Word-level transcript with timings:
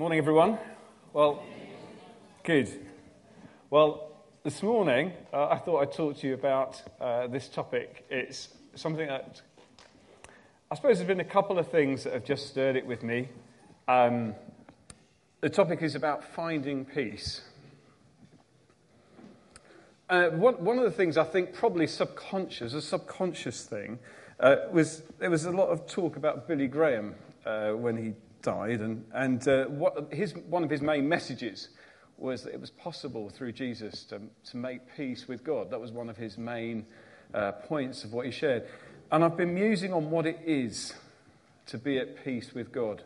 Morning, 0.00 0.16
everyone. 0.16 0.58
Well, 1.12 1.42
good. 2.42 2.70
Well, 3.68 4.12
this 4.42 4.62
morning 4.62 5.12
uh, 5.30 5.48
I 5.48 5.58
thought 5.58 5.82
I'd 5.82 5.92
talk 5.92 6.16
to 6.20 6.26
you 6.26 6.32
about 6.32 6.80
uh, 6.98 7.26
this 7.26 7.48
topic. 7.48 8.06
It's 8.08 8.48
something 8.74 9.06
that 9.08 9.42
I 10.70 10.74
suppose 10.74 10.96
there's 10.96 11.06
been 11.06 11.20
a 11.20 11.24
couple 11.24 11.58
of 11.58 11.70
things 11.70 12.04
that 12.04 12.14
have 12.14 12.24
just 12.24 12.46
stirred 12.46 12.76
it 12.76 12.86
with 12.86 13.02
me. 13.02 13.28
Um, 13.88 14.34
the 15.42 15.50
topic 15.50 15.82
is 15.82 15.94
about 15.94 16.24
finding 16.24 16.86
peace. 16.86 17.42
Uh, 20.08 20.30
one, 20.30 20.64
one, 20.64 20.78
of 20.78 20.84
the 20.84 20.92
things 20.92 21.18
I 21.18 21.24
think 21.24 21.52
probably 21.52 21.86
subconscious, 21.86 22.72
a 22.72 22.80
subconscious 22.80 23.66
thing, 23.66 23.98
uh, 24.38 24.56
was 24.72 25.02
there 25.18 25.28
was 25.28 25.44
a 25.44 25.50
lot 25.50 25.68
of 25.68 25.86
talk 25.86 26.16
about 26.16 26.48
Billy 26.48 26.68
Graham 26.68 27.16
uh, 27.44 27.72
when 27.72 27.98
he 27.98 28.14
died, 28.42 28.80
and, 28.80 29.04
and 29.12 29.46
uh, 29.48 29.64
what 29.66 30.12
his, 30.12 30.34
one 30.34 30.64
of 30.64 30.70
his 30.70 30.82
main 30.82 31.08
messages 31.08 31.68
was 32.16 32.42
that 32.42 32.52
it 32.52 32.60
was 32.60 32.70
possible 32.70 33.30
through 33.30 33.52
Jesus 33.52 34.04
to, 34.04 34.20
to 34.44 34.56
make 34.56 34.80
peace 34.96 35.26
with 35.26 35.42
God. 35.42 35.70
That 35.70 35.80
was 35.80 35.90
one 35.90 36.10
of 36.10 36.16
his 36.16 36.36
main 36.36 36.86
uh, 37.32 37.52
points 37.52 38.04
of 38.04 38.12
what 38.12 38.26
he 38.26 38.32
shared. 38.32 38.66
And 39.10 39.24
I've 39.24 39.36
been 39.36 39.54
musing 39.54 39.92
on 39.92 40.10
what 40.10 40.26
it 40.26 40.38
is 40.44 40.94
to 41.66 41.78
be 41.78 41.98
at 41.98 42.22
peace 42.24 42.52
with 42.54 42.72
God. 42.72 43.02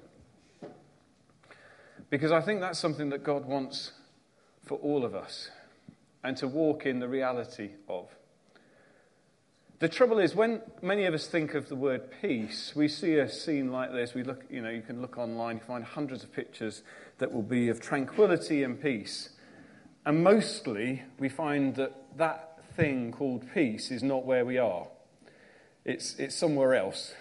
Because 2.10 2.32
I 2.32 2.40
think 2.40 2.60
that's 2.60 2.78
something 2.78 3.10
that 3.10 3.22
God 3.22 3.46
wants 3.46 3.92
for 4.64 4.78
all 4.78 5.04
of 5.04 5.14
us 5.14 5.50
and 6.22 6.36
to 6.38 6.48
walk 6.48 6.86
in 6.86 6.98
the 6.98 7.08
reality 7.08 7.70
of. 7.88 8.08
The 9.84 9.90
trouble 9.90 10.18
is, 10.18 10.34
when 10.34 10.62
many 10.80 11.04
of 11.04 11.12
us 11.12 11.26
think 11.26 11.52
of 11.52 11.68
the 11.68 11.76
word 11.76 12.10
peace, 12.22 12.72
we 12.74 12.88
see 12.88 13.16
a 13.16 13.28
scene 13.28 13.70
like 13.70 13.92
this. 13.92 14.14
We 14.14 14.22
look, 14.22 14.42
you 14.48 14.62
know, 14.62 14.70
you 14.70 14.80
can 14.80 15.02
look 15.02 15.18
online, 15.18 15.56
you 15.56 15.62
find 15.62 15.84
hundreds 15.84 16.24
of 16.24 16.32
pictures 16.32 16.80
that 17.18 17.30
will 17.30 17.42
be 17.42 17.68
of 17.68 17.82
tranquility 17.82 18.62
and 18.62 18.80
peace. 18.80 19.28
And 20.06 20.24
mostly, 20.24 21.02
we 21.18 21.28
find 21.28 21.76
that 21.76 22.16
that 22.16 22.64
thing 22.74 23.12
called 23.12 23.44
peace 23.52 23.90
is 23.90 24.02
not 24.02 24.24
where 24.24 24.46
we 24.46 24.56
are, 24.56 24.86
it's, 25.84 26.14
it's 26.18 26.34
somewhere 26.34 26.74
else. 26.74 27.12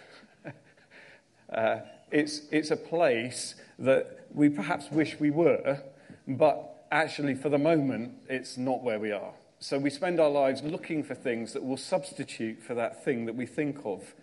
uh, 1.53 1.79
it's, 2.11 2.43
it's 2.49 2.71
a 2.71 2.77
place 2.77 3.55
that 3.77 4.25
we 4.33 4.47
perhaps 4.47 4.89
wish 4.89 5.19
we 5.19 5.31
were, 5.31 5.83
but 6.29 6.85
actually, 6.93 7.35
for 7.35 7.49
the 7.49 7.57
moment, 7.57 8.13
it's 8.29 8.57
not 8.57 8.81
where 8.81 9.01
we 9.01 9.11
are. 9.11 9.33
So 9.63 9.79
we 9.79 9.91
spend 9.91 10.19
our 10.19 10.29
lives 10.29 10.61
looking 10.61 11.05
for 11.05 11.15
things 11.15 11.53
that 11.53 11.63
will 11.63 11.77
substitute 11.77 12.61
for 12.61 12.73
that 12.73 13.05
thing 13.05 13.27
that 13.27 13.35
we 13.35 13.45
think 13.45 13.77
of 13.85 14.13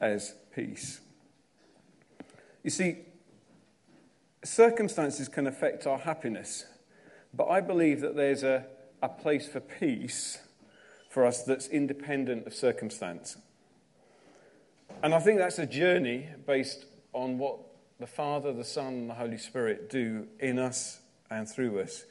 as 0.00 0.36
peace. 0.54 1.00
You 2.62 2.70
see, 2.70 2.98
circumstances 4.44 5.26
can 5.26 5.48
affect 5.48 5.88
our 5.88 5.98
happiness, 5.98 6.66
but 7.34 7.48
I 7.48 7.60
believe 7.60 8.02
that 8.02 8.14
there's 8.14 8.44
a, 8.44 8.66
a 9.02 9.08
place 9.08 9.48
for 9.48 9.58
peace 9.58 10.38
for 11.10 11.26
us 11.26 11.42
that's 11.42 11.66
independent 11.66 12.46
of 12.46 12.54
circumstance. 12.54 13.36
And 15.02 15.12
I 15.12 15.18
think 15.18 15.38
that's 15.38 15.58
a 15.58 15.66
journey 15.66 16.28
based 16.46 16.84
on 17.12 17.38
what 17.38 17.58
the 17.98 18.06
Father, 18.06 18.52
the 18.52 18.62
Son, 18.62 18.94
and 18.94 19.10
the 19.10 19.14
Holy 19.14 19.38
Spirit 19.38 19.90
do 19.90 20.28
in 20.38 20.60
us 20.60 21.00
and 21.30 21.48
through 21.48 21.80
us. 21.80 22.04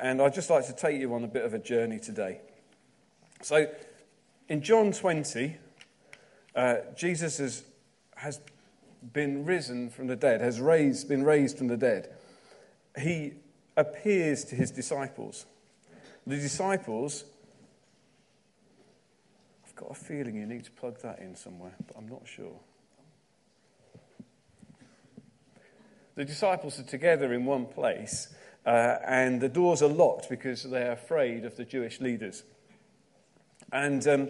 And 0.00 0.20
I'd 0.20 0.34
just 0.34 0.50
like 0.50 0.66
to 0.66 0.72
take 0.72 1.00
you 1.00 1.14
on 1.14 1.24
a 1.24 1.28
bit 1.28 1.44
of 1.44 1.54
a 1.54 1.58
journey 1.58 1.98
today. 1.98 2.40
So, 3.42 3.68
in 4.48 4.62
John 4.62 4.92
20, 4.92 5.56
uh, 6.54 6.76
Jesus 6.96 7.38
has, 7.38 7.62
has 8.16 8.40
been 9.12 9.44
risen 9.44 9.90
from 9.90 10.06
the 10.06 10.16
dead, 10.16 10.40
has 10.40 10.60
raised, 10.60 11.08
been 11.08 11.24
raised 11.24 11.58
from 11.58 11.68
the 11.68 11.76
dead. 11.76 12.10
He 12.98 13.34
appears 13.76 14.44
to 14.44 14.54
his 14.54 14.70
disciples. 14.70 15.46
The 16.26 16.36
disciples, 16.36 17.24
I've 19.66 19.74
got 19.74 19.90
a 19.90 19.94
feeling 19.94 20.36
you 20.36 20.46
need 20.46 20.64
to 20.64 20.70
plug 20.70 21.00
that 21.02 21.18
in 21.18 21.36
somewhere, 21.36 21.74
but 21.86 21.96
I'm 21.96 22.08
not 22.08 22.22
sure. 22.26 22.58
The 26.14 26.24
disciples 26.24 26.78
are 26.78 26.84
together 26.84 27.32
in 27.32 27.44
one 27.44 27.66
place 27.66 28.32
uh, 28.66 28.96
and 29.06 29.40
the 29.40 29.48
doors 29.48 29.82
are 29.82 29.88
locked 29.88 30.28
because 30.28 30.62
they're 30.62 30.92
afraid 30.92 31.44
of 31.44 31.56
the 31.56 31.64
Jewish 31.64 32.00
leaders. 32.00 32.42
And, 33.72 34.06
um, 34.06 34.28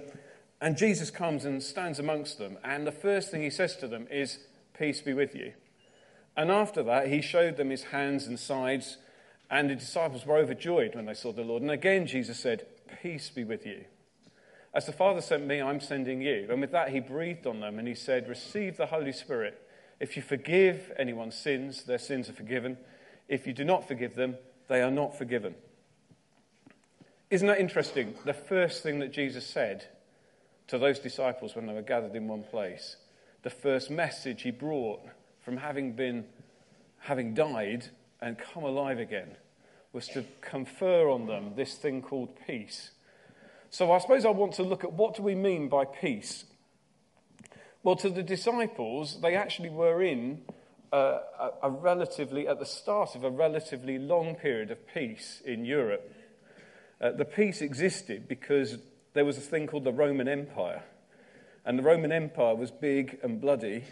and 0.61 0.77
Jesus 0.77 1.11
comes 1.11 1.45
and 1.45 1.62
stands 1.62 1.99
amongst 1.99 2.39
them, 2.39 2.59
and 2.65 2.87
the 2.87 2.93
first 2.93 3.31
thing 3.31 3.43
he 3.43 3.50
says 3.50 3.77
to 3.77 3.89
them 3.89 4.06
is, 4.11 4.39
Peace 4.77 5.00
be 5.00 5.12
with 5.12 5.34
you. 5.34 5.53
And 6.37 6.50
after 6.50 6.83
that, 6.83 7.09
he 7.09 7.21
showed 7.21 7.56
them 7.56 7.71
his 7.71 7.84
hands 7.84 8.27
and 8.27 8.39
sides, 8.39 8.97
and 9.50 9.71
the 9.71 9.77
disciples 9.77 10.27
were 10.27 10.37
overjoyed 10.37 10.94
when 10.94 11.06
they 11.06 11.15
saw 11.15 11.33
the 11.33 11.43
Lord. 11.43 11.62
And 11.62 11.71
again, 11.71 12.06
Jesus 12.06 12.41
said, 12.41 12.67
Peace 13.03 13.31
be 13.31 13.44
with 13.44 13.65
you. 13.65 13.84
As 14.75 14.87
the 14.87 14.93
Father 14.93 15.21
sent 15.21 15.47
me, 15.47 15.62
I'm 15.62 15.81
sending 15.81 16.21
you. 16.21 16.49
And 16.50 16.61
with 16.61 16.73
that, 16.73 16.89
he 16.89 16.99
breathed 16.99 17.47
on 17.47 17.61
them 17.61 17.78
and 17.78 17.87
he 17.87 17.94
said, 17.94 18.28
Receive 18.28 18.77
the 18.77 18.87
Holy 18.87 19.12
Spirit. 19.12 19.61
If 20.00 20.17
you 20.17 20.23
forgive 20.23 20.91
anyone's 20.99 21.37
sins, 21.37 21.84
their 21.84 21.99
sins 21.99 22.28
are 22.28 22.33
forgiven. 22.33 22.78
If 23.29 23.47
you 23.47 23.53
do 23.53 23.65
not 23.65 23.89
forgive 23.89 24.15
them, 24.15 24.37
they 24.69 24.83
are 24.83 24.91
not 24.91 25.17
forgiven. 25.17 25.55
Isn't 27.31 27.49
that 27.49 27.59
interesting? 27.59 28.15
The 28.25 28.35
first 28.35 28.83
thing 28.83 28.99
that 29.01 29.12
Jesus 29.12 29.47
said 29.47 29.87
to 30.69 30.79
those 30.79 30.99
disciples 30.99 31.55
when 31.55 31.67
they 31.67 31.73
were 31.73 31.83
gathered 31.83 32.15
in 32.15 32.29
one 32.29 32.43
place, 32.45 32.97
the 33.43 33.51
first 33.51 33.91
message 33.91 34.43
he 34.43 34.51
brought 34.51 35.01
from 35.41 35.57
having 35.57 35.93
been, 35.93 36.25
having 37.01 37.35
died 37.35 37.87
and 38.21 38.39
come 38.39 38.65
alive 38.65 38.99
again, 38.99 39.37
was 39.93 40.09
to 40.09 40.25
confer 40.41 41.09
on 41.09 41.27
them 41.27 41.53
this 41.56 41.75
thing 41.75 42.03
called 42.03 42.37
peace. 42.47 42.91
So 43.71 43.93
I 43.93 43.99
suppose 43.99 44.25
I 44.25 44.31
want 44.31 44.55
to 44.55 44.62
look 44.62 44.85
at 44.85 44.93
what 44.93 45.17
do 45.17 45.23
we 45.23 45.35
mean 45.35 45.69
by 45.69 45.85
peace? 45.85 46.45
Well, 47.83 47.97
to 47.97 48.09
the 48.09 48.23
disciples, 48.23 49.21
they 49.21 49.35
actually 49.35 49.71
were 49.71 50.03
in 50.03 50.43
a, 50.94 51.50
a, 51.62 51.71
relatively, 51.71 52.47
at 52.47 52.59
the 52.59 52.66
start 52.66 53.15
of 53.15 53.25
a 53.25 53.31
relatively 53.31 53.99
long 53.99 54.34
period 54.34 54.71
of 54.71 54.87
peace 54.87 55.43
in 55.44 55.65
Europe. 55.65 56.12
Uh, 57.00 57.10
the 57.10 57.25
peace 57.25 57.60
existed 57.60 58.28
because 58.28 58.78
there 59.12 59.25
was 59.25 59.37
a 59.37 59.41
thing 59.41 59.66
called 59.66 59.84
the 59.84 59.93
Roman 59.93 60.28
Empire. 60.28 60.82
And 61.65 61.78
the 61.78 61.82
Roman 61.82 62.12
Empire 62.12 62.55
was 62.55 62.71
big 62.71 63.19
and 63.22 63.41
bloody 63.41 63.84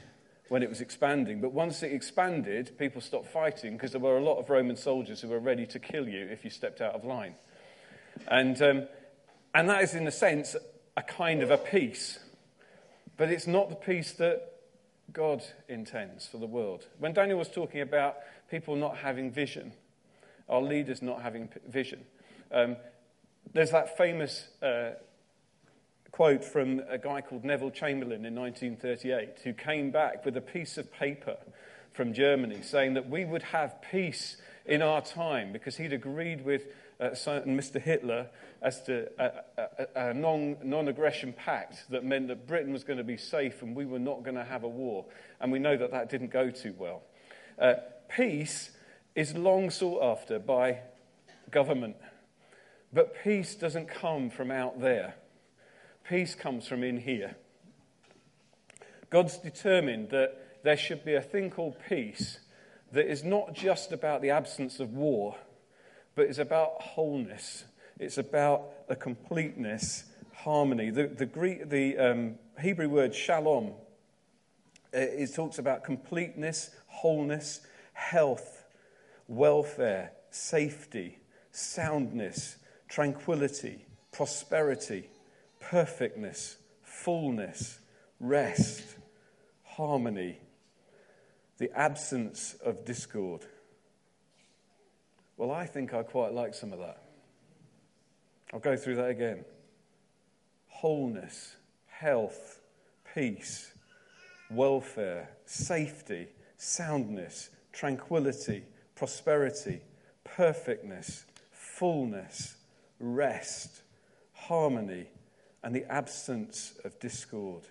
when 0.49 0.63
it 0.63 0.69
was 0.69 0.81
expanding. 0.81 1.41
But 1.41 1.53
once 1.53 1.83
it 1.83 1.93
expanded, 1.93 2.79
people 2.79 3.01
stopped 3.01 3.29
fighting 3.29 3.73
because 3.73 3.93
there 3.93 4.01
were 4.01 4.19
a 4.19 4.23
lot 4.23 4.39
of 4.39 4.51
Roman 4.51 4.77
soldiers 4.77 5.21
who 5.21 5.29
were 5.29 5.41
ready 5.41 5.67
to 5.67 5.79
kill 5.79 6.09
you 6.09 6.27
if 6.27 6.45
you 6.45 6.51
stepped 6.51 6.81
out 6.81 6.95
of 6.95 7.05
line. 7.05 7.35
And, 8.29 8.61
um, 8.63 8.87
and 9.55 9.69
that 9.69 9.83
is, 9.83 9.95
in 9.95 10.07
a 10.07 10.13
sense, 10.13 10.55
a 10.97 11.03
kind 11.03 11.43
of 11.43 11.51
a 11.51 11.59
peace. 11.59 12.19
But 13.17 13.31
it's 13.31 13.47
not 13.47 13.71
the 13.71 13.77
peace 13.77 14.13
that 14.15 14.52
God 15.13 15.43
intends 15.69 16.27
for 16.27 16.39
the 16.39 16.47
world. 16.47 16.87
When 16.99 17.13
Daniel 17.13 17.39
was 17.39 17.49
talking 17.49 17.81
about 17.81 18.17
people 18.51 18.77
not 18.77 18.97
having 18.97 19.31
vision, 19.31 19.73
our 20.49 20.63
leaders 20.63 21.03
not 21.03 21.23
having 21.23 21.49
vision, 21.69 22.05
um, 22.51 22.77
there's 23.53 23.71
that 23.71 23.97
famous 23.97 24.49
uh, 24.63 24.93
quote 26.13 26.45
from 26.45 26.83
a 26.89 26.99
guy 26.99 27.21
called 27.21 27.45
Neville 27.45 27.71
Chamberlain 27.71 28.25
in 28.25 28.35
1938 28.35 29.41
who 29.45 29.53
came 29.53 29.91
back 29.91 30.25
with 30.25 30.37
a 30.37 30.41
piece 30.41 30.79
of 30.79 30.93
paper 30.93 31.37
from 31.93 32.15
Germany 32.15 32.63
saying 32.63 32.95
that 32.95 33.09
we 33.09 33.25
would 33.25 33.43
have 33.43 33.83
peace 33.91 34.37
in 34.65 34.81
our 34.81 35.03
time 35.03 35.53
because 35.53 35.77
he'd 35.77 35.93
agreed 35.93 36.45
with 36.45 36.63
uh, 37.03 37.15
certain 37.15 37.59
Mr. 37.59 37.83
Hitler 37.83 38.29
as 38.63 38.81
to 38.85 39.09
a, 39.19 39.33
a, 39.97 40.11
a 40.11 40.15
non 40.15 40.89
aggression 40.89 41.33
pact 41.33 41.91
that 41.91 42.05
meant 42.05 42.29
that 42.29 42.47
Britain 42.47 42.73
was 42.73 42.85
going 42.85 42.99
to 42.99 43.05
be 43.05 43.17
safe 43.17 43.61
and 43.63 43.75
we 43.75 43.85
were 43.85 43.99
not 43.99 44.23
going 44.23 44.37
to 44.37 44.45
have 44.45 44.63
a 44.63 44.69
war. 44.69 45.05
And 45.41 45.51
we 45.51 45.59
know 45.59 45.77
that 45.77 45.91
that 45.91 46.09
didn't 46.09 46.31
go 46.31 46.51
too 46.51 46.75
well. 46.79 47.03
Uh, 47.59 47.75
peace 48.09 48.71
is 49.17 49.35
long 49.35 49.71
sought 49.71 50.03
after 50.03 50.39
by 50.39 50.79
government, 51.51 51.97
but 52.93 53.17
peace 53.25 53.57
doesn't 53.57 53.89
come 53.89 54.31
from 54.31 54.51
out 54.51 54.81
there. 54.81 55.15
Peace 56.09 56.35
comes 56.35 56.69
from 56.69 56.85
in 56.85 56.99
here. 56.99 57.37
God's 59.11 59.39
determined 59.39 60.11
that 60.11 60.63
there 60.63 60.77
should 60.77 61.05
be 61.05 61.15
a 61.15 61.21
thing 61.21 61.51
called 61.51 61.77
peace 61.89 62.39
that 62.93 63.11
is 63.11 63.25
not 63.25 63.55
just 63.55 63.91
about 63.91 64.23
the 64.23 64.31
absence 64.31 64.79
of 64.79 64.93
war 64.93 65.37
but 66.15 66.27
it's 66.27 66.39
about 66.39 66.81
wholeness. 66.81 67.65
It's 67.99 68.19
about 68.19 68.65
a 68.89 68.97
completeness, 68.97 70.05
harmony. 70.35 70.91
The, 70.91 71.07
the, 71.07 71.27
Greek, 71.27 71.69
the 71.69 71.97
um, 71.99 72.35
Hebrew 72.61 72.89
word 72.89 73.15
shalom, 73.15 73.69
uh, 74.95 74.99
it 74.99 75.35
talks 75.35 75.59
about 75.59 75.85
completeness, 75.85 76.71
wholeness, 76.87 77.61
health, 77.93 78.65
welfare, 79.29 80.13
safety, 80.31 81.19
soundness, 81.51 82.57
tranquility, 82.89 83.87
prosperity, 84.11 85.09
perfectness, 85.61 86.57
fullness, 86.83 87.79
rest, 88.21 88.83
harmony, 89.63 90.39
the 91.59 91.71
absence 91.79 92.57
of 92.65 92.85
discord. 92.85 93.47
Well, 95.43 95.51
I 95.51 95.67
think 95.67 95.93
I 95.93 96.05
quite 96.05 96.33
like 96.33 96.55
some 96.55 96.73
of 96.73 96.79
that. 96.79 97.03
I'll 98.53 98.61
go 98.61 98.77
through 98.77 98.95
that 98.95 99.11
again. 99.11 99.45
Wholeness, 100.69 101.57
health, 101.89 102.61
peace, 103.13 103.73
welfare, 104.53 105.31
safety, 105.45 106.29
soundness, 106.59 107.51
tranquility, 107.73 108.63
prosperity, 108.95 109.81
perfectness, 110.23 111.25
fullness, 111.51 112.55
rest, 113.01 113.83
harmony, 114.35 115.09
and 115.65 115.75
the 115.75 115.93
absence 115.93 116.75
of 116.85 117.01
discord. 117.01 117.65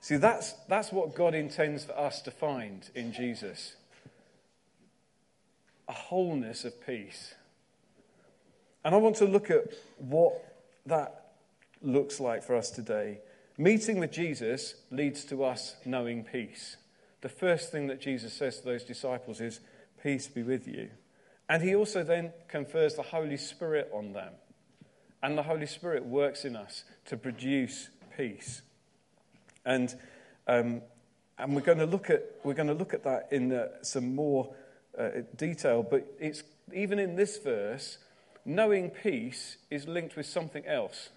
See, 0.00 0.16
that's, 0.16 0.54
that's 0.70 0.90
what 0.90 1.14
God 1.14 1.34
intends 1.34 1.84
for 1.84 1.98
us 1.98 2.22
to 2.22 2.30
find 2.30 2.88
in 2.94 3.12
Jesus 3.12 3.74
a 5.90 5.92
wholeness 5.92 6.64
of 6.64 6.86
peace. 6.86 7.34
And 8.84 8.94
I 8.94 8.98
want 8.98 9.16
to 9.16 9.24
look 9.24 9.50
at 9.50 9.64
what 9.98 10.40
that 10.86 11.32
looks 11.82 12.20
like 12.20 12.44
for 12.44 12.54
us 12.54 12.70
today. 12.70 13.18
Meeting 13.58 13.98
with 13.98 14.12
Jesus 14.12 14.76
leads 14.92 15.24
to 15.24 15.42
us 15.42 15.74
knowing 15.84 16.22
peace. 16.22 16.76
The 17.22 17.28
first 17.28 17.72
thing 17.72 17.88
that 17.88 18.00
Jesus 18.00 18.32
says 18.32 18.60
to 18.60 18.66
those 18.66 18.84
disciples 18.84 19.40
is, 19.40 19.58
Peace 20.00 20.28
be 20.28 20.44
with 20.44 20.68
you. 20.68 20.90
And 21.48 21.60
he 21.60 21.74
also 21.74 22.04
then 22.04 22.32
confers 22.46 22.94
the 22.94 23.02
Holy 23.02 23.36
Spirit 23.36 23.90
on 23.92 24.12
them. 24.12 24.34
And 25.24 25.36
the 25.36 25.42
Holy 25.42 25.66
Spirit 25.66 26.04
works 26.04 26.44
in 26.44 26.54
us 26.54 26.84
to 27.06 27.16
produce 27.16 27.90
peace. 28.16 28.62
And, 29.66 29.92
um, 30.46 30.82
and 31.36 31.56
we're, 31.56 31.62
going 31.62 31.78
to 31.78 31.86
look 31.86 32.10
at, 32.10 32.22
we're 32.44 32.54
going 32.54 32.68
to 32.68 32.74
look 32.74 32.94
at 32.94 33.02
that 33.02 33.28
in 33.32 33.52
uh, 33.52 33.82
some 33.82 34.14
more 34.14 34.54
uh, 34.98 35.08
detail. 35.36 35.82
But 35.82 36.06
it's, 36.18 36.42
even 36.72 36.98
in 36.98 37.16
this 37.16 37.38
verse, 37.38 37.98
knowing 38.44 38.90
peace 38.90 39.56
is 39.70 39.86
linked 39.86 40.16
with 40.16 40.26
something 40.26 40.66
else. 40.66 41.10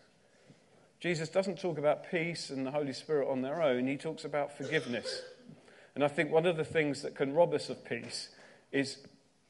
Jesus 1.00 1.30
doesn't 1.30 1.60
talk 1.60 1.78
about 1.78 2.10
peace 2.10 2.50
and 2.50 2.66
the 2.66 2.72
Holy 2.72 2.94
Spirit 2.94 3.30
on 3.30 3.42
their 3.42 3.62
own, 3.62 3.88
he 3.88 3.98
talks 3.98 4.24
about 4.24 4.56
forgiveness. 4.56 5.22
And 5.96 6.04
I 6.04 6.08
think 6.08 6.32
one 6.32 6.46
of 6.46 6.58
the 6.58 6.64
things 6.64 7.02
that 7.02 7.16
can 7.16 7.34
rob 7.34 7.54
us 7.54 7.70
of 7.70 7.84
peace 7.86 8.30
is, 8.72 8.98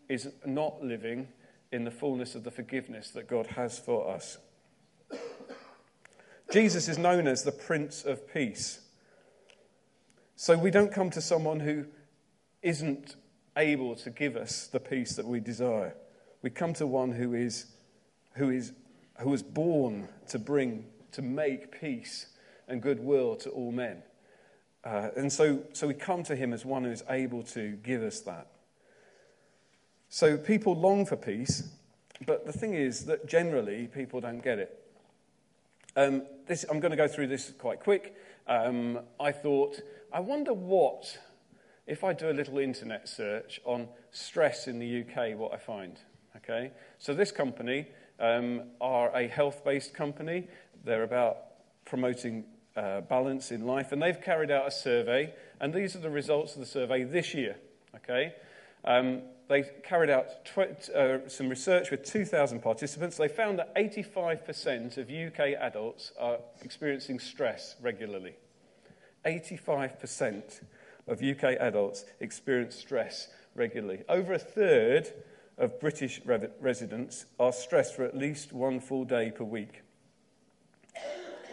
is 0.09 0.29
not 0.45 0.83
living 0.83 1.27
in 1.71 1.85
the 1.85 1.91
fullness 1.91 2.35
of 2.35 2.43
the 2.43 2.51
forgiveness 2.51 3.11
that 3.11 3.27
God 3.27 3.47
has 3.47 3.79
for 3.79 4.13
us. 4.13 4.37
Jesus 6.51 6.87
is 6.87 6.97
known 6.97 7.27
as 7.27 7.43
the 7.43 7.51
Prince 7.51 8.03
of 8.03 8.31
Peace. 8.31 8.81
So 10.35 10.57
we 10.57 10.71
don't 10.71 10.91
come 10.91 11.09
to 11.11 11.21
someone 11.21 11.61
who 11.61 11.85
isn't 12.61 13.15
able 13.57 13.95
to 13.95 14.09
give 14.09 14.35
us 14.35 14.67
the 14.67 14.79
peace 14.79 15.15
that 15.15 15.25
we 15.25 15.39
desire. 15.39 15.95
We 16.41 16.49
come 16.49 16.73
to 16.73 16.87
one 16.87 17.11
who 17.11 17.33
is, 17.33 17.67
who 18.33 18.49
is, 18.49 18.73
who 19.19 19.29
was 19.29 19.43
born 19.43 20.07
to 20.29 20.39
bring, 20.39 20.85
to 21.11 21.21
make 21.21 21.79
peace 21.79 22.27
and 22.67 22.81
goodwill 22.81 23.35
to 23.37 23.49
all 23.49 23.71
men. 23.71 24.03
Uh, 24.83 25.09
and 25.15 25.31
so, 25.31 25.63
so 25.71 25.87
we 25.87 25.93
come 25.93 26.23
to 26.23 26.35
him 26.35 26.51
as 26.51 26.65
one 26.65 26.83
who 26.83 26.91
is 26.91 27.03
able 27.09 27.43
to 27.43 27.71
give 27.83 28.01
us 28.03 28.19
that. 28.21 28.47
So 30.09 30.37
people 30.37 30.75
long 30.75 31.05
for 31.05 31.15
peace, 31.15 31.69
but 32.25 32.45
the 32.45 32.53
thing 32.53 32.73
is 32.73 33.05
that 33.05 33.27
generally 33.27 33.87
people 33.87 34.21
don't 34.21 34.43
get 34.43 34.59
it. 34.59 34.79
Um, 35.95 36.23
this, 36.47 36.65
I'm 36.69 36.79
going 36.79 36.91
to 36.91 36.97
go 36.97 37.07
through 37.07 37.27
this 37.27 37.51
quite 37.57 37.79
quick. 37.79 38.15
Um, 38.47 38.99
I 39.19 39.31
thought, 39.31 39.79
I 40.11 40.19
wonder 40.19 40.53
what, 40.53 41.17
if 41.85 42.03
I 42.03 42.13
do 42.13 42.29
a 42.29 42.33
little 42.33 42.57
internet 42.57 43.07
search 43.07 43.59
on 43.65 43.87
stress 44.11 44.67
in 44.67 44.79
the 44.79 45.01
UK, 45.01 45.37
what 45.37 45.53
I 45.53 45.57
find. 45.57 45.99
Okay? 46.37 46.71
So 46.97 47.13
this 47.13 47.31
company 47.31 47.87
um, 48.19 48.63
are 48.79 49.15
a 49.15 49.27
health-based 49.27 49.93
company. 49.93 50.47
They're 50.83 51.03
about 51.03 51.37
promoting 51.85 52.45
uh, 52.75 53.01
balance 53.01 53.51
in 53.51 53.65
life, 53.65 53.91
and 53.91 54.01
they've 54.01 54.21
carried 54.21 54.49
out 54.49 54.67
a 54.67 54.71
survey, 54.71 55.33
and 55.59 55.73
these 55.73 55.95
are 55.95 55.99
the 55.99 56.09
results 56.09 56.53
of 56.53 56.59
the 56.59 56.65
survey 56.65 57.03
this 57.03 57.33
year. 57.33 57.57
Okay? 57.95 58.33
Um, 58.85 59.21
they 59.49 59.63
carried 59.83 60.09
out 60.09 60.45
tw- 60.45 60.89
uh, 60.89 61.27
some 61.27 61.49
research 61.49 61.91
with 61.91 62.03
2,000 62.03 62.61
participants. 62.61 63.17
They 63.17 63.27
found 63.27 63.59
that 63.59 63.75
85% 63.75 64.97
of 64.97 65.09
UK 65.09 65.59
adults 65.59 66.11
are 66.19 66.37
experiencing 66.61 67.19
stress 67.19 67.75
regularly. 67.81 68.35
85% 69.25 70.61
of 71.07 71.21
UK 71.21 71.55
adults 71.59 72.05
experience 72.19 72.75
stress 72.75 73.27
regularly. 73.55 74.03
Over 74.09 74.33
a 74.33 74.39
third 74.39 75.11
of 75.57 75.79
British 75.79 76.21
re- 76.25 76.47
residents 76.59 77.25
are 77.39 77.53
stressed 77.53 77.95
for 77.95 78.03
at 78.03 78.17
least 78.17 78.53
one 78.53 78.79
full 78.79 79.05
day 79.05 79.31
per 79.31 79.43
week. 79.43 79.81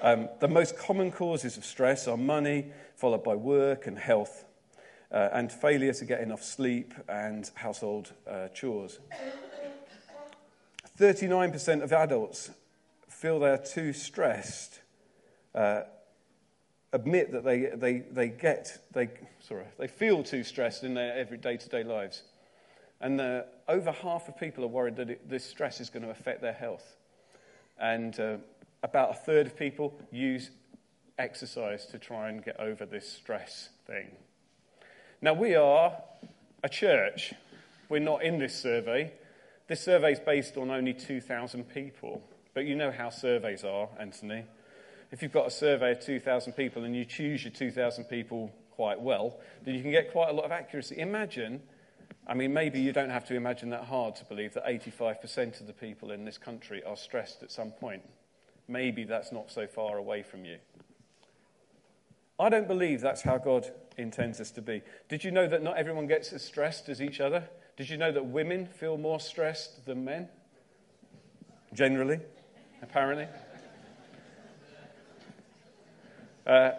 Um, 0.02 0.28
the 0.40 0.48
most 0.48 0.78
common 0.78 1.12
causes 1.12 1.58
of 1.58 1.64
stress 1.64 2.08
are 2.08 2.16
money, 2.16 2.72
followed 2.96 3.22
by 3.22 3.34
work 3.34 3.86
and 3.86 3.98
health 3.98 4.44
uh, 5.12 5.28
and 5.32 5.52
failure 5.52 5.92
to 5.92 6.04
get 6.04 6.20
enough 6.20 6.42
sleep 6.42 6.94
and 7.08 7.50
household 7.54 8.12
uh, 8.26 8.48
chores. 8.48 8.98
39% 10.98 11.82
of 11.82 11.92
adults 11.92 12.50
feel 13.08 13.40
they're 13.40 13.58
too 13.58 13.92
stressed, 13.92 14.80
uh, 15.54 15.82
admit 16.92 17.32
that 17.32 17.44
they, 17.44 17.70
they, 17.74 17.98
they 17.98 18.28
get, 18.28 18.78
they, 18.92 19.08
sorry, 19.40 19.64
they 19.78 19.86
feel 19.86 20.22
too 20.22 20.42
stressed 20.42 20.82
in 20.84 20.94
their 20.94 21.16
every 21.16 21.38
day-to-day 21.38 21.84
lives. 21.84 22.22
And 23.00 23.20
uh, 23.20 23.42
over 23.68 23.92
half 23.92 24.28
of 24.28 24.38
people 24.38 24.64
are 24.64 24.68
worried 24.68 24.96
that 24.96 25.10
it, 25.10 25.28
this 25.28 25.44
stress 25.44 25.80
is 25.80 25.88
going 25.88 26.02
to 26.02 26.10
affect 26.10 26.42
their 26.42 26.52
health. 26.52 26.96
And 27.78 28.18
uh, 28.20 28.36
about 28.82 29.10
a 29.10 29.14
third 29.14 29.46
of 29.46 29.56
people 29.56 29.98
use 30.10 30.50
exercise 31.18 31.86
to 31.86 31.98
try 31.98 32.28
and 32.28 32.44
get 32.44 32.58
over 32.58 32.84
this 32.84 33.10
stress 33.10 33.70
thing. 33.86 34.08
Now, 35.22 35.34
we 35.34 35.54
are 35.54 35.94
a 36.62 36.68
church. 36.68 37.34
We're 37.88 38.00
not 38.00 38.22
in 38.22 38.38
this 38.38 38.54
survey. 38.54 39.12
This 39.66 39.82
survey 39.82 40.12
is 40.12 40.20
based 40.20 40.56
on 40.56 40.70
only 40.70 40.94
2,000 40.94 41.68
people. 41.68 42.22
But 42.54 42.64
you 42.64 42.74
know 42.74 42.90
how 42.90 43.10
surveys 43.10 43.64
are, 43.64 43.88
Anthony. 43.98 44.44
If 45.10 45.22
you've 45.22 45.32
got 45.32 45.46
a 45.46 45.50
survey 45.50 45.92
of 45.92 46.00
2,000 46.00 46.52
people 46.52 46.84
and 46.84 46.94
you 46.94 47.04
choose 47.04 47.42
your 47.42 47.52
2,000 47.52 48.04
people 48.04 48.52
quite 48.70 49.00
well, 49.00 49.40
then 49.64 49.74
you 49.74 49.82
can 49.82 49.90
get 49.90 50.12
quite 50.12 50.30
a 50.30 50.32
lot 50.32 50.44
of 50.44 50.52
accuracy. 50.52 50.98
Imagine, 50.98 51.60
I 52.26 52.34
mean, 52.34 52.52
maybe 52.52 52.80
you 52.80 52.92
don't 52.92 53.10
have 53.10 53.26
to 53.26 53.34
imagine 53.34 53.70
that 53.70 53.84
hard 53.84 54.14
to 54.16 54.24
believe 54.24 54.54
that 54.54 54.64
85% 54.66 55.60
of 55.60 55.66
the 55.66 55.72
people 55.72 56.12
in 56.12 56.24
this 56.24 56.38
country 56.38 56.82
are 56.84 56.96
stressed 56.96 57.42
at 57.42 57.50
some 57.50 57.72
point. 57.72 58.02
Maybe 58.68 59.04
that's 59.04 59.32
not 59.32 59.50
so 59.50 59.66
far 59.66 59.98
away 59.98 60.22
from 60.22 60.44
you. 60.44 60.58
I 62.38 62.48
don't 62.48 62.68
believe 62.68 63.00
that's 63.00 63.20
how 63.20 63.36
God 63.36 63.70
intends 63.98 64.40
us 64.40 64.50
to 64.52 64.62
be. 64.62 64.80
Did 65.08 65.24
you 65.24 65.30
know 65.30 65.46
that 65.48 65.62
not 65.62 65.76
everyone 65.76 66.06
gets 66.06 66.32
as 66.32 66.42
stressed 66.42 66.88
as 66.88 67.02
each 67.02 67.20
other? 67.20 67.44
Did 67.76 67.90
you 67.90 67.96
know 67.96 68.12
that 68.12 68.24
women 68.24 68.66
feel 68.66 68.96
more 68.96 69.20
stressed 69.20 69.84
than 69.84 70.04
men? 70.04 70.28
Generally, 71.74 72.20
apparently. 72.80 73.26
Uh, 76.50 76.72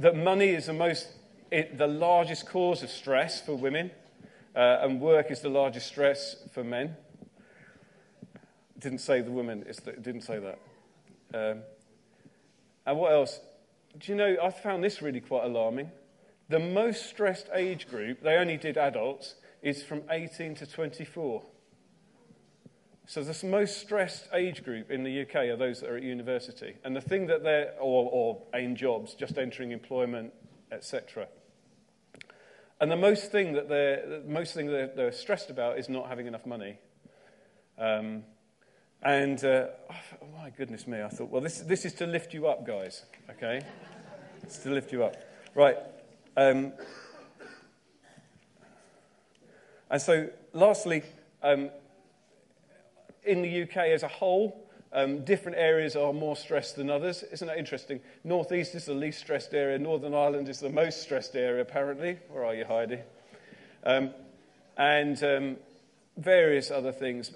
that 0.00 0.16
money 0.16 0.48
is 0.48 0.66
the 0.66 0.72
most, 0.72 1.06
it, 1.52 1.78
the 1.78 1.86
largest 1.86 2.44
cause 2.48 2.82
of 2.82 2.90
stress 2.90 3.40
for 3.40 3.54
women, 3.54 3.92
uh, 4.56 4.78
and 4.80 5.00
work 5.00 5.30
is 5.30 5.42
the 5.42 5.48
largest 5.48 5.86
stress 5.86 6.34
for 6.52 6.64
men. 6.64 6.96
Didn't 8.80 8.98
say 8.98 9.20
the 9.20 9.30
women, 9.30 9.64
didn't 10.02 10.22
say 10.22 10.40
that. 10.40 10.58
Um, 11.32 11.62
and 12.84 12.98
what 12.98 13.12
else? 13.12 13.38
do 13.96 14.10
you 14.10 14.18
know, 14.18 14.36
I 14.42 14.50
found 14.50 14.82
this 14.82 15.00
really 15.00 15.20
quite 15.20 15.44
alarming. 15.44 15.92
The 16.48 16.58
most 16.58 17.06
stressed 17.06 17.48
age 17.54 17.88
group, 17.88 18.24
they 18.24 18.38
only 18.38 18.56
did 18.56 18.76
adults, 18.76 19.36
is 19.62 19.84
from 19.84 20.02
18 20.10 20.56
to 20.56 20.66
24. 20.66 21.44
So 23.06 23.22
the 23.22 23.46
most 23.46 23.78
stressed 23.78 24.28
age 24.32 24.64
group 24.64 24.90
in 24.90 25.02
the 25.02 25.22
UK 25.22 25.34
are 25.34 25.56
those 25.56 25.80
that 25.80 25.90
are 25.90 25.96
at 25.96 26.02
university. 26.02 26.76
And 26.84 26.94
the 26.94 27.00
thing 27.00 27.26
that 27.26 27.42
they're, 27.42 27.74
or, 27.80 28.08
or 28.12 28.58
in 28.58 28.76
jobs, 28.76 29.14
just 29.14 29.38
entering 29.38 29.72
employment, 29.72 30.32
etc. 30.70 31.26
And 32.80 32.90
the 32.90 32.96
most 32.96 33.30
thing 33.30 33.52
that 33.52 33.68
they're, 33.68 34.20
the 34.22 34.28
most 34.28 34.54
thing 34.54 34.66
they're, 34.66 34.88
they're 34.88 35.12
stressed 35.12 35.50
about 35.50 35.78
is 35.78 35.88
not 35.88 36.08
having 36.08 36.26
enough 36.26 36.46
money. 36.46 36.78
Um, 37.78 38.22
and 39.02 39.44
uh, 39.44 39.66
oh, 39.90 40.26
my 40.40 40.50
goodness 40.50 40.86
me, 40.86 41.02
I 41.02 41.08
thought, 41.08 41.28
well, 41.28 41.42
this, 41.42 41.58
this 41.60 41.84
is 41.84 41.94
to 41.94 42.06
lift 42.06 42.32
you 42.32 42.46
up, 42.46 42.64
guys, 42.64 43.04
okay? 43.30 43.62
it's 44.42 44.58
to 44.58 44.70
lift 44.70 44.92
you 44.92 45.02
up. 45.04 45.16
Right. 45.54 45.76
Um, 46.36 46.72
and 49.90 50.00
so, 50.00 50.30
lastly, 50.52 51.02
um, 51.42 51.70
in 53.24 53.42
the 53.42 53.62
UK 53.62 53.76
as 53.76 54.02
a 54.02 54.08
whole, 54.08 54.68
um, 54.92 55.24
different 55.24 55.56
areas 55.56 55.96
are 55.96 56.12
more 56.12 56.36
stressed 56.36 56.76
than 56.76 56.90
others. 56.90 57.22
Isn't 57.22 57.48
that 57.48 57.56
interesting? 57.56 58.00
Northeast 58.24 58.74
is 58.74 58.84
the 58.84 58.94
least 58.94 59.20
stressed 59.20 59.54
area. 59.54 59.78
Northern 59.78 60.14
Ireland 60.14 60.48
is 60.48 60.60
the 60.60 60.68
most 60.68 61.02
stressed 61.02 61.34
area, 61.34 61.62
apparently. 61.62 62.18
Where 62.28 62.44
are 62.44 62.54
you, 62.54 62.64
Heidi? 62.64 62.98
Um, 63.84 64.10
and 64.76 65.22
um, 65.22 65.56
various 66.18 66.70
other 66.70 66.92
things. 66.92 67.32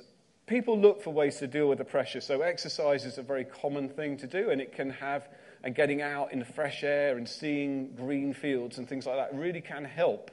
People 0.46 0.78
look 0.78 1.02
for 1.02 1.12
ways 1.12 1.38
to 1.38 1.46
deal 1.46 1.68
with 1.68 1.78
the 1.78 1.84
pressure. 1.84 2.20
So, 2.20 2.42
exercise 2.42 3.04
is 3.04 3.18
a 3.18 3.22
very 3.22 3.44
common 3.44 3.88
thing 3.88 4.18
to 4.18 4.26
do, 4.26 4.50
and 4.50 4.60
it 4.60 4.72
can 4.72 4.90
have, 4.90 5.26
and 5.64 5.74
getting 5.74 6.02
out 6.02 6.32
in 6.32 6.38
the 6.38 6.44
fresh 6.44 6.84
air 6.84 7.16
and 7.16 7.28
seeing 7.28 7.94
green 7.96 8.34
fields 8.34 8.78
and 8.78 8.88
things 8.88 9.06
like 9.06 9.16
that 9.16 9.36
really 9.36 9.60
can 9.62 9.84
help. 9.84 10.30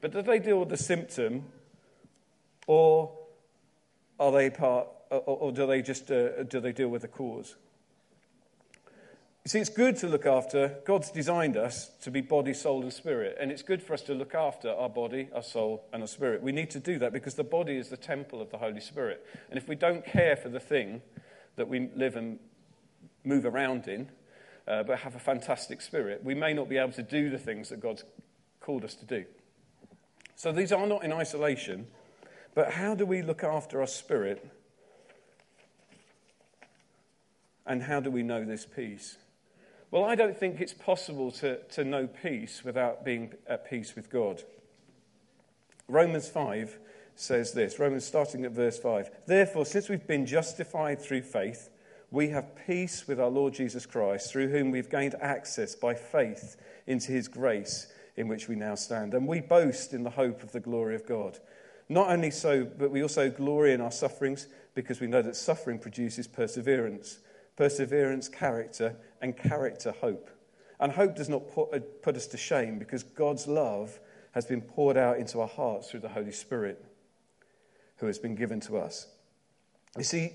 But 0.00 0.12
do 0.12 0.20
they 0.20 0.40
deal 0.40 0.58
with 0.58 0.68
the 0.68 0.76
symptom, 0.76 1.44
or 2.66 3.12
are 4.18 4.32
they 4.32 4.50
part, 4.50 4.88
or, 5.10 5.20
or 5.20 5.52
do 5.52 5.66
they 5.66 5.82
just 5.82 6.10
uh, 6.10 6.42
do 6.44 6.60
they 6.60 6.72
deal 6.72 6.88
with 6.88 7.02
the 7.02 7.08
cause? 7.08 7.56
You 9.46 9.50
see, 9.50 9.60
it's 9.60 9.70
good 9.70 9.94
to 9.98 10.08
look 10.08 10.26
after, 10.26 10.74
God's 10.84 11.12
designed 11.12 11.56
us 11.56 11.90
to 12.02 12.10
be 12.10 12.20
body, 12.20 12.52
soul, 12.52 12.82
and 12.82 12.92
spirit. 12.92 13.36
And 13.38 13.52
it's 13.52 13.62
good 13.62 13.80
for 13.80 13.94
us 13.94 14.02
to 14.02 14.12
look 14.12 14.34
after 14.34 14.72
our 14.72 14.88
body, 14.88 15.28
our 15.32 15.42
soul, 15.44 15.84
and 15.92 16.02
our 16.02 16.08
spirit. 16.08 16.42
We 16.42 16.50
need 16.50 16.68
to 16.70 16.80
do 16.80 16.98
that 16.98 17.12
because 17.12 17.34
the 17.34 17.44
body 17.44 17.76
is 17.76 17.88
the 17.88 17.96
temple 17.96 18.42
of 18.42 18.50
the 18.50 18.58
Holy 18.58 18.80
Spirit. 18.80 19.24
And 19.48 19.56
if 19.56 19.68
we 19.68 19.76
don't 19.76 20.04
care 20.04 20.34
for 20.34 20.48
the 20.48 20.58
thing 20.58 21.00
that 21.54 21.68
we 21.68 21.90
live 21.94 22.16
and 22.16 22.40
move 23.22 23.46
around 23.46 23.86
in, 23.86 24.10
uh, 24.66 24.82
but 24.82 24.98
have 24.98 25.14
a 25.14 25.20
fantastic 25.20 25.80
spirit, 25.80 26.24
we 26.24 26.34
may 26.34 26.52
not 26.52 26.68
be 26.68 26.78
able 26.78 26.90
to 26.94 27.04
do 27.04 27.30
the 27.30 27.38
things 27.38 27.68
that 27.68 27.78
God's 27.78 28.02
called 28.60 28.84
us 28.84 28.96
to 28.96 29.04
do. 29.04 29.26
So 30.34 30.50
these 30.50 30.72
are 30.72 30.88
not 30.88 31.04
in 31.04 31.12
isolation, 31.12 31.86
but 32.56 32.72
how 32.72 32.94
do 32.94 33.04
we 33.04 33.20
look 33.20 33.44
after 33.44 33.82
our 33.82 33.86
spirit? 33.86 34.42
And 37.66 37.82
how 37.82 38.00
do 38.00 38.10
we 38.10 38.22
know 38.22 38.46
this 38.46 38.64
peace? 38.64 39.18
Well, 39.90 40.04
I 40.04 40.14
don't 40.14 40.36
think 40.36 40.60
it's 40.62 40.72
possible 40.72 41.30
to, 41.32 41.58
to 41.62 41.84
know 41.84 42.06
peace 42.06 42.64
without 42.64 43.04
being 43.04 43.34
at 43.46 43.68
peace 43.68 43.94
with 43.94 44.08
God. 44.08 44.42
Romans 45.86 46.30
5 46.30 46.78
says 47.14 47.52
this 47.52 47.78
Romans 47.78 48.06
starting 48.06 48.46
at 48.46 48.52
verse 48.52 48.78
5. 48.78 49.10
Therefore, 49.26 49.66
since 49.66 49.90
we've 49.90 50.06
been 50.06 50.24
justified 50.24 50.98
through 50.98 51.22
faith, 51.22 51.68
we 52.10 52.30
have 52.30 52.56
peace 52.66 53.06
with 53.06 53.20
our 53.20 53.28
Lord 53.28 53.52
Jesus 53.52 53.84
Christ, 53.84 54.32
through 54.32 54.48
whom 54.48 54.70
we've 54.70 54.88
gained 54.88 55.14
access 55.20 55.74
by 55.74 55.92
faith 55.92 56.56
into 56.86 57.12
his 57.12 57.28
grace 57.28 57.92
in 58.16 58.28
which 58.28 58.48
we 58.48 58.56
now 58.56 58.76
stand. 58.76 59.12
And 59.12 59.28
we 59.28 59.42
boast 59.42 59.92
in 59.92 60.04
the 60.04 60.10
hope 60.10 60.42
of 60.42 60.52
the 60.52 60.60
glory 60.60 60.94
of 60.94 61.06
God. 61.06 61.38
Not 61.88 62.10
only 62.10 62.30
so, 62.30 62.64
but 62.64 62.90
we 62.90 63.02
also 63.02 63.30
glory 63.30 63.72
in 63.72 63.80
our 63.80 63.92
sufferings 63.92 64.48
because 64.74 65.00
we 65.00 65.06
know 65.06 65.22
that 65.22 65.36
suffering 65.36 65.78
produces 65.78 66.26
perseverance 66.26 67.18
perseverance, 67.56 68.28
character, 68.28 68.96
and 69.20 69.36
character, 69.36 69.92
hope. 70.00 70.30
And 70.78 70.92
hope 70.92 71.16
does 71.16 71.28
not 71.28 71.48
put, 71.48 71.72
uh, 71.72 71.80
put 72.02 72.16
us 72.16 72.26
to 72.28 72.36
shame 72.36 72.78
because 72.78 73.02
God's 73.02 73.46
love 73.46 73.98
has 74.32 74.44
been 74.44 74.60
poured 74.60 74.98
out 74.98 75.16
into 75.16 75.40
our 75.40 75.48
hearts 75.48 75.90
through 75.90 76.00
the 76.00 76.10
Holy 76.10 76.32
Spirit 76.32 76.84
who 77.96 78.06
has 78.06 78.18
been 78.18 78.34
given 78.34 78.60
to 78.60 78.76
us. 78.76 79.06
You 79.96 80.04
see, 80.04 80.34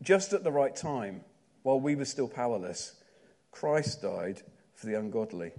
just 0.00 0.32
at 0.32 0.44
the 0.44 0.50
right 0.50 0.74
time, 0.74 1.20
while 1.62 1.78
we 1.78 1.94
were 1.94 2.06
still 2.06 2.28
powerless, 2.28 2.94
Christ 3.50 4.00
died 4.00 4.40
for 4.74 4.86
the 4.86 4.98
ungodly. 4.98 5.52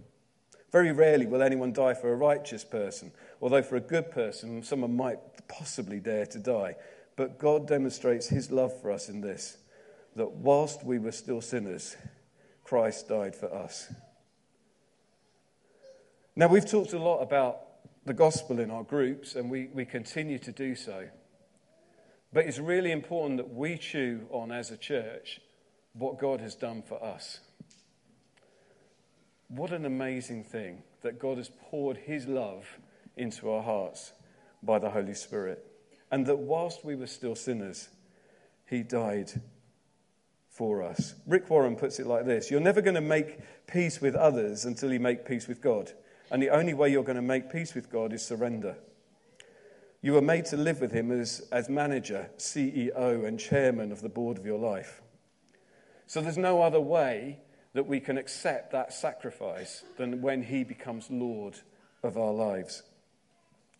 Very 0.71 0.91
rarely 0.91 1.27
will 1.27 1.43
anyone 1.43 1.71
die 1.71 1.93
for 1.93 2.11
a 2.11 2.15
righteous 2.15 2.63
person, 2.63 3.11
although 3.39 3.61
for 3.61 3.75
a 3.75 3.79
good 3.79 4.09
person, 4.09 4.63
someone 4.63 4.97
might 4.97 5.19
possibly 5.47 5.99
dare 5.99 6.25
to 6.27 6.39
die. 6.39 6.75
But 7.15 7.37
God 7.37 7.67
demonstrates 7.67 8.27
his 8.27 8.51
love 8.51 8.79
for 8.81 8.91
us 8.91 9.09
in 9.09 9.21
this 9.21 9.57
that 10.15 10.31
whilst 10.31 10.85
we 10.85 10.99
were 10.99 11.11
still 11.11 11.41
sinners, 11.41 11.95
Christ 12.63 13.07
died 13.07 13.35
for 13.35 13.53
us. 13.53 13.91
Now, 16.35 16.47
we've 16.47 16.69
talked 16.69 16.93
a 16.93 16.99
lot 16.99 17.21
about 17.21 17.59
the 18.05 18.13
gospel 18.13 18.59
in 18.59 18.69
our 18.69 18.83
groups, 18.83 19.35
and 19.35 19.49
we, 19.49 19.69
we 19.73 19.85
continue 19.85 20.39
to 20.39 20.51
do 20.51 20.75
so. 20.75 21.07
But 22.31 22.45
it's 22.45 22.59
really 22.59 22.91
important 22.91 23.37
that 23.37 23.53
we 23.53 23.77
chew 23.77 24.27
on 24.29 24.51
as 24.51 24.71
a 24.71 24.77
church 24.77 25.39
what 25.93 26.19
God 26.19 26.41
has 26.41 26.55
done 26.55 26.81
for 26.81 27.03
us. 27.03 27.39
What 29.47 29.71
an 29.71 29.85
amazing 29.85 30.43
thing 30.43 30.81
that 31.03 31.19
God 31.19 31.37
has 31.37 31.51
poured 31.69 31.97
his 31.97 32.27
love 32.27 32.65
into 33.15 33.51
our 33.51 33.61
hearts 33.61 34.13
by 34.65 34.79
the 34.79 34.89
Holy 34.89 35.13
Spirit. 35.13 35.65
And 36.11 36.25
that 36.27 36.37
whilst 36.37 36.85
we 36.85 36.95
were 36.95 37.07
still 37.07 37.35
sinners, 37.35 37.89
he 38.65 38.83
died 38.83 39.31
for 40.49 40.83
us. 40.83 41.15
Rick 41.25 41.49
Warren 41.49 41.75
puts 41.75 41.99
it 41.99 42.07
like 42.07 42.25
this 42.25 42.51
You're 42.51 42.59
never 42.59 42.81
going 42.81 42.95
to 42.95 43.01
make 43.01 43.39
peace 43.67 43.99
with 43.99 44.15
others 44.15 44.65
until 44.65 44.93
you 44.93 44.99
make 44.99 45.25
peace 45.25 45.47
with 45.47 45.61
God. 45.61 45.91
And 46.31 46.41
the 46.41 46.49
only 46.49 46.73
way 46.73 46.89
you're 46.89 47.03
going 47.03 47.15
to 47.15 47.21
make 47.21 47.51
peace 47.51 47.73
with 47.73 47.91
God 47.91 48.13
is 48.13 48.23
surrender. 48.23 48.75
You 50.01 50.13
were 50.13 50.21
made 50.21 50.45
to 50.45 50.57
live 50.57 50.81
with 50.81 50.91
Him 50.91 51.11
as, 51.11 51.47
as 51.51 51.69
manager, 51.69 52.29
CEO, 52.37 53.25
and 53.25 53.39
chairman 53.39 53.91
of 53.91 54.01
the 54.01 54.09
board 54.09 54.37
of 54.37 54.45
your 54.45 54.59
life. 54.59 55.01
So 56.07 56.21
there's 56.21 56.37
no 56.37 56.61
other 56.61 56.81
way 56.81 57.39
that 57.73 57.87
we 57.87 57.99
can 57.99 58.17
accept 58.17 58.71
that 58.71 58.93
sacrifice 58.93 59.83
than 59.97 60.21
when 60.21 60.43
He 60.43 60.63
becomes 60.63 61.09
Lord 61.09 61.55
of 62.03 62.17
our 62.17 62.33
lives. 62.33 62.83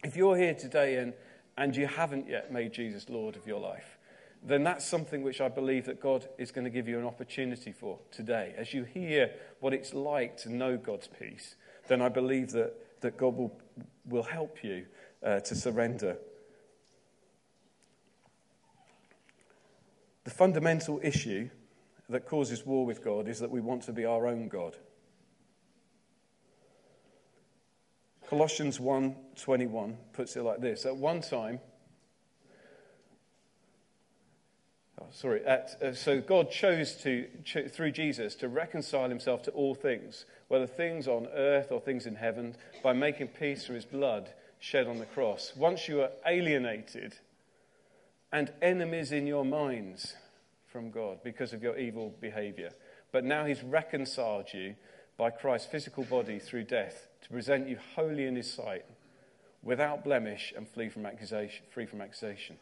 If 0.03 0.17
you're 0.17 0.35
here 0.35 0.53
today 0.53 0.97
and, 0.97 1.13
and 1.57 1.75
you 1.75 1.87
haven't 1.87 2.27
yet 2.27 2.51
made 2.51 2.73
Jesus 2.73 3.09
Lord 3.09 3.37
of 3.37 3.47
your 3.47 3.59
life, 3.59 3.97
then 4.45 4.63
that's 4.63 4.85
something 4.85 5.23
which 5.23 5.39
I 5.39 5.47
believe 5.47 5.85
that 5.85 6.01
God 6.01 6.27
is 6.37 6.51
going 6.51 6.65
to 6.65 6.69
give 6.69 6.89
you 6.89 6.99
an 6.99 7.05
opportunity 7.05 7.71
for 7.71 7.97
today. 8.11 8.53
As 8.57 8.73
you 8.73 8.83
hear 8.83 9.31
what 9.61 9.73
it's 9.73 9.93
like 9.93 10.35
to 10.37 10.53
know 10.53 10.75
God's 10.75 11.07
peace, 11.07 11.55
then 11.87 12.01
I 12.01 12.09
believe 12.09 12.51
that, 12.51 12.73
that 13.01 13.17
God 13.17 13.37
will, 13.37 13.57
will 14.05 14.23
help 14.23 14.61
you 14.61 14.85
uh, 15.25 15.39
to 15.39 15.55
surrender. 15.55 16.17
The 20.25 20.31
fundamental 20.31 20.99
issue 21.01 21.49
that 22.09 22.25
causes 22.25 22.65
war 22.65 22.85
with 22.85 23.01
God 23.01 23.29
is 23.29 23.39
that 23.39 23.49
we 23.49 23.61
want 23.61 23.83
to 23.83 23.93
be 23.93 24.03
our 24.03 24.27
own 24.27 24.49
God. 24.49 24.75
Colossians 28.33 28.79
1:21 28.79 29.95
puts 30.11 30.35
it 30.35 30.41
like 30.41 30.59
this: 30.59 30.87
At 30.87 30.95
one 30.95 31.21
time, 31.21 31.59
Oh, 34.99 35.05
sorry. 35.11 35.45
At, 35.45 35.79
uh, 35.83 35.93
so 35.93 36.19
God 36.19 36.49
chose 36.49 36.95
to, 37.03 37.27
cho- 37.43 37.67
through 37.67 37.91
Jesus, 37.91 38.33
to 38.37 38.47
reconcile 38.47 39.07
himself 39.07 39.43
to 39.43 39.51
all 39.51 39.75
things, 39.75 40.25
whether 40.47 40.65
things 40.65 41.07
on 41.07 41.27
earth 41.27 41.71
or 41.71 41.79
things 41.79 42.07
in 42.07 42.15
heaven, 42.15 42.55
by 42.81 42.93
making 42.93 43.27
peace 43.27 43.67
through 43.67 43.75
his 43.75 43.85
blood 43.85 44.33
shed 44.57 44.87
on 44.87 44.97
the 44.97 45.05
cross. 45.05 45.53
Once 45.55 45.87
you 45.87 45.97
were 45.97 46.11
alienated 46.25 47.13
and 48.31 48.51
enemies 48.63 49.11
in 49.11 49.27
your 49.27 49.45
minds 49.45 50.15
from 50.65 50.89
God 50.89 51.19
because 51.23 51.53
of 51.53 51.61
your 51.61 51.77
evil 51.77 52.15
behavior. 52.19 52.71
But 53.11 53.25
now 53.25 53.45
he's 53.45 53.61
reconciled 53.61 54.51
you 54.53 54.73
by 55.17 55.29
Christ's 55.29 55.67
physical 55.67 56.03
body 56.03 56.39
through 56.39 56.63
death 56.63 57.09
to 57.23 57.29
present 57.29 57.67
you 57.67 57.77
holy 57.95 58.25
in 58.25 58.35
his 58.35 58.51
sight, 58.51 58.85
without 59.63 60.03
blemish 60.03 60.53
and 60.55 60.67
free 60.67 60.89
from 60.89 61.05
accusation. 61.05 61.65
Free 61.71 61.85
from 61.85 62.01
accusation. 62.01 62.57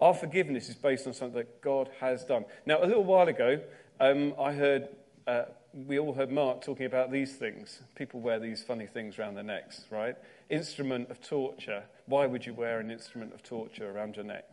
Our 0.00 0.12
forgiveness 0.12 0.68
is 0.68 0.74
based 0.74 1.06
on 1.06 1.12
something 1.12 1.38
that 1.38 1.62
God 1.62 1.88
has 2.00 2.24
done. 2.24 2.44
Now, 2.66 2.82
a 2.82 2.86
little 2.86 3.04
while 3.04 3.28
ago, 3.28 3.60
um, 4.00 4.34
I 4.38 4.52
heard, 4.52 4.88
uh, 5.26 5.44
we 5.72 6.00
all 6.00 6.12
heard 6.12 6.32
Mark 6.32 6.62
talking 6.62 6.86
about 6.86 7.12
these 7.12 7.36
things. 7.36 7.80
People 7.94 8.20
wear 8.20 8.40
these 8.40 8.62
funny 8.62 8.86
things 8.86 9.18
around 9.18 9.36
their 9.36 9.44
necks, 9.44 9.84
right? 9.90 10.16
Instrument 10.50 11.10
of 11.10 11.20
torture. 11.22 11.84
Why 12.06 12.26
would 12.26 12.44
you 12.44 12.54
wear 12.54 12.80
an 12.80 12.90
instrument 12.90 13.32
of 13.32 13.44
torture 13.44 13.88
around 13.88 14.16
your 14.16 14.24
neck? 14.24 14.44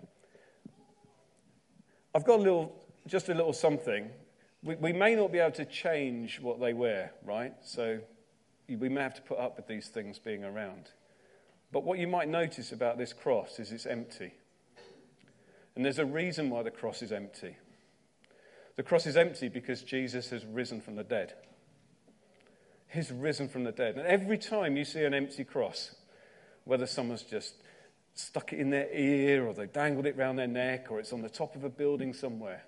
I've 2.13 2.25
got 2.25 2.39
a 2.39 2.43
little, 2.43 2.75
just 3.07 3.29
a 3.29 3.33
little 3.33 3.53
something. 3.53 4.09
We, 4.63 4.75
we 4.75 4.93
may 4.93 5.15
not 5.15 5.31
be 5.31 5.39
able 5.39 5.55
to 5.55 5.65
change 5.65 6.39
what 6.39 6.59
they 6.59 6.73
wear, 6.73 7.13
right? 7.25 7.53
So 7.63 7.99
we 8.67 8.89
may 8.89 9.01
have 9.01 9.15
to 9.15 9.21
put 9.21 9.39
up 9.39 9.57
with 9.57 9.67
these 9.67 9.87
things 9.89 10.19
being 10.19 10.43
around. 10.43 10.91
But 11.71 11.83
what 11.83 11.99
you 11.99 12.07
might 12.07 12.27
notice 12.27 12.71
about 12.71 12.97
this 12.97 13.13
cross 13.13 13.59
is 13.59 13.71
it's 13.71 13.85
empty. 13.85 14.33
And 15.75 15.85
there's 15.85 15.99
a 15.99 16.05
reason 16.05 16.49
why 16.49 16.63
the 16.63 16.71
cross 16.71 17.01
is 17.01 17.11
empty. 17.11 17.55
The 18.75 18.83
cross 18.83 19.05
is 19.05 19.17
empty 19.17 19.47
because 19.47 19.83
Jesus 19.83 20.29
has 20.29 20.45
risen 20.45 20.81
from 20.81 20.95
the 20.95 21.03
dead. 21.03 21.33
He's 22.87 23.11
risen 23.11 23.47
from 23.47 23.63
the 23.63 23.71
dead. 23.71 23.95
And 23.95 24.05
every 24.05 24.37
time 24.37 24.75
you 24.75 24.83
see 24.83 25.03
an 25.03 25.13
empty 25.13 25.45
cross, 25.45 25.95
whether 26.65 26.85
someone's 26.85 27.23
just 27.23 27.55
stuck 28.13 28.51
it 28.51 28.59
in 28.59 28.69
their 28.69 28.91
ear 28.93 29.47
or 29.47 29.53
they 29.53 29.65
dangled 29.65 30.05
it 30.05 30.17
round 30.17 30.37
their 30.37 30.47
neck 30.47 30.87
or 30.89 30.99
it's 30.99 31.13
on 31.13 31.21
the 31.21 31.29
top 31.29 31.55
of 31.55 31.63
a 31.63 31.69
building 31.69 32.13
somewhere, 32.13 32.63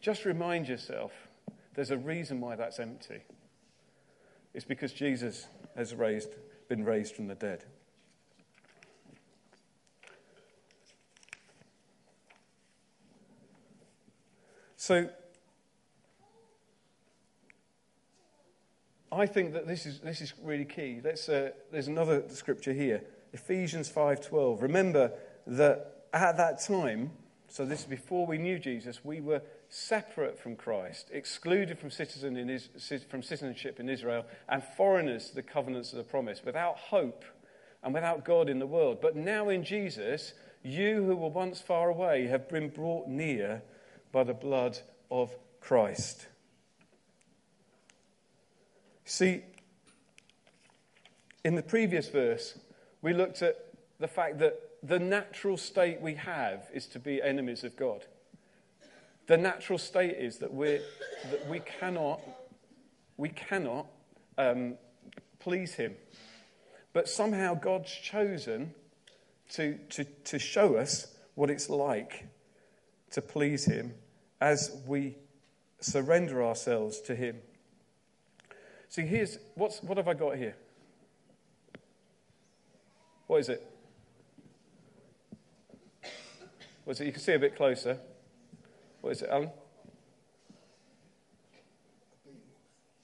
just 0.00 0.24
remind 0.24 0.68
yourself 0.68 1.12
there's 1.74 1.90
a 1.90 1.98
reason 1.98 2.40
why 2.40 2.56
that's 2.56 2.78
empty. 2.78 3.20
It's 4.56 4.64
because 4.64 4.94
Jesus 4.94 5.48
has 5.76 5.94
raised, 5.94 6.30
been 6.66 6.82
raised 6.82 7.14
from 7.14 7.26
the 7.26 7.34
dead. 7.34 7.64
So, 14.78 15.10
I 19.12 19.26
think 19.26 19.52
that 19.52 19.66
this 19.66 19.84
is, 19.84 20.00
this 20.00 20.22
is 20.22 20.32
really 20.42 20.64
key. 20.64 21.02
Let's, 21.04 21.28
uh, 21.28 21.50
there's 21.70 21.88
another 21.88 22.22
scripture 22.30 22.72
here 22.72 23.04
Ephesians 23.34 23.90
5:12. 23.90 24.62
Remember 24.62 25.12
that 25.46 26.06
at 26.14 26.38
that 26.38 26.62
time, 26.62 27.10
so 27.48 27.66
this 27.66 27.80
is 27.80 27.84
before 27.84 28.26
we 28.26 28.38
knew 28.38 28.58
Jesus, 28.58 29.04
we 29.04 29.20
were 29.20 29.42
separate 29.68 30.38
from 30.38 30.56
Christ, 30.56 31.10
excluded 31.12 31.78
from, 31.78 31.90
citizen 31.90 32.36
in, 32.36 32.60
from 33.08 33.22
citizenship 33.22 33.80
in 33.80 33.88
Israel, 33.88 34.24
and 34.48 34.62
foreigners 34.62 35.28
to 35.28 35.34
the 35.34 35.42
covenants 35.42 35.92
of 35.92 35.98
the 35.98 36.04
promise, 36.04 36.42
without 36.44 36.76
hope 36.76 37.24
and 37.82 37.92
without 37.94 38.24
God 38.24 38.48
in 38.48 38.58
the 38.58 38.66
world. 38.66 39.00
But 39.00 39.16
now 39.16 39.48
in 39.48 39.64
Jesus, 39.64 40.34
you 40.62 41.04
who 41.04 41.16
were 41.16 41.28
once 41.28 41.60
far 41.60 41.88
away 41.88 42.26
have 42.26 42.48
been 42.48 42.68
brought 42.68 43.08
near 43.08 43.62
by 44.12 44.24
the 44.24 44.34
blood 44.34 44.78
of 45.10 45.34
Christ. 45.60 46.26
See, 49.04 49.42
in 51.44 51.54
the 51.54 51.62
previous 51.62 52.08
verse, 52.08 52.58
we 53.02 53.12
looked 53.12 53.42
at 53.42 53.56
the 54.00 54.08
fact 54.08 54.38
that 54.40 54.60
the 54.82 54.98
natural 54.98 55.56
state 55.56 56.00
we 56.00 56.14
have 56.14 56.68
is 56.72 56.86
to 56.86 56.98
be 56.98 57.22
enemies 57.22 57.62
of 57.62 57.76
God. 57.76 58.04
The 59.26 59.36
natural 59.36 59.78
state 59.78 60.16
is 60.18 60.38
that, 60.38 60.54
we 60.54 60.80
that 61.30 61.48
we 61.48 61.58
cannot, 61.58 62.20
we 63.16 63.28
cannot 63.28 63.86
um, 64.38 64.76
please 65.40 65.74
Him. 65.74 65.96
But 66.92 67.08
somehow 67.08 67.54
God's 67.54 67.92
chosen 67.92 68.72
to, 69.50 69.78
to, 69.90 70.04
to 70.04 70.38
show 70.38 70.76
us 70.76 71.08
what 71.34 71.50
it's 71.50 71.68
like 71.68 72.26
to 73.10 73.20
please 73.20 73.64
Him 73.64 73.94
as 74.40 74.76
we 74.86 75.16
surrender 75.80 76.44
ourselves 76.44 77.00
to 77.02 77.16
Him. 77.16 77.38
See, 78.88 79.02
here's 79.02 79.38
what's, 79.56 79.82
what 79.82 79.96
have 79.96 80.08
I 80.08 80.14
got 80.14 80.36
here? 80.36 80.54
What 83.26 83.40
is 83.40 83.48
it? 83.48 83.66
What 86.84 86.92
is 86.92 87.00
it? 87.00 87.06
You 87.06 87.12
can 87.12 87.20
see 87.20 87.32
a 87.32 87.38
bit 87.40 87.56
closer. 87.56 87.98
What 89.06 89.12
is 89.12 89.22
it, 89.22 89.28
Alan? 89.30 89.50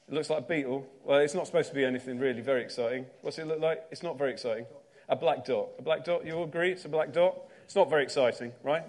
It 0.09 0.15
looks 0.15 0.31
like 0.31 0.41
a 0.41 0.43
beetle. 0.43 0.85
Well, 1.05 1.21
it's 1.21 1.33
not 1.33 1.47
supposed 1.47 1.69
to 1.69 1.77
be 1.77 1.85
anything 1.85 2.19
really 2.19 2.41
very 2.41 2.61
exciting. 2.61 3.07
What's 3.21 3.39
it 3.39 3.47
look 3.47 3.61
like? 3.61 3.85
It's 3.93 4.03
not 4.03 4.19
very 4.19 4.33
exciting. 4.33 4.67
A 5.09 5.15
black 5.15 5.45
dot. 5.45 5.69
A 5.79 5.83
black 5.83 6.05
dot, 6.05 6.27
you 6.27 6.33
all 6.33 6.43
agree? 6.43 6.73
It's 6.73 6.85
a 6.85 6.89
black 6.89 7.13
dot? 7.13 7.39
It's 7.67 7.77
not 7.77 7.89
very 7.89 8.03
exciting, 8.03 8.51
right? 8.65 8.83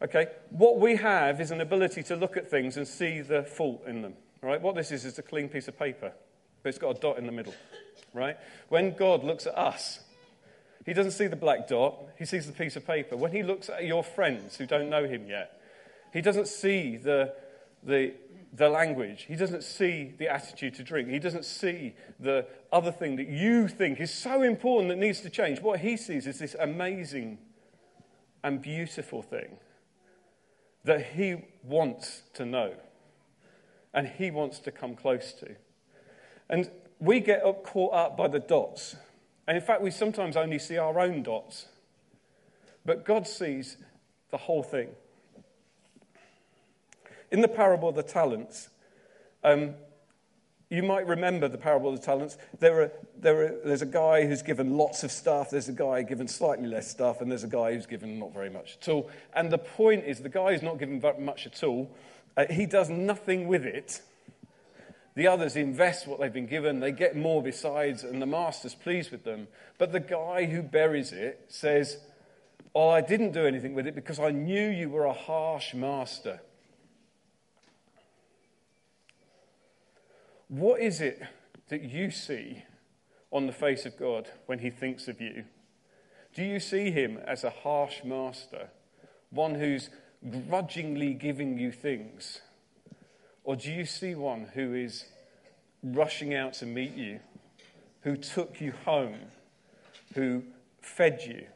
Okay. 0.00 0.28
What 0.48 0.80
we 0.80 0.96
have 0.96 1.38
is 1.38 1.50
an 1.50 1.60
ability 1.60 2.02
to 2.04 2.16
look 2.16 2.38
at 2.38 2.48
things 2.48 2.78
and 2.78 2.88
see 2.88 3.20
the 3.20 3.42
fault 3.42 3.82
in 3.86 4.00
them, 4.00 4.14
right? 4.40 4.58
What 4.58 4.74
this 4.74 4.90
is 4.90 5.04
is 5.04 5.18
a 5.18 5.22
clean 5.22 5.50
piece 5.50 5.68
of 5.68 5.78
paper, 5.78 6.14
but 6.62 6.68
it's 6.70 6.78
got 6.78 6.96
a 6.96 6.98
dot 6.98 7.18
in 7.18 7.26
the 7.26 7.32
middle, 7.32 7.54
right? 8.14 8.38
When 8.70 8.96
God 8.96 9.22
looks 9.22 9.46
at 9.46 9.58
us, 9.58 10.00
he 10.86 10.94
doesn't 10.94 11.12
see 11.12 11.26
the 11.26 11.36
black 11.36 11.68
dot, 11.68 11.94
he 12.18 12.24
sees 12.24 12.46
the 12.46 12.54
piece 12.54 12.76
of 12.76 12.86
paper. 12.86 13.18
When 13.18 13.32
he 13.32 13.42
looks 13.42 13.68
at 13.68 13.84
your 13.84 14.02
friends 14.02 14.56
who 14.56 14.64
don't 14.64 14.88
know 14.88 15.04
him 15.04 15.26
yet, 15.26 15.58
he 16.12 16.20
doesn't 16.20 16.48
see 16.48 16.96
the, 16.96 17.34
the, 17.82 18.14
the 18.52 18.68
language. 18.68 19.24
He 19.28 19.34
doesn't 19.34 19.64
see 19.64 20.12
the 20.18 20.28
attitude 20.28 20.74
to 20.74 20.84
drink. 20.84 21.08
He 21.08 21.18
doesn't 21.18 21.44
see 21.44 21.94
the 22.20 22.46
other 22.70 22.92
thing 22.92 23.16
that 23.16 23.28
you 23.28 23.66
think 23.66 24.00
is 24.00 24.12
so 24.12 24.42
important 24.42 24.88
that 24.90 24.98
needs 24.98 25.20
to 25.22 25.30
change. 25.30 25.60
What 25.60 25.80
he 25.80 25.96
sees 25.96 26.26
is 26.26 26.38
this 26.38 26.54
amazing 26.58 27.38
and 28.44 28.60
beautiful 28.60 29.22
thing 29.22 29.56
that 30.84 31.12
he 31.12 31.36
wants 31.62 32.22
to 32.34 32.44
know 32.44 32.74
and 33.94 34.06
he 34.06 34.30
wants 34.30 34.58
to 34.60 34.70
come 34.70 34.94
close 34.94 35.32
to. 35.34 35.54
And 36.48 36.70
we 36.98 37.20
get 37.20 37.44
up, 37.44 37.64
caught 37.64 37.94
up 37.94 38.16
by 38.16 38.28
the 38.28 38.38
dots. 38.38 38.96
And 39.46 39.56
in 39.56 39.62
fact, 39.62 39.82
we 39.82 39.90
sometimes 39.90 40.36
only 40.36 40.58
see 40.58 40.76
our 40.76 40.98
own 41.00 41.22
dots. 41.22 41.66
But 42.84 43.04
God 43.04 43.26
sees 43.26 43.76
the 44.30 44.36
whole 44.36 44.62
thing. 44.62 44.88
In 47.32 47.40
the 47.40 47.48
parable 47.48 47.88
of 47.88 47.94
the 47.94 48.02
talents, 48.02 48.68
um, 49.42 49.74
you 50.68 50.82
might 50.82 51.06
remember 51.06 51.48
the 51.48 51.56
parable 51.56 51.88
of 51.88 51.98
the 51.98 52.04
talents. 52.04 52.36
There 52.60 52.82
are, 52.82 52.92
there 53.18 53.42
are, 53.42 53.54
there's 53.64 53.80
a 53.80 53.86
guy 53.86 54.26
who's 54.26 54.42
given 54.42 54.76
lots 54.76 55.02
of 55.02 55.10
stuff, 55.10 55.48
there's 55.48 55.70
a 55.70 55.72
guy 55.72 56.02
given 56.02 56.28
slightly 56.28 56.68
less 56.68 56.90
stuff, 56.90 57.22
and 57.22 57.30
there's 57.30 57.42
a 57.42 57.48
guy 57.48 57.72
who's 57.72 57.86
given 57.86 58.18
not 58.18 58.34
very 58.34 58.50
much 58.50 58.76
at 58.80 58.88
all. 58.90 59.10
And 59.34 59.50
the 59.50 59.56
point 59.56 60.04
is, 60.04 60.20
the 60.20 60.28
guy 60.28 60.52
who's 60.52 60.62
not 60.62 60.78
given 60.78 61.02
much 61.20 61.46
at 61.46 61.64
all, 61.64 61.90
uh, 62.36 62.44
he 62.50 62.66
does 62.66 62.90
nothing 62.90 63.48
with 63.48 63.64
it. 63.64 64.02
The 65.14 65.26
others 65.26 65.56
invest 65.56 66.06
what 66.06 66.20
they've 66.20 66.32
been 66.32 66.46
given, 66.46 66.80
they 66.80 66.92
get 66.92 67.16
more 67.16 67.42
besides, 67.42 68.04
and 68.04 68.20
the 68.20 68.26
master's 68.26 68.74
pleased 68.74 69.10
with 69.10 69.24
them. 69.24 69.48
But 69.78 69.92
the 69.92 70.00
guy 70.00 70.44
who 70.44 70.62
buries 70.62 71.12
it 71.12 71.46
says, 71.48 71.96
Oh, 72.74 72.90
I 72.90 73.00
didn't 73.00 73.32
do 73.32 73.46
anything 73.46 73.74
with 73.74 73.86
it 73.86 73.94
because 73.94 74.20
I 74.20 74.30
knew 74.32 74.68
you 74.68 74.90
were 74.90 75.04
a 75.06 75.14
harsh 75.14 75.72
master. 75.72 76.40
What 80.52 80.82
is 80.82 81.00
it 81.00 81.22
that 81.70 81.80
you 81.80 82.10
see 82.10 82.62
on 83.30 83.46
the 83.46 83.54
face 83.54 83.86
of 83.86 83.96
God 83.96 84.28
when 84.44 84.58
he 84.58 84.68
thinks 84.68 85.08
of 85.08 85.18
you? 85.18 85.44
Do 86.34 86.44
you 86.44 86.60
see 86.60 86.90
him 86.90 87.18
as 87.26 87.42
a 87.42 87.48
harsh 87.48 88.04
master, 88.04 88.68
one 89.30 89.54
who's 89.54 89.88
grudgingly 90.46 91.14
giving 91.14 91.56
you 91.56 91.72
things? 91.72 92.42
Or 93.44 93.56
do 93.56 93.72
you 93.72 93.86
see 93.86 94.14
one 94.14 94.50
who 94.52 94.74
is 94.74 95.06
rushing 95.82 96.34
out 96.34 96.52
to 96.54 96.66
meet 96.66 96.94
you, 96.96 97.20
who 98.02 98.14
took 98.18 98.60
you 98.60 98.74
home, 98.84 99.20
who 100.14 100.42
fed 100.82 101.22
you, 101.26 101.46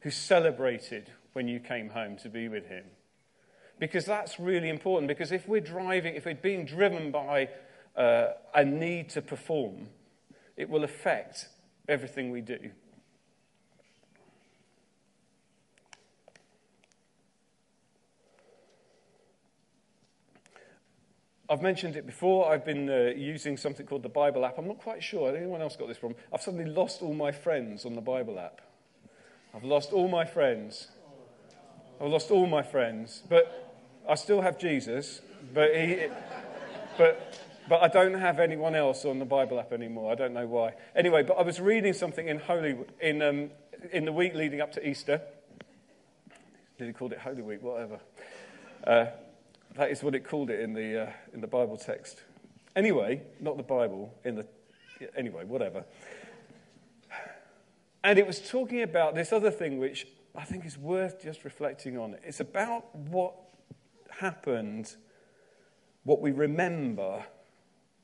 who 0.00 0.10
celebrated 0.10 1.10
when 1.34 1.48
you 1.48 1.60
came 1.60 1.90
home 1.90 2.16
to 2.22 2.30
be 2.30 2.48
with 2.48 2.64
him? 2.68 2.84
Because 3.78 4.06
that's 4.06 4.40
really 4.40 4.70
important. 4.70 5.06
Because 5.06 5.32
if 5.32 5.46
we're 5.46 5.60
driving, 5.60 6.14
if 6.14 6.24
we're 6.24 6.34
being 6.34 6.64
driven 6.64 7.10
by 7.10 7.50
uh, 7.98 8.28
a 8.54 8.64
need 8.64 9.10
to 9.10 9.20
perform, 9.20 9.88
it 10.56 10.70
will 10.70 10.84
affect 10.84 11.48
everything 11.88 12.30
we 12.30 12.40
do. 12.40 12.70
I've 21.50 21.62
mentioned 21.62 21.96
it 21.96 22.06
before. 22.06 22.52
I've 22.52 22.64
been 22.64 22.90
uh, 22.90 23.12
using 23.16 23.56
something 23.56 23.86
called 23.86 24.02
the 24.02 24.10
Bible 24.10 24.44
app. 24.44 24.58
I'm 24.58 24.68
not 24.68 24.78
quite 24.78 25.02
sure. 25.02 25.34
Anyone 25.34 25.62
else 25.62 25.76
got 25.76 25.88
this 25.88 25.96
problem? 25.96 26.20
I've 26.32 26.42
suddenly 26.42 26.70
lost 26.70 27.00
all 27.00 27.14
my 27.14 27.32
friends 27.32 27.86
on 27.86 27.94
the 27.94 28.02
Bible 28.02 28.38
app. 28.38 28.60
I've 29.54 29.64
lost 29.64 29.92
all 29.92 30.08
my 30.08 30.26
friends. 30.26 30.88
I've 32.00 32.10
lost 32.10 32.30
all 32.30 32.46
my 32.46 32.62
friends. 32.62 33.22
But 33.30 33.80
I 34.06 34.14
still 34.14 34.42
have 34.42 34.58
Jesus. 34.58 35.22
But 35.54 35.74
he. 35.74 36.08
But 36.98 37.40
but 37.68 37.82
I 37.82 37.88
don't 37.88 38.14
have 38.14 38.38
anyone 38.38 38.74
else 38.74 39.04
on 39.04 39.18
the 39.18 39.24
Bible 39.24 39.60
app 39.60 39.72
anymore. 39.72 40.10
I 40.10 40.14
don't 40.14 40.32
know 40.32 40.46
why. 40.46 40.74
Anyway, 40.96 41.22
but 41.22 41.34
I 41.34 41.42
was 41.42 41.60
reading 41.60 41.92
something 41.92 42.28
in 42.28 42.38
Holy 42.38 42.76
in 43.00 43.22
um, 43.22 43.50
in 43.92 44.04
the 44.04 44.12
week 44.12 44.34
leading 44.34 44.60
up 44.60 44.72
to 44.72 44.88
Easter. 44.88 45.20
Did 46.78 46.86
he 46.86 46.92
called 46.92 47.12
it 47.12 47.18
Holy 47.18 47.42
Week? 47.42 47.62
Whatever. 47.62 48.00
Uh, 48.84 49.06
that 49.74 49.90
is 49.90 50.02
what 50.02 50.14
it 50.14 50.26
called 50.26 50.50
it 50.50 50.60
in 50.60 50.72
the 50.72 51.08
uh, 51.08 51.12
in 51.34 51.40
the 51.40 51.46
Bible 51.46 51.76
text. 51.76 52.22
Anyway, 52.74 53.22
not 53.40 53.56
the 53.56 53.62
Bible. 53.62 54.14
In 54.24 54.36
the 54.36 54.46
anyway, 55.16 55.44
whatever. 55.44 55.84
And 58.02 58.18
it 58.18 58.26
was 58.26 58.48
talking 58.48 58.82
about 58.82 59.14
this 59.14 59.32
other 59.32 59.50
thing, 59.50 59.78
which 59.78 60.06
I 60.34 60.44
think 60.44 60.64
is 60.64 60.78
worth 60.78 61.22
just 61.22 61.44
reflecting 61.44 61.98
on. 61.98 62.16
It's 62.24 62.40
about 62.40 62.94
what 62.94 63.34
happened, 64.08 64.94
what 66.04 66.20
we 66.20 66.30
remember 66.30 67.24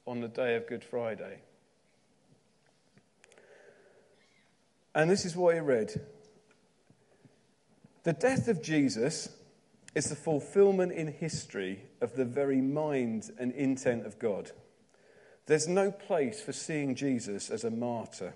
on 0.06 0.20
the 0.20 0.28
day 0.28 0.56
of 0.56 0.66
Good 0.66 0.84
Friday. 0.84 1.38
And 4.94 5.10
this 5.10 5.24
is 5.24 5.36
what 5.36 5.54
he 5.54 5.60
read 5.60 6.00
The 8.04 8.12
death 8.12 8.48
of 8.48 8.62
Jesus 8.62 9.28
is 9.94 10.08
the 10.08 10.16
fulfillment 10.16 10.92
in 10.92 11.08
history 11.08 11.84
of 12.00 12.14
the 12.16 12.24
very 12.24 12.60
mind 12.60 13.30
and 13.38 13.52
intent 13.52 14.06
of 14.06 14.18
God. 14.18 14.50
There's 15.46 15.68
no 15.68 15.90
place 15.90 16.40
for 16.40 16.52
seeing 16.52 16.94
Jesus 16.94 17.50
as 17.50 17.64
a 17.64 17.70
martyr. 17.70 18.34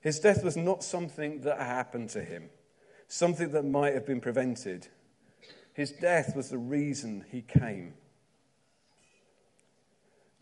His 0.00 0.18
death 0.18 0.42
was 0.42 0.56
not 0.56 0.82
something 0.82 1.42
that 1.42 1.58
happened 1.58 2.10
to 2.10 2.24
him, 2.24 2.50
something 3.06 3.52
that 3.52 3.64
might 3.64 3.94
have 3.94 4.06
been 4.06 4.20
prevented. 4.20 4.88
His 5.74 5.92
death 5.92 6.34
was 6.34 6.48
the 6.48 6.58
reason 6.58 7.24
he 7.30 7.42
came. 7.42 7.94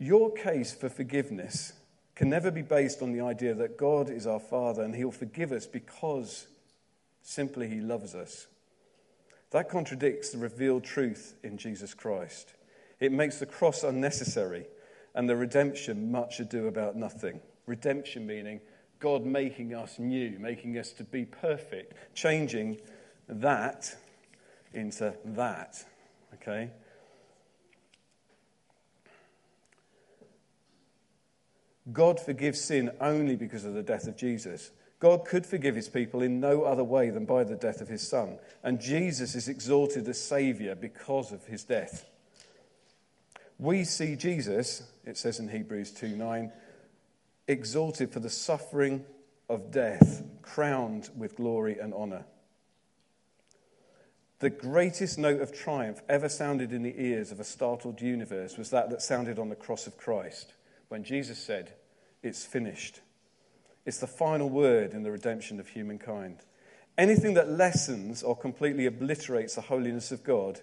Your 0.01 0.31
case 0.31 0.73
for 0.73 0.89
forgiveness 0.89 1.73
can 2.15 2.27
never 2.27 2.49
be 2.49 2.63
based 2.63 3.03
on 3.03 3.11
the 3.11 3.21
idea 3.21 3.53
that 3.53 3.77
God 3.77 4.09
is 4.09 4.25
our 4.25 4.39
Father 4.39 4.81
and 4.81 4.95
He'll 4.95 5.11
forgive 5.11 5.51
us 5.51 5.67
because 5.67 6.47
simply 7.21 7.67
He 7.67 7.81
loves 7.81 8.15
us. 8.15 8.47
That 9.51 9.69
contradicts 9.69 10.31
the 10.31 10.39
revealed 10.39 10.83
truth 10.83 11.35
in 11.43 11.55
Jesus 11.55 11.93
Christ. 11.93 12.55
It 12.99 13.11
makes 13.11 13.37
the 13.37 13.45
cross 13.45 13.83
unnecessary 13.83 14.65
and 15.13 15.29
the 15.29 15.35
redemption 15.35 16.11
much 16.11 16.39
ado 16.39 16.65
about 16.65 16.95
nothing. 16.95 17.39
Redemption 17.67 18.25
meaning 18.25 18.59
God 18.99 19.23
making 19.23 19.75
us 19.75 19.99
new, 19.99 20.39
making 20.39 20.79
us 20.79 20.93
to 20.93 21.03
be 21.03 21.25
perfect, 21.25 21.93
changing 22.15 22.81
that 23.29 23.95
into 24.73 25.13
that. 25.25 25.85
Okay? 26.33 26.71
God 31.91 32.19
forgives 32.19 32.61
sin 32.61 32.91
only 32.99 33.35
because 33.35 33.65
of 33.65 33.73
the 33.73 33.81
death 33.81 34.07
of 34.07 34.15
Jesus. 34.15 34.71
God 34.99 35.25
could 35.25 35.47
forgive 35.47 35.75
his 35.75 35.89
people 35.89 36.21
in 36.21 36.39
no 36.39 36.61
other 36.61 36.83
way 36.83 37.09
than 37.09 37.25
by 37.25 37.43
the 37.43 37.55
death 37.55 37.81
of 37.81 37.87
his 37.87 38.07
son. 38.07 38.37
And 38.63 38.79
Jesus 38.79 39.33
is 39.33 39.47
exalted 39.47 40.07
as 40.07 40.21
Saviour 40.21 40.75
because 40.75 41.31
of 41.31 41.45
his 41.45 41.63
death. 41.63 42.05
We 43.57 43.83
see 43.83 44.15
Jesus, 44.15 44.83
it 45.05 45.17
says 45.17 45.39
in 45.39 45.49
Hebrews 45.49 45.91
2 45.91 46.09
9, 46.09 46.51
exalted 47.47 48.11
for 48.11 48.19
the 48.19 48.29
suffering 48.29 49.03
of 49.49 49.71
death, 49.71 50.23
crowned 50.43 51.09
with 51.17 51.35
glory 51.35 51.79
and 51.79 51.93
honour. 51.93 52.25
The 54.37 54.51
greatest 54.51 55.17
note 55.17 55.41
of 55.41 55.53
triumph 55.53 56.01
ever 56.09 56.29
sounded 56.29 56.73
in 56.73 56.83
the 56.83 56.99
ears 56.99 57.31
of 57.31 57.39
a 57.39 57.43
startled 57.43 58.01
universe 58.01 58.57
was 58.57 58.69
that 58.69 58.89
that 58.91 59.01
sounded 59.01 59.39
on 59.39 59.49
the 59.49 59.55
cross 59.55 59.87
of 59.87 59.97
Christ 59.97 60.53
when 60.91 61.03
Jesus 61.05 61.39
said, 61.39 61.71
It's 62.21 62.45
finished. 62.45 62.99
It's 63.85 63.99
the 63.99 64.07
final 64.07 64.49
word 64.49 64.93
in 64.93 65.03
the 65.03 65.11
redemption 65.11 65.59
of 65.59 65.69
humankind. 65.69 66.39
Anything 66.97 67.33
that 67.35 67.49
lessens 67.49 68.21
or 68.21 68.35
completely 68.35 68.85
obliterates 68.85 69.55
the 69.55 69.61
holiness 69.61 70.11
of 70.11 70.23
God 70.23 70.59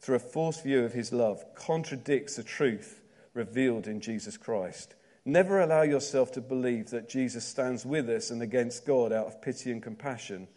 through 0.00 0.16
a 0.16 0.18
false 0.18 0.60
view 0.60 0.84
of 0.84 0.92
his 0.92 1.12
love 1.12 1.42
contradicts 1.54 2.36
the 2.36 2.42
truth 2.42 3.00
revealed 3.32 3.86
in 3.86 4.00
Jesus 4.00 4.36
Christ. 4.36 4.96
Never 5.24 5.60
allow 5.60 5.82
yourself 5.82 6.32
to 6.32 6.40
believe 6.40 6.90
that 6.90 7.08
Jesus 7.08 7.44
stands 7.44 7.86
with 7.86 8.10
us 8.10 8.30
and 8.30 8.42
against 8.42 8.84
God 8.84 9.12
out 9.12 9.26
of 9.26 9.40
pity 9.40 9.70
and 9.70 9.82
compassion, 9.82 10.48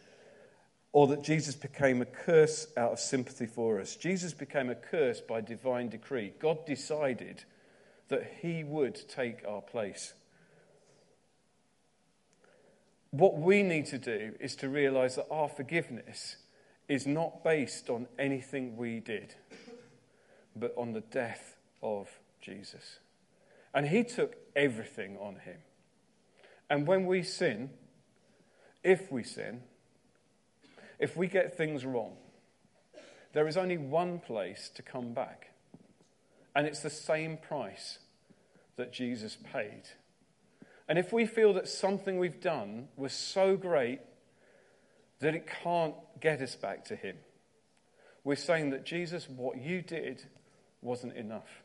or 0.91 1.07
that 1.07 1.23
Jesus 1.23 1.55
became 1.55 2.01
a 2.01 2.05
curse 2.05 2.67
out 2.75 2.93
of 2.93 2.99
sympathy 2.99 3.45
for 3.45 3.79
us. 3.79 3.95
Jesus 3.95 4.33
became 4.33 4.69
a 4.69 4.75
curse 4.75 5.21
by 5.21 5.39
divine 5.39 5.87
decree. 5.87 6.33
God 6.39 6.65
decided 6.65 7.45
that 8.09 8.37
he 8.41 8.63
would 8.63 9.07
take 9.09 9.43
our 9.47 9.61
place. 9.61 10.13
What 13.11 13.37
we 13.37 13.63
need 13.63 13.85
to 13.87 13.97
do 13.97 14.33
is 14.39 14.55
to 14.57 14.69
realize 14.69 15.15
that 15.15 15.27
our 15.31 15.49
forgiveness 15.49 16.37
is 16.87 17.05
not 17.05 17.43
based 17.43 17.89
on 17.89 18.07
anything 18.17 18.77
we 18.77 18.99
did, 18.99 19.35
but 20.55 20.73
on 20.77 20.93
the 20.93 21.01
death 21.01 21.55
of 21.81 22.07
Jesus. 22.41 22.99
And 23.73 23.87
he 23.87 24.03
took 24.03 24.35
everything 24.55 25.17
on 25.17 25.37
him. 25.37 25.57
And 26.69 26.87
when 26.87 27.05
we 27.05 27.23
sin, 27.23 27.69
if 28.83 29.11
we 29.11 29.23
sin, 29.23 29.61
if 30.99 31.15
we 31.15 31.27
get 31.27 31.55
things 31.55 31.85
wrong, 31.85 32.17
there 33.33 33.47
is 33.47 33.57
only 33.57 33.77
one 33.77 34.19
place 34.19 34.69
to 34.75 34.81
come 34.81 35.13
back. 35.13 35.51
And 36.57 36.67
it's 36.67 36.81
the 36.81 36.89
same 36.89 37.37
price 37.37 37.99
that 38.75 38.91
Jesus 38.91 39.37
paid. 39.53 39.83
And 40.89 40.99
if 40.99 41.13
we 41.13 41.25
feel 41.25 41.53
that 41.53 41.69
something 41.69 42.19
we've 42.19 42.41
done 42.41 42.89
was 42.97 43.13
so 43.13 43.55
great 43.55 44.01
that 45.19 45.33
it 45.35 45.47
can't 45.63 45.95
get 46.19 46.41
us 46.41 46.55
back 46.55 46.83
to 46.85 46.97
Him, 46.97 47.15
we're 48.25 48.35
saying 48.35 48.71
that 48.71 48.85
Jesus, 48.85 49.29
what 49.29 49.57
you 49.57 49.81
did 49.81 50.25
wasn't 50.81 51.13
enough. 51.13 51.63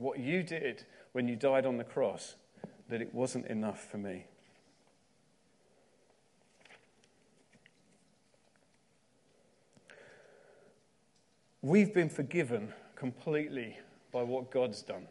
what 0.00 0.18
you 0.18 0.42
did 0.42 0.84
when 1.12 1.28
you 1.28 1.36
died 1.36 1.66
on 1.66 1.76
the 1.76 1.84
cross, 1.84 2.34
that 2.88 3.02
it 3.02 3.14
wasn't 3.14 3.46
enough 3.46 3.86
for 3.90 3.98
me. 3.98 4.24
We've 11.62 11.92
been 11.92 12.08
forgiven 12.08 12.72
completely 12.96 13.76
by 14.12 14.22
what 14.22 14.50
God's 14.50 14.82
done. 14.82 15.06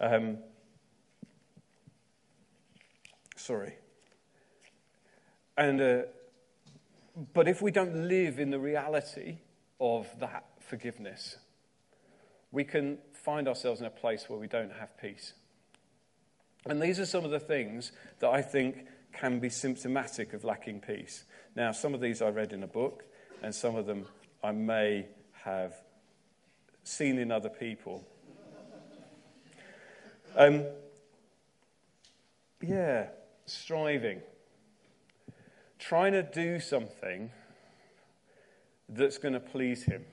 Um, 0.00 0.38
sorry. 3.36 3.74
And, 5.58 5.80
uh, 5.80 6.02
but 7.34 7.46
if 7.46 7.60
we 7.60 7.70
don't 7.70 8.08
live 8.08 8.38
in 8.38 8.50
the 8.50 8.58
reality 8.58 9.38
of 9.80 10.08
that 10.18 10.46
forgiveness, 10.60 11.36
we 12.50 12.64
can 12.64 12.98
find 13.12 13.48
ourselves 13.48 13.80
in 13.80 13.86
a 13.86 13.90
place 13.90 14.28
where 14.28 14.38
we 14.38 14.46
don't 14.46 14.72
have 14.72 14.96
peace. 14.98 15.34
And 16.64 16.80
these 16.80 16.98
are 16.98 17.06
some 17.06 17.24
of 17.24 17.30
the 17.30 17.40
things 17.40 17.92
that 18.20 18.30
I 18.30 18.40
think 18.40 18.86
can 19.12 19.40
be 19.40 19.50
symptomatic 19.50 20.32
of 20.32 20.42
lacking 20.42 20.80
peace. 20.80 21.24
Now, 21.54 21.72
some 21.72 21.94
of 21.94 22.00
these 22.00 22.22
I 22.22 22.28
read 22.28 22.52
in 22.52 22.62
a 22.62 22.66
book, 22.66 23.04
and 23.42 23.54
some 23.54 23.76
of 23.76 23.86
them 23.86 24.06
I 24.46 24.52
may 24.52 25.08
have 25.42 25.74
seen 26.84 27.18
in 27.18 27.32
other 27.32 27.48
people. 27.48 28.06
Um, 30.36 30.66
yeah, 32.62 33.08
striving. 33.46 34.20
Trying 35.80 36.12
to 36.12 36.22
do 36.22 36.60
something 36.60 37.32
that's 38.88 39.18
going 39.18 39.34
to 39.34 39.40
please 39.40 39.82
Him 39.82 40.04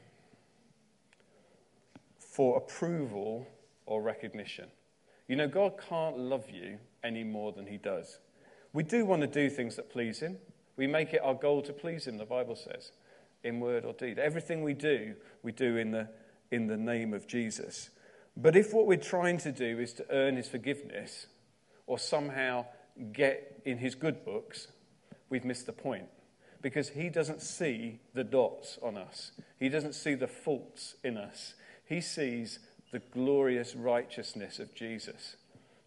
for 2.17 2.57
approval 2.57 3.45
or 3.85 4.01
recognition. 4.01 4.65
You 5.27 5.35
know, 5.35 5.47
God 5.47 5.73
can't 5.77 6.17
love 6.17 6.49
you 6.49 6.79
any 7.03 7.23
more 7.23 7.51
than 7.51 7.67
He 7.67 7.77
does. 7.77 8.17
We 8.73 8.81
do 8.81 9.05
want 9.05 9.21
to 9.21 9.27
do 9.27 9.47
things 9.51 9.75
that 9.75 9.91
please 9.91 10.21
Him. 10.21 10.37
We 10.75 10.87
make 10.87 11.13
it 11.13 11.21
our 11.23 11.35
goal 11.35 11.61
to 11.61 11.71
please 11.71 12.07
Him, 12.07 12.17
the 12.17 12.25
Bible 12.25 12.55
says, 12.55 12.93
in 13.43 13.59
word 13.59 13.85
or 13.85 13.93
deed. 13.93 14.19
Everything 14.19 14.63
we 14.63 14.73
do, 14.73 15.15
we 15.41 15.51
do 15.51 15.77
in 15.77 15.91
the, 15.91 16.07
in 16.51 16.67
the 16.67 16.77
name 16.77 17.13
of 17.13 17.27
Jesus. 17.27 17.89
But 18.35 18.55
if 18.55 18.73
what 18.73 18.87
we're 18.87 18.97
trying 18.97 19.37
to 19.39 19.51
do 19.51 19.79
is 19.79 19.93
to 19.93 20.05
earn 20.09 20.35
His 20.35 20.47
forgiveness 20.47 21.27
or 21.85 21.99
somehow 21.99 22.65
get 23.11 23.61
in 23.65 23.77
His 23.77 23.95
good 23.95 24.23
books, 24.25 24.67
we've 25.29 25.45
missed 25.45 25.65
the 25.65 25.73
point. 25.73 26.07
Because 26.61 26.89
He 26.89 27.09
doesn't 27.09 27.41
see 27.41 27.99
the 28.13 28.23
dots 28.23 28.79
on 28.81 28.97
us, 28.97 29.31
He 29.59 29.69
doesn't 29.69 29.93
see 29.93 30.15
the 30.15 30.27
faults 30.27 30.95
in 31.03 31.17
us. 31.17 31.53
He 31.85 32.01
sees 32.01 32.59
the 32.93 32.99
glorious 32.99 33.75
righteousness 33.75 34.59
of 34.59 34.73
Jesus 34.73 35.35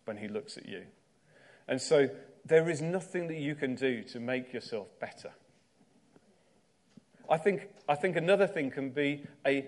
when 0.04 0.16
he 0.18 0.28
looks 0.28 0.58
at 0.58 0.68
you. 0.68 0.82
And 1.68 1.80
so 1.80 2.10
there 2.44 2.68
is 2.68 2.82
nothing 2.82 3.28
that 3.28 3.38
you 3.38 3.54
can 3.54 3.74
do 3.74 4.02
to 4.04 4.20
make 4.20 4.52
yourself 4.52 4.88
better. 5.00 5.32
I 7.28 7.38
think, 7.38 7.68
I 7.88 7.94
think 7.94 8.16
another 8.16 8.46
thing 8.46 8.70
can 8.70 8.90
be 8.90 9.24
a, 9.46 9.66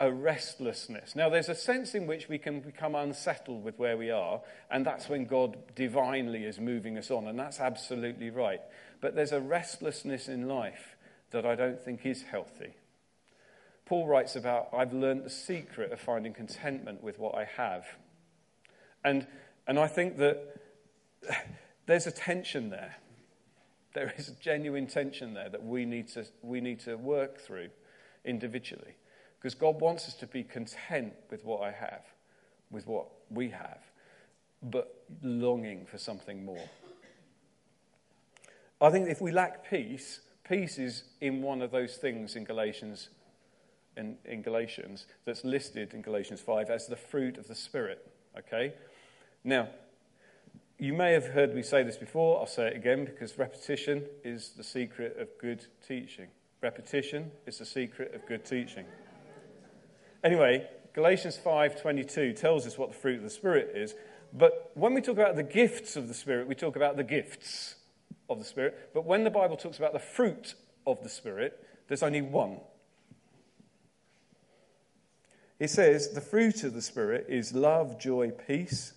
a 0.00 0.10
restlessness. 0.10 1.14
Now, 1.14 1.28
there's 1.28 1.48
a 1.48 1.54
sense 1.54 1.94
in 1.94 2.06
which 2.06 2.28
we 2.28 2.38
can 2.38 2.60
become 2.60 2.94
unsettled 2.94 3.62
with 3.62 3.78
where 3.78 3.96
we 3.96 4.10
are, 4.10 4.40
and 4.70 4.84
that's 4.84 5.08
when 5.08 5.26
God 5.26 5.56
divinely 5.74 6.44
is 6.44 6.58
moving 6.58 6.98
us 6.98 7.10
on, 7.10 7.28
and 7.28 7.38
that's 7.38 7.60
absolutely 7.60 8.30
right. 8.30 8.60
But 9.00 9.14
there's 9.14 9.32
a 9.32 9.40
restlessness 9.40 10.28
in 10.28 10.48
life 10.48 10.96
that 11.30 11.46
I 11.46 11.54
don't 11.54 11.80
think 11.80 12.04
is 12.04 12.22
healthy. 12.22 12.74
Paul 13.86 14.06
writes 14.06 14.36
about, 14.36 14.68
I've 14.72 14.92
learned 14.92 15.24
the 15.24 15.30
secret 15.30 15.92
of 15.92 16.00
finding 16.00 16.32
contentment 16.32 17.02
with 17.02 17.18
what 17.18 17.34
I 17.34 17.44
have. 17.56 17.84
And, 19.04 19.26
and 19.66 19.78
I 19.78 19.86
think 19.86 20.18
that 20.18 20.56
there's 21.86 22.06
a 22.06 22.12
tension 22.12 22.70
there. 22.70 22.96
There 23.94 24.12
is 24.16 24.28
a 24.28 24.34
genuine 24.34 24.86
tension 24.86 25.34
there 25.34 25.48
that 25.48 25.64
we 25.64 25.84
need 25.84 26.08
to, 26.08 26.24
we 26.42 26.60
need 26.60 26.80
to 26.80 26.96
work 26.96 27.38
through 27.38 27.68
individually. 28.24 28.94
Because 29.38 29.54
God 29.54 29.80
wants 29.80 30.06
us 30.06 30.14
to 30.14 30.26
be 30.26 30.44
content 30.44 31.14
with 31.30 31.44
what 31.44 31.62
I 31.62 31.72
have, 31.72 32.04
with 32.70 32.86
what 32.86 33.06
we 33.28 33.50
have, 33.50 33.80
but 34.62 35.04
longing 35.22 35.84
for 35.84 35.98
something 35.98 36.44
more. 36.44 36.68
I 38.80 38.90
think 38.90 39.08
if 39.08 39.20
we 39.20 39.32
lack 39.32 39.68
peace, 39.68 40.20
peace 40.48 40.78
is 40.78 41.04
in 41.20 41.42
one 41.42 41.60
of 41.60 41.70
those 41.70 41.96
things 41.96 42.36
in 42.36 42.44
Galatians 42.44 43.08
in, 43.96 44.16
in 44.24 44.42
Galatians 44.42 45.06
that's 45.24 45.44
listed 45.44 45.94
in 45.94 46.02
Galatians 46.02 46.40
5 46.40 46.70
as 46.70 46.86
the 46.86 46.96
fruit 46.96 47.36
of 47.38 47.48
the 47.48 47.54
Spirit. 47.54 48.10
Okay? 48.38 48.74
Now, 49.44 49.68
you 50.82 50.92
may 50.92 51.12
have 51.12 51.26
heard 51.26 51.54
me 51.54 51.62
say 51.62 51.84
this 51.84 51.96
before. 51.96 52.40
I'll 52.40 52.46
say 52.46 52.66
it 52.66 52.74
again 52.74 53.04
because 53.04 53.38
repetition 53.38 54.04
is 54.24 54.50
the 54.56 54.64
secret 54.64 55.16
of 55.16 55.28
good 55.38 55.64
teaching. 55.86 56.26
Repetition 56.60 57.30
is 57.46 57.58
the 57.58 57.64
secret 57.64 58.12
of 58.16 58.26
good 58.26 58.44
teaching. 58.44 58.84
Anyway, 60.24 60.68
Galatians 60.92 61.38
5:22 61.38 62.32
tells 62.32 62.66
us 62.66 62.76
what 62.76 62.90
the 62.90 62.96
fruit 62.96 63.18
of 63.18 63.22
the 63.22 63.30
spirit 63.30 63.76
is, 63.76 63.94
but 64.32 64.72
when 64.74 64.92
we 64.92 65.00
talk 65.00 65.16
about 65.16 65.36
the 65.36 65.44
gifts 65.44 65.94
of 65.94 66.08
the 66.08 66.14
spirit, 66.14 66.48
we 66.48 66.56
talk 66.56 66.74
about 66.74 66.96
the 66.96 67.04
gifts 67.04 67.76
of 68.28 68.40
the 68.40 68.44
spirit, 68.44 68.90
but 68.92 69.04
when 69.04 69.22
the 69.22 69.30
Bible 69.30 69.56
talks 69.56 69.78
about 69.78 69.92
the 69.92 70.00
fruit 70.00 70.56
of 70.84 71.00
the 71.04 71.08
spirit, 71.08 71.64
there's 71.86 72.02
only 72.02 72.22
one. 72.22 72.58
He 75.60 75.68
says 75.68 76.12
the 76.12 76.20
fruit 76.20 76.64
of 76.64 76.74
the 76.74 76.82
Spirit 76.82 77.26
is 77.28 77.54
love, 77.54 78.00
joy, 78.00 78.32
peace, 78.32 78.94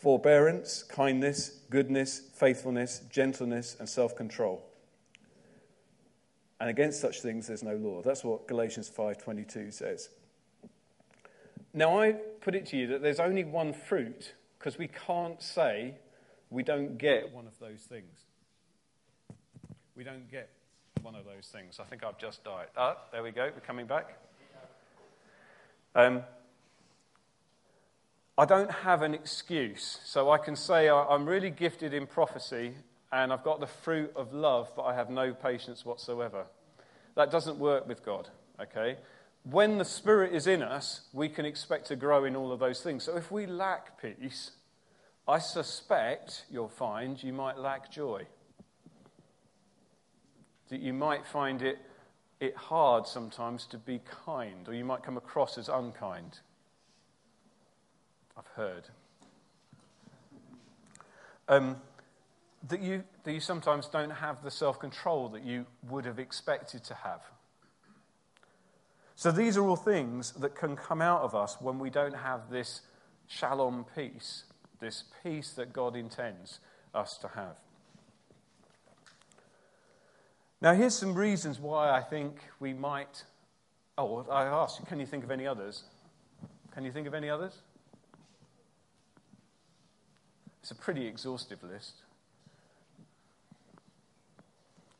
forbearance, 0.00 0.82
kindness, 0.82 1.60
goodness, 1.70 2.20
faithfulness, 2.34 3.00
gentleness, 3.10 3.76
and 3.78 3.88
self 3.88 4.14
control. 4.16 4.64
And 6.60 6.70
against 6.70 7.00
such 7.00 7.20
things 7.20 7.46
there's 7.46 7.62
no 7.62 7.76
law. 7.76 8.02
That's 8.02 8.24
what 8.24 8.46
Galatians 8.46 8.88
5:22 8.88 9.72
says. 9.72 10.10
Now 11.74 12.00
I 12.00 12.12
put 12.12 12.54
it 12.54 12.66
to 12.66 12.76
you 12.76 12.86
that 12.88 13.02
there's 13.02 13.20
only 13.20 13.44
one 13.44 13.72
fruit 13.72 14.34
because 14.58 14.78
we 14.78 14.88
can't 14.88 15.40
say 15.42 15.94
we 16.50 16.62
don't 16.62 16.98
get 16.98 17.32
one 17.32 17.46
of 17.46 17.58
those 17.60 17.82
things. 17.82 18.24
We 19.94 20.04
don't 20.04 20.30
get 20.30 20.50
one 21.02 21.14
of 21.14 21.24
those 21.24 21.46
things. 21.46 21.78
I 21.80 21.84
think 21.84 22.04
I've 22.04 22.18
just 22.18 22.42
died. 22.44 22.68
Ah, 22.76 22.96
there 23.12 23.22
we 23.22 23.30
go. 23.30 23.50
We're 23.54 23.60
coming 23.60 23.86
back. 23.86 24.16
Um, 25.94 26.22
I 28.38 28.44
don't 28.44 28.70
have 28.70 29.02
an 29.02 29.14
excuse. 29.14 29.98
So 30.04 30.30
I 30.30 30.38
can 30.38 30.54
say 30.54 30.88
I'm 30.88 31.26
really 31.26 31.50
gifted 31.50 31.92
in 31.92 32.06
prophecy 32.06 32.72
and 33.10 33.32
I've 33.32 33.42
got 33.42 33.58
the 33.58 33.66
fruit 33.66 34.12
of 34.14 34.32
love, 34.32 34.70
but 34.76 34.82
I 34.82 34.94
have 34.94 35.10
no 35.10 35.34
patience 35.34 35.84
whatsoever. 35.84 36.46
That 37.16 37.32
doesn't 37.32 37.58
work 37.58 37.88
with 37.88 38.04
God, 38.04 38.28
okay? 38.60 38.98
When 39.42 39.78
the 39.78 39.84
Spirit 39.84 40.34
is 40.34 40.46
in 40.46 40.62
us, 40.62 41.00
we 41.12 41.28
can 41.28 41.46
expect 41.46 41.88
to 41.88 41.96
grow 41.96 42.24
in 42.26 42.36
all 42.36 42.52
of 42.52 42.60
those 42.60 42.80
things. 42.80 43.02
So 43.02 43.16
if 43.16 43.32
we 43.32 43.44
lack 43.46 44.00
peace, 44.00 44.52
I 45.26 45.40
suspect 45.40 46.44
you'll 46.48 46.68
find 46.68 47.20
you 47.20 47.32
might 47.32 47.58
lack 47.58 47.90
joy. 47.90 48.24
That 50.68 50.78
you 50.78 50.92
might 50.92 51.26
find 51.26 51.60
it, 51.60 51.78
it 52.38 52.56
hard 52.56 53.08
sometimes 53.08 53.66
to 53.66 53.78
be 53.78 54.00
kind, 54.24 54.68
or 54.68 54.74
you 54.74 54.84
might 54.84 55.02
come 55.02 55.16
across 55.16 55.58
as 55.58 55.68
unkind. 55.68 56.38
I've 58.38 58.46
heard. 58.54 58.88
Um, 61.48 61.76
that 62.68 62.80
you, 62.80 63.04
that 63.24 63.32
you 63.32 63.40
sometimes 63.40 63.88
don't 63.88 64.10
have 64.10 64.42
the 64.42 64.50
self 64.50 64.78
control 64.78 65.28
that 65.30 65.44
you 65.44 65.66
would 65.88 66.04
have 66.04 66.18
expected 66.18 66.84
to 66.84 66.94
have. 66.94 67.22
So 69.14 69.32
these 69.32 69.56
are 69.56 69.66
all 69.66 69.76
things 69.76 70.32
that 70.32 70.54
can 70.54 70.76
come 70.76 71.02
out 71.02 71.22
of 71.22 71.34
us 71.34 71.56
when 71.60 71.78
we 71.78 71.90
don't 71.90 72.14
have 72.14 72.50
this 72.50 72.82
shalom 73.26 73.84
peace, 73.96 74.44
this 74.80 75.04
peace 75.22 75.52
that 75.54 75.72
God 75.72 75.96
intends 75.96 76.60
us 76.94 77.18
to 77.18 77.28
have. 77.28 77.56
Now, 80.60 80.74
here's 80.74 80.94
some 80.94 81.14
reasons 81.14 81.60
why 81.60 81.90
I 81.90 82.00
think 82.00 82.40
we 82.58 82.74
might. 82.74 83.24
Oh, 83.96 84.26
I 84.30 84.44
asked, 84.44 84.86
can 84.86 84.98
you 85.00 85.06
think 85.06 85.24
of 85.24 85.30
any 85.30 85.46
others? 85.46 85.84
Can 86.72 86.84
you 86.84 86.92
think 86.92 87.06
of 87.06 87.14
any 87.14 87.28
others? 87.28 87.62
It's 90.68 90.78
a 90.78 90.82
pretty 90.82 91.06
exhaustive 91.06 91.62
list. 91.62 91.94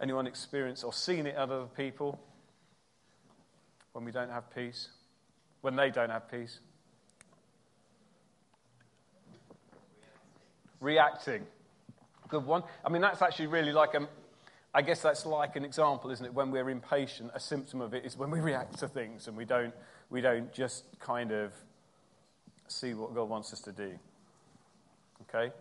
Anyone 0.01 0.27
experienced 0.27 0.83
or 0.83 0.95
seen 0.95 1.27
it 1.27 1.37
other 1.37 1.65
people 1.77 2.19
when 3.93 4.03
we 4.03 4.11
don't 4.11 4.31
have 4.31 4.49
peace? 4.55 4.89
When 5.61 5.77
they 5.77 5.91
don't 5.91 6.09
have 6.09 6.31
peace? 6.31 6.61
Reacting. 10.81 11.47
Good 12.29 12.47
one. 12.47 12.63
I 12.83 12.89
mean, 12.89 13.03
that's 13.03 13.21
actually 13.21 13.49
really 13.49 13.73
like 13.73 13.93
a. 13.93 14.09
I 14.73 14.81
guess 14.81 15.03
that's 15.03 15.27
like 15.27 15.57
an 15.57 15.67
example, 15.67 16.11
isn't 16.11 16.25
it? 16.25 16.33
When 16.33 16.51
we're 16.51 16.71
impatient, 16.71 17.31
a 17.35 17.41
symptom 17.41 17.83
of 17.83 17.93
it 17.93 18.07
is 18.07 18.17
when 18.17 18.31
we 18.31 18.41
react 18.51 18.79
to 18.79 18.89
things 18.89 19.29
and 19.29 19.37
we 19.37 19.45
don't, 19.45 19.75
we 20.09 20.23
don't 20.23 20.51
just 20.51 20.87
kind 20.99 21.31
of 21.31 21.53
see 22.69 22.95
what 22.95 23.15
God 23.15 23.29
wants 23.29 23.53
us 23.53 23.61
to 23.61 23.73
do. 23.73 23.99
Okay? 25.29 25.53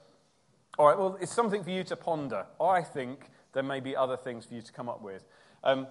All 0.77 0.87
right, 0.87 0.97
well, 0.97 1.17
it's 1.19 1.33
something 1.33 1.63
for 1.63 1.71
you 1.71 1.83
to 1.85 1.95
ponder. 1.95 2.45
I 2.61 2.81
think 2.81 3.29
there 3.53 3.63
may 3.63 3.79
be 3.79 3.95
other 3.95 4.17
things 4.17 4.45
for 4.45 4.53
you 4.53 4.61
to 4.61 4.71
come 4.71 4.89
up 4.89 5.01
with. 5.01 5.23
Um, 5.63 5.87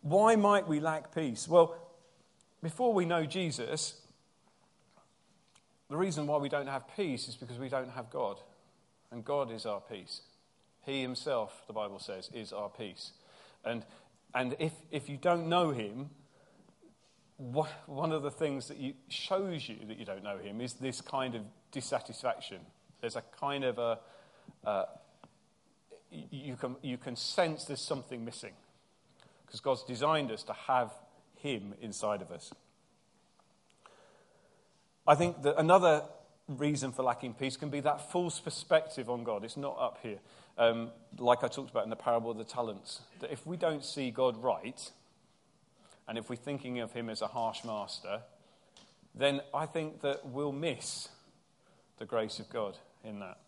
why 0.00 0.36
might 0.36 0.66
we 0.66 0.80
lack 0.80 1.14
peace? 1.14 1.46
Well, 1.48 1.76
before 2.62 2.92
we 2.92 3.04
know 3.04 3.26
Jesus, 3.26 4.00
the 5.90 5.96
reason 5.96 6.26
why 6.26 6.38
we 6.38 6.48
don't 6.48 6.66
have 6.66 6.84
peace 6.96 7.28
is 7.28 7.36
because 7.36 7.58
we 7.58 7.68
don't 7.68 7.90
have 7.90 8.10
God. 8.10 8.40
And 9.10 9.24
God 9.24 9.52
is 9.52 9.66
our 9.66 9.80
peace. 9.80 10.22
He 10.84 11.02
himself, 11.02 11.62
the 11.66 11.72
Bible 11.72 11.98
says, 11.98 12.30
is 12.34 12.52
our 12.52 12.68
peace. 12.68 13.12
And, 13.64 13.84
and 14.34 14.56
if, 14.58 14.72
if 14.90 15.08
you 15.08 15.16
don't 15.16 15.48
know 15.48 15.70
him, 15.70 16.10
one 17.36 18.12
of 18.12 18.22
the 18.22 18.30
things 18.30 18.68
that 18.68 18.78
you, 18.78 18.94
shows 19.08 19.68
you 19.68 19.76
that 19.88 19.98
you 19.98 20.04
don't 20.04 20.22
know 20.22 20.38
him 20.38 20.60
is 20.60 20.74
this 20.74 21.00
kind 21.00 21.34
of 21.34 21.42
dissatisfaction. 21.74 22.60
There's 23.00 23.16
a 23.16 23.22
kind 23.38 23.64
of 23.64 23.78
a, 23.78 23.98
uh, 24.64 24.84
you, 26.30 26.56
can, 26.56 26.76
you 26.80 26.96
can 26.96 27.16
sense 27.16 27.64
there's 27.64 27.82
something 27.82 28.24
missing 28.24 28.52
because 29.46 29.60
God's 29.60 29.82
designed 29.82 30.30
us 30.30 30.42
to 30.44 30.52
have 30.52 30.90
him 31.36 31.74
inside 31.82 32.22
of 32.22 32.30
us. 32.30 32.52
I 35.06 35.14
think 35.14 35.42
that 35.42 35.58
another 35.58 36.04
reason 36.48 36.92
for 36.92 37.02
lacking 37.02 37.34
peace 37.34 37.56
can 37.56 37.68
be 37.68 37.80
that 37.80 38.10
false 38.10 38.40
perspective 38.40 39.10
on 39.10 39.24
God. 39.24 39.44
It's 39.44 39.56
not 39.56 39.76
up 39.78 39.98
here. 40.02 40.18
Um, 40.56 40.90
like 41.18 41.42
I 41.42 41.48
talked 41.48 41.70
about 41.70 41.84
in 41.84 41.90
the 41.90 41.96
parable 41.96 42.30
of 42.30 42.38
the 42.38 42.44
talents, 42.44 43.00
that 43.20 43.32
if 43.32 43.46
we 43.46 43.56
don't 43.56 43.84
see 43.84 44.10
God 44.10 44.42
right, 44.42 44.90
and 46.06 46.16
if 46.16 46.30
we're 46.30 46.36
thinking 46.36 46.80
of 46.80 46.92
him 46.92 47.10
as 47.10 47.22
a 47.22 47.26
harsh 47.26 47.64
master, 47.64 48.22
then 49.14 49.40
I 49.52 49.66
think 49.66 50.02
that 50.02 50.26
we'll 50.26 50.52
miss 50.52 51.08
the 51.98 52.04
grace 52.04 52.38
of 52.38 52.48
God 52.50 52.76
in 53.04 53.20
that. 53.20 53.38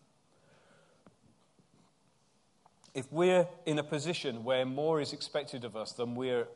If 2.93 3.11
we're 3.11 3.47
in 3.65 3.77
a 3.77 3.83
position 3.83 4.43
where 4.43 4.65
more 4.65 4.99
is 5.01 5.13
expected 5.13 5.63
of 5.63 5.75
us 5.75 5.91
than 5.91 6.15
we're 6.15 6.47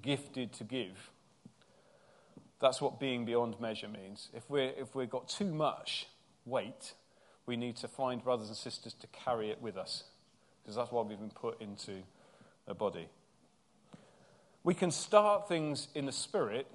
gifted 0.00 0.52
to 0.54 0.64
give, 0.64 1.10
that's 2.60 2.80
what 2.80 3.00
being 3.00 3.24
beyond 3.24 3.60
measure 3.60 3.88
means. 3.88 4.28
If, 4.34 4.48
we're, 4.48 4.72
if 4.78 4.94
we've 4.94 5.10
got 5.10 5.28
too 5.28 5.52
much 5.52 6.06
weight, 6.46 6.94
we 7.46 7.56
need 7.56 7.76
to 7.76 7.88
find 7.88 8.22
brothers 8.22 8.48
and 8.48 8.56
sisters 8.56 8.94
to 8.94 9.06
carry 9.08 9.50
it 9.50 9.60
with 9.60 9.76
us, 9.76 10.04
because 10.62 10.76
that's 10.76 10.92
why 10.92 11.02
we've 11.02 11.18
been 11.18 11.30
put 11.30 11.60
into 11.60 12.02
a 12.66 12.74
body. 12.74 13.08
We 14.62 14.74
can 14.74 14.90
start 14.90 15.48
things 15.48 15.88
in 15.94 16.06
the 16.06 16.12
spirit, 16.12 16.66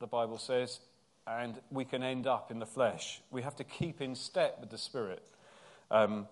the 0.00 0.06
Bible 0.06 0.38
says, 0.38 0.80
and 1.28 1.60
we 1.70 1.84
can 1.84 2.02
end 2.02 2.26
up 2.26 2.50
in 2.50 2.58
the 2.58 2.66
flesh. 2.66 3.20
We 3.30 3.42
have 3.42 3.56
to 3.56 3.64
keep 3.64 4.00
in 4.00 4.14
step 4.14 4.58
with 4.60 4.70
the 4.70 4.78
spirit. 4.78 5.22
Um, 5.90 6.26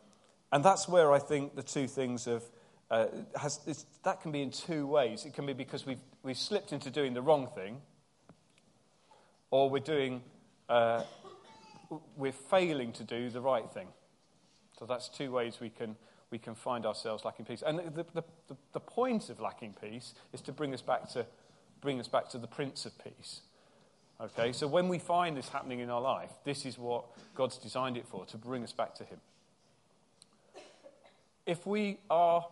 and 0.53 0.65
that's 0.65 0.89
where 0.89 1.13
I 1.13 1.19
think 1.19 1.55
the 1.55 1.63
two 1.63 1.87
things 1.87 2.25
have. 2.25 2.43
Uh, 2.89 3.07
has, 3.41 3.85
that 4.05 4.23
can 4.23 4.31
be 4.31 4.41
in 4.41 4.51
two 4.53 4.87
ways. 4.87 5.25
It 5.25 5.35
can 5.35 5.45
be 5.45 5.53
because 5.53 5.85
we've, 5.85 5.99
we've 6.23 6.39
slipped 6.39 6.73
into 6.73 6.89
doing 6.89 7.15
the 7.15 7.21
wrong 7.21 7.49
thing, 7.49 7.81
or 9.51 9.69
we're 9.69 9.81
doing, 9.81 10.23
uh, 10.69 11.03
we're 12.17 12.31
failing 12.31 12.93
to 12.93 13.03
do 13.03 13.29
the 13.29 13.41
right 13.41 13.69
thing. 13.69 13.89
So 14.79 14.87
that's 14.87 15.09
two 15.09 15.33
ways 15.33 15.59
we 15.61 15.69
can, 15.69 15.97
we 16.31 16.39
can 16.39 16.55
find 16.55 16.87
ourselves 16.87 17.25
lacking 17.25 17.47
peace. 17.47 17.65
And 17.67 17.81
the, 17.81 18.05
the, 18.15 18.25
the, 18.47 18.57
the 18.73 18.81
point 18.81 19.31
of 19.31 19.41
lacking 19.41 19.75
peace 19.83 20.15
is 20.33 20.41
to 20.43 20.53
bring 20.53 20.73
us 20.73 20.83
back 20.83 21.09
to, 21.15 21.27
bring 21.81 21.99
us 21.99 22.07
back 22.07 22.29
to 22.29 22.39
the 22.39 22.47
Prince 22.47 22.87
of 22.87 22.93
Peace. 23.03 23.41
Okay, 24.19 24.53
so 24.53 24.67
when 24.67 24.89
we 24.89 24.99
find 24.99 25.37
this 25.37 25.51
happening 25.51 25.81
in 25.81 25.91
our 25.91 26.01
life, 26.01 26.31
this 26.45 26.65
is 26.65 26.79
what 26.79 27.05
God's 27.35 27.59
designed 27.59 27.99
it 27.99 28.07
for, 28.07 28.25
to 28.27 28.39
bring 28.39 28.65
us 28.65 28.73
back 28.73 28.95
to 28.95 29.05
Him. 29.05 29.19
If 31.45 31.67
we 31.67 31.99
are 32.09 32.47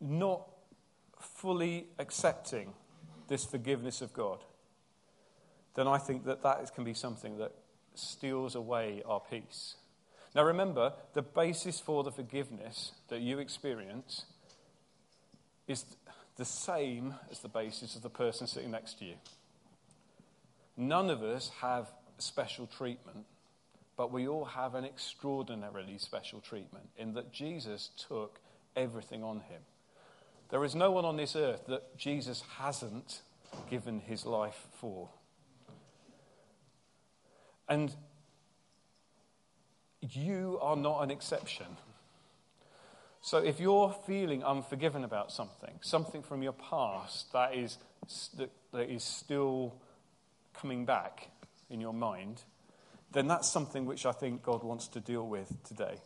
not 0.00 0.46
fully 1.18 1.86
accepting 1.98 2.74
this 3.28 3.44
forgiveness 3.46 4.02
of 4.02 4.12
God, 4.12 4.44
then 5.74 5.88
I 5.88 5.96
think 5.96 6.26
that 6.26 6.42
that 6.42 6.74
can 6.74 6.84
be 6.84 6.94
something 6.94 7.38
that 7.38 7.52
steals 7.94 8.54
away 8.54 9.02
our 9.06 9.20
peace. 9.20 9.76
Now, 10.34 10.44
remember, 10.44 10.92
the 11.14 11.22
basis 11.22 11.80
for 11.80 12.04
the 12.04 12.12
forgiveness 12.12 12.92
that 13.08 13.20
you 13.20 13.38
experience 13.38 14.26
is 15.66 15.84
the 16.36 16.44
same 16.44 17.14
as 17.30 17.38
the 17.38 17.48
basis 17.48 17.96
of 17.96 18.02
the 18.02 18.10
person 18.10 18.46
sitting 18.46 18.72
next 18.72 18.98
to 18.98 19.04
you. 19.04 19.14
None 20.76 21.10
of 21.10 21.22
us 21.22 21.50
have 21.60 21.88
special 22.18 22.66
treatment, 22.66 23.26
but 23.96 24.12
we 24.12 24.26
all 24.26 24.44
have 24.44 24.74
an 24.74 24.84
extraordinarily 24.84 25.98
special 25.98 26.40
treatment 26.40 26.88
in 26.96 27.14
that 27.14 27.32
Jesus 27.32 27.90
took 28.08 28.40
everything 28.76 29.22
on 29.22 29.40
him. 29.40 29.62
There 30.50 30.64
is 30.64 30.74
no 30.74 30.90
one 30.90 31.04
on 31.04 31.16
this 31.16 31.36
earth 31.36 31.66
that 31.68 31.96
Jesus 31.96 32.42
hasn't 32.58 33.22
given 33.70 34.00
his 34.00 34.26
life 34.26 34.66
for. 34.80 35.08
And 37.68 37.94
you 40.00 40.58
are 40.60 40.76
not 40.76 41.02
an 41.02 41.10
exception. 41.10 41.66
So 43.20 43.38
if 43.38 43.58
you're 43.58 43.94
feeling 44.06 44.44
unforgiven 44.44 45.02
about 45.02 45.32
something, 45.32 45.74
something 45.80 46.22
from 46.22 46.42
your 46.42 46.52
past 46.52 47.32
that 47.32 47.54
is, 47.54 47.78
that, 48.36 48.50
that 48.72 48.90
is 48.90 49.02
still 49.02 49.74
coming 50.54 50.84
back 50.84 51.28
in 51.70 51.80
your 51.80 51.92
mind, 51.92 52.42
then 53.12 53.28
that's 53.28 53.48
something 53.48 53.86
which 53.86 54.06
I 54.06 54.12
think 54.12 54.42
God 54.42 54.62
wants 54.62 54.88
to 54.88 55.00
deal 55.00 55.26
with 55.26 55.62
today. 55.64 55.96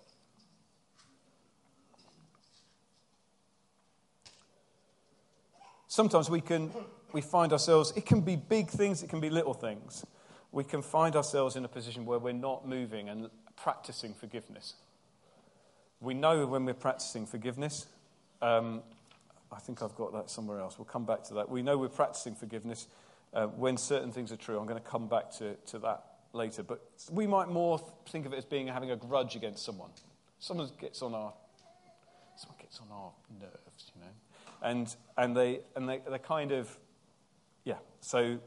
Sometimes 5.87 6.29
we 6.29 6.41
can 6.41 6.71
we 7.13 7.21
find 7.21 7.53
ourselves, 7.53 7.93
it 7.97 8.05
can 8.05 8.21
be 8.21 8.37
big 8.37 8.69
things, 8.69 9.03
it 9.03 9.09
can 9.09 9.21
be 9.21 9.31
little 9.31 9.55
things. 9.55 10.05
We 10.53 10.65
can 10.65 10.83
find 10.83 11.17
ourselves 11.17 11.57
in 11.57 11.65
a 11.65 11.69
position 11.69 12.07
where 12.07 12.19
we're 12.19 12.33
not 12.33 12.67
moving 12.67 13.09
and 13.09 13.31
practicing 13.57 14.15
forgiveness. 14.15 14.75
We 16.01 16.15
know 16.15 16.47
when 16.47 16.65
we're 16.65 16.75
practicing 16.75 17.27
forgiveness. 17.27 17.87
Um, 18.41 18.83
I 19.51 19.59
think 19.59 19.83
I've 19.83 19.95
got 19.95 20.13
that 20.13 20.31
somewhere 20.31 20.61
else. 20.61 20.79
We'll 20.79 20.85
come 20.85 21.05
back 21.05 21.25
to 21.25 21.35
that. 21.35 21.49
We 21.49 21.63
know 21.63 21.77
we're 21.79 21.89
practicing 21.89 22.35
forgiveness 22.35 22.87
uh, 23.35 23.47
when 23.47 23.77
certain 23.77 24.13
things 24.13 24.33
are 24.33 24.37
true. 24.37 24.59
I'm 24.59 24.67
going 24.67 24.81
to 24.81 24.89
come 24.89 25.09
back 25.09 25.31
to, 25.39 25.55
to 25.67 25.79
that 25.81 26.05
later. 26.33 26.63
But 26.63 26.81
we 27.11 27.27
might 27.27 27.49
more 27.49 27.81
think 28.09 28.27
of 28.27 28.33
it 28.33 28.37
as 28.37 28.45
being 28.45 28.69
having 28.69 28.91
a 28.91 28.97
grudge 28.97 29.37
against 29.37 29.65
someone. 29.65 29.91
Someone 30.39 30.69
gets 30.81 31.03
on 31.03 31.15
our, 31.15 31.33
someone 32.37 32.59
gets 32.61 32.81
on 32.81 32.87
our 32.93 33.13
nerves, 33.41 33.93
you 33.95 34.01
know. 34.01 34.09
And, 34.63 34.95
and, 35.17 35.37
they, 35.37 35.61
and 35.77 35.89
they, 35.89 36.01
they're 36.09 36.19
kind 36.19 36.53
of, 36.53 36.77
yeah. 37.65 37.79
So 38.01 38.39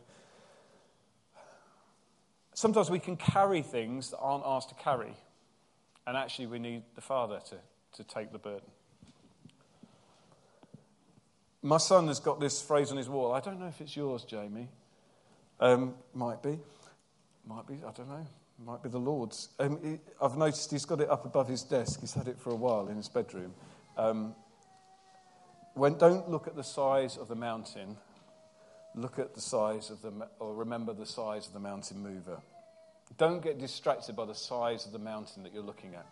sometimes 2.54 2.90
we 2.90 3.00
can 3.00 3.16
carry 3.16 3.62
things 3.62 4.12
that 4.12 4.18
aren't 4.18 4.44
asked 4.46 4.70
to 4.70 4.76
carry. 4.76 5.16
And 6.08 6.18
actually, 6.18 6.48
we 6.48 6.60
need 6.60 6.84
the 6.96 7.02
Father 7.02 7.40
to, 7.50 7.58
to 7.98 8.04
take 8.04 8.32
the 8.32 8.40
burden. 8.40 8.70
My 11.64 11.78
son 11.78 12.08
has 12.08 12.20
got 12.20 12.40
this 12.40 12.62
phrase 12.62 12.92
on 12.92 12.98
his 12.98 13.08
wall. 13.08 13.34
I 13.34 13.40
don't 13.40 13.60
know 13.60 13.68
if 13.68 13.80
it's 13.82 13.96
yours, 13.96 14.24
Jamie. 14.24 14.68
Um, 15.60 15.94
might 16.14 16.42
be. 16.42 16.60
Might 17.46 17.68
be. 17.68 17.76
I 17.76 17.92
don't 17.92 18.10
know. 18.10 18.26
Might 18.66 18.82
be 18.82 18.90
the 18.90 19.00
Lord's. 19.00 19.50
Um, 19.60 19.80
he, 19.84 20.00
I've 20.22 20.38
noticed 20.38 20.72
he's 20.72 20.86
got 20.86 21.02
it 21.02 21.10
up 21.10 21.26
above 21.26 21.48
his 21.48 21.62
desk. 21.64 22.00
He's 22.00 22.14
had 22.14 22.28
it 22.28 22.40
for 22.40 22.50
a 22.50 22.56
while 22.56 22.88
in 22.88 22.98
his 22.98 23.10
bedroom. 23.10 23.54
Um, 23.96 24.36
when, 25.76 25.98
don't 25.98 26.30
look 26.30 26.48
at 26.48 26.56
the 26.56 26.64
size 26.64 27.18
of 27.18 27.28
the 27.28 27.36
mountain. 27.36 27.98
Look 28.96 29.20
at 29.20 29.36
the 29.36 29.42
size 29.42 29.90
of 29.90 30.02
the, 30.02 30.12
or 30.40 30.56
remember 30.56 30.94
the 30.94 31.06
size 31.06 31.48
of 31.48 31.54
the 31.54 31.60
mountain 31.60 32.02
mover. 32.02 32.42
Don't 33.18 33.44
get 33.44 33.60
distracted 33.60 34.16
by 34.16 34.26
the 34.26 34.36
size 34.36 34.86
of 34.86 34.92
the 34.92 35.00
mountain 35.00 35.44
that 35.44 35.54
you're 35.54 35.64
looking 35.64 35.94
at. 35.96 36.06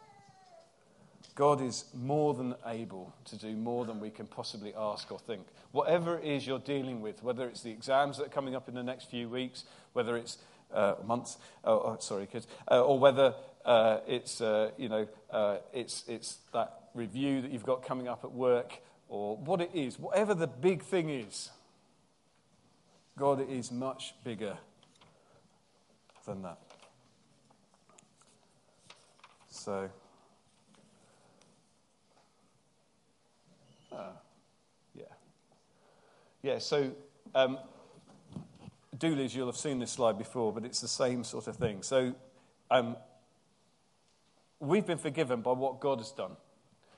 God 1.39 1.61
is 1.61 1.85
more 1.93 2.33
than 2.33 2.53
able 2.65 3.13
to 3.23 3.37
do 3.37 3.55
more 3.55 3.85
than 3.85 4.01
we 4.01 4.09
can 4.09 4.27
possibly 4.27 4.73
ask 4.77 5.09
or 5.09 5.17
think. 5.17 5.47
Whatever 5.71 6.17
it 6.17 6.25
is 6.25 6.45
you're 6.45 6.59
dealing 6.59 6.99
with, 6.99 7.23
whether 7.23 7.47
it's 7.47 7.61
the 7.61 7.71
exams 7.71 8.17
that 8.17 8.25
are 8.25 8.29
coming 8.29 8.57
up 8.57 8.67
in 8.67 8.75
the 8.75 8.83
next 8.83 9.09
few 9.09 9.29
weeks, 9.29 9.63
whether 9.93 10.17
it's 10.17 10.37
uh, 10.73 10.95
months, 11.05 11.37
oh, 11.63 11.79
oh, 11.79 11.97
sorry, 12.01 12.27
kids, 12.27 12.45
uh, 12.69 12.83
or 12.83 12.99
whether 12.99 13.35
uh, 13.63 13.99
it's, 14.05 14.41
uh, 14.41 14.71
you 14.77 14.89
know, 14.89 15.07
uh, 15.31 15.59
it's, 15.71 16.03
it's 16.09 16.39
that 16.51 16.89
review 16.93 17.41
that 17.41 17.51
you've 17.51 17.63
got 17.65 17.85
coming 17.85 18.09
up 18.09 18.25
at 18.25 18.33
work, 18.33 18.73
or 19.07 19.37
what 19.37 19.61
it 19.61 19.71
is, 19.73 19.97
whatever 19.97 20.35
the 20.35 20.45
big 20.45 20.83
thing 20.83 21.09
is, 21.09 21.51
God 23.17 23.49
is 23.49 23.71
much 23.71 24.13
bigger 24.25 24.57
than 26.25 26.41
that. 26.41 26.59
So, 29.47 29.89
uh, 33.91 34.11
yeah. 34.95 35.03
Yeah, 36.41 36.59
so 36.59 36.91
um, 37.35 37.57
Doolies, 38.97 39.35
you'll 39.35 39.47
have 39.47 39.57
seen 39.57 39.79
this 39.79 39.91
slide 39.91 40.17
before, 40.17 40.51
but 40.53 40.65
it's 40.65 40.81
the 40.81 40.87
same 40.87 41.23
sort 41.23 41.47
of 41.47 41.55
thing. 41.55 41.83
So, 41.83 42.13
um, 42.69 42.97
we've 44.59 44.85
been 44.85 44.97
forgiven 44.97 45.41
by 45.41 45.53
what 45.53 45.79
God 45.79 45.99
has 45.99 46.11
done. 46.11 46.31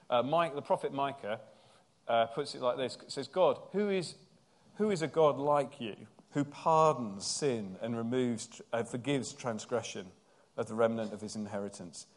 Uh, 0.09 0.23
Mike, 0.23 0.55
the 0.55 0.61
prophet 0.61 0.93
Micah 0.93 1.39
uh, 2.07 2.25
puts 2.27 2.55
it 2.55 2.61
like 2.61 2.77
this 2.77 2.97
it 3.01 3.11
says, 3.11 3.27
God, 3.27 3.59
who 3.71 3.89
is, 3.89 4.15
who 4.75 4.91
is 4.91 5.01
a 5.01 5.07
God 5.07 5.37
like 5.37 5.79
you, 5.79 5.95
who 6.31 6.43
pardons 6.43 7.25
sin 7.25 7.77
and 7.81 7.95
removes, 7.95 8.61
uh, 8.73 8.83
forgives 8.83 9.33
transgression 9.33 10.07
of 10.57 10.67
the 10.67 10.73
remnant 10.73 11.13
of 11.13 11.21
his 11.21 11.35
inheritance? 11.35 12.07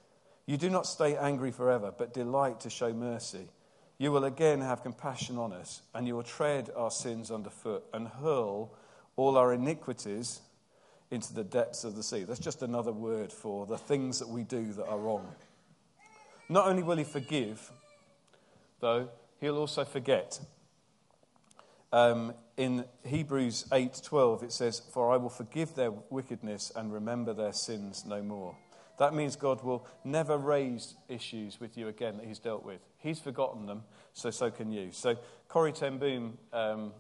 You 0.46 0.56
do 0.56 0.70
not 0.70 0.87
stay 0.87 1.16
angry 1.16 1.50
forever, 1.50 1.92
but 1.96 2.12
delight 2.12 2.60
to 2.60 2.70
show 2.70 2.92
mercy. 2.92 3.48
You 3.98 4.11
will 4.11 4.24
again 4.24 4.61
have 4.61 4.83
compassion 4.83 5.38
on 5.38 5.52
us, 5.52 5.83
and 5.94 6.07
you 6.07 6.16
will 6.16 6.24
tread 6.24 6.70
our 6.76 6.90
sins 6.90 7.30
underfoot 7.30 7.85
and 7.92 8.09
hurl 8.09 8.74
all 9.16 9.37
our 9.37 9.52
iniquities 9.52 10.40
into 11.11 11.33
the 11.33 11.44
depths 11.44 11.85
of 11.85 11.94
the 11.94 12.02
sea. 12.02 12.24
That's 12.24 12.40
just 12.40 12.62
another 12.62 12.92
word 12.92 13.33
for 13.33 13.66
the 13.66 13.78
things 13.78 14.18
that 14.18 14.28
we 14.28 14.42
do 14.42 14.72
that 14.72 14.87
are 14.87 14.98
wrong. 14.98 15.28
Not 16.48 16.66
only 16.66 16.83
will 16.83 16.96
he 16.96 17.04
forgive, 17.04 17.70
though, 18.80 19.09
he'll 19.40 19.59
also 19.59 19.85
forget. 19.85 20.40
Um, 21.92 22.35
in 22.57 22.85
Hebrews 23.04 23.66
8:12 23.70 24.42
it 24.42 24.52
says, 24.52 24.80
"For 24.80 25.12
I 25.12 25.16
will 25.16 25.30
forgive 25.30 25.74
their 25.74 25.92
wickedness 25.92 26.72
and 26.74 26.92
remember 26.92 27.33
their 27.33 27.52
sins 27.52 28.04
no 28.04 28.22
more." 28.22 28.57
That 28.98 29.14
means 29.14 29.37
God 29.37 29.62
will 29.64 29.87
never 30.04 30.37
raise 30.37 30.94
issues 31.09 31.61
with 31.61 31.76
you 31.76 31.88
again 31.88 32.16
that 32.18 32.26
He's 32.26 32.38
dealt 32.38 32.64
with. 32.64 32.80
He's 32.98 33.18
forgotten 33.18 33.66
them, 33.66 33.83
so 34.12 34.30
so 34.30 34.50
can 34.50 34.72
you. 34.72 34.90
So 34.92 35.16
Corrie 35.48 35.72
Ten 35.72 35.98
Boom 35.98 36.38
um, 36.52 36.92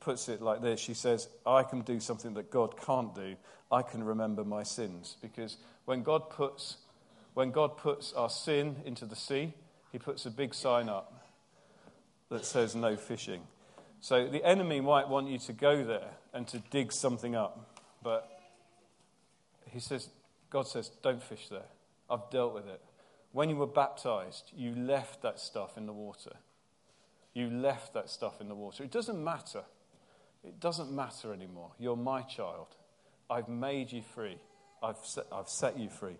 puts 0.00 0.28
it 0.28 0.42
like 0.42 0.60
this. 0.60 0.80
She 0.80 0.94
says, 0.94 1.28
"I 1.46 1.62
can 1.62 1.82
do 1.82 2.00
something 2.00 2.34
that 2.34 2.50
God 2.50 2.80
can't 2.80 3.14
do. 3.14 3.36
I 3.70 3.82
can 3.82 4.02
remember 4.02 4.44
my 4.44 4.62
sins 4.62 5.16
because 5.20 5.56
when 5.84 6.02
God 6.02 6.30
puts 6.30 6.78
when 7.34 7.50
God 7.50 7.76
puts 7.76 8.12
our 8.14 8.30
sin 8.30 8.76
into 8.84 9.04
the 9.04 9.16
sea, 9.16 9.52
He 9.92 9.98
puts 9.98 10.26
a 10.26 10.30
big 10.30 10.54
sign 10.54 10.88
up 10.88 11.26
that 12.28 12.44
says 12.44 12.74
no 12.74 12.96
fishing. 12.96 13.42
So 14.00 14.28
the 14.28 14.44
enemy 14.44 14.80
might 14.80 15.08
want 15.08 15.28
you 15.28 15.38
to 15.38 15.52
go 15.52 15.84
there 15.84 16.10
and 16.32 16.46
to 16.48 16.58
dig 16.70 16.92
something 16.92 17.34
up, 17.34 17.82
but 18.02 18.28
he 19.72 19.80
says, 19.80 20.08
God 20.50 20.66
says, 20.66 20.90
don't 21.02 21.22
fish 21.22 21.48
there. 21.48 21.66
I've 22.08 22.30
dealt 22.30 22.54
with 22.54 22.66
it. 22.66 22.80
When 23.32 23.50
you 23.50 23.56
were 23.56 23.66
baptized, 23.66 24.52
you 24.56 24.74
left 24.74 25.22
that 25.22 25.38
stuff 25.38 25.76
in 25.76 25.86
the 25.86 25.92
water. 25.92 26.32
You 27.34 27.50
left 27.50 27.94
that 27.94 28.08
stuff 28.08 28.40
in 28.40 28.48
the 28.48 28.54
water. 28.54 28.82
It 28.82 28.90
doesn't 28.90 29.22
matter. 29.22 29.64
It 30.44 30.60
doesn't 30.60 30.90
matter 30.90 31.32
anymore. 31.32 31.72
You're 31.78 31.96
my 31.96 32.22
child. 32.22 32.68
I've 33.28 33.48
made 33.48 33.92
you 33.92 34.02
free. 34.14 34.38
I've 34.82 34.98
set, 35.02 35.24
I've 35.32 35.48
set 35.48 35.78
you 35.78 35.90
free. 35.90 36.16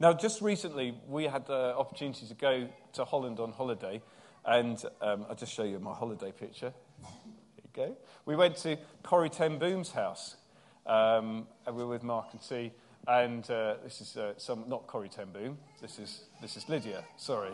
Now, 0.00 0.12
just 0.12 0.42
recently, 0.42 0.98
we 1.06 1.24
had 1.24 1.46
the 1.46 1.76
opportunity 1.76 2.26
to 2.26 2.34
go 2.34 2.68
to 2.94 3.04
Holland 3.04 3.38
on 3.38 3.52
holiday, 3.52 4.02
and 4.44 4.82
um, 5.00 5.26
I'll 5.28 5.36
just 5.36 5.52
show 5.54 5.62
you 5.62 5.78
my 5.78 5.94
holiday 5.94 6.32
picture. 6.32 6.72
Here 7.00 7.64
you 7.64 7.70
go. 7.72 7.96
We 8.26 8.34
went 8.34 8.56
to 8.58 8.76
Corrie 9.04 9.30
Ten 9.30 9.58
Boom's 9.58 9.92
house, 9.92 10.36
um, 10.86 11.46
and 11.66 11.76
we're 11.76 11.86
with 11.86 12.02
Mark 12.02 12.26
and 12.32 12.40
T. 12.40 12.72
And 13.06 13.48
uh, 13.50 13.74
this 13.82 14.00
is 14.00 14.16
uh, 14.16 14.34
some, 14.36 14.64
not 14.68 14.86
Corrie 14.86 15.08
Ten 15.08 15.32
Boom. 15.32 15.58
This 15.80 15.98
is, 15.98 16.22
this 16.40 16.56
is 16.56 16.68
Lydia. 16.68 17.04
Sorry. 17.16 17.52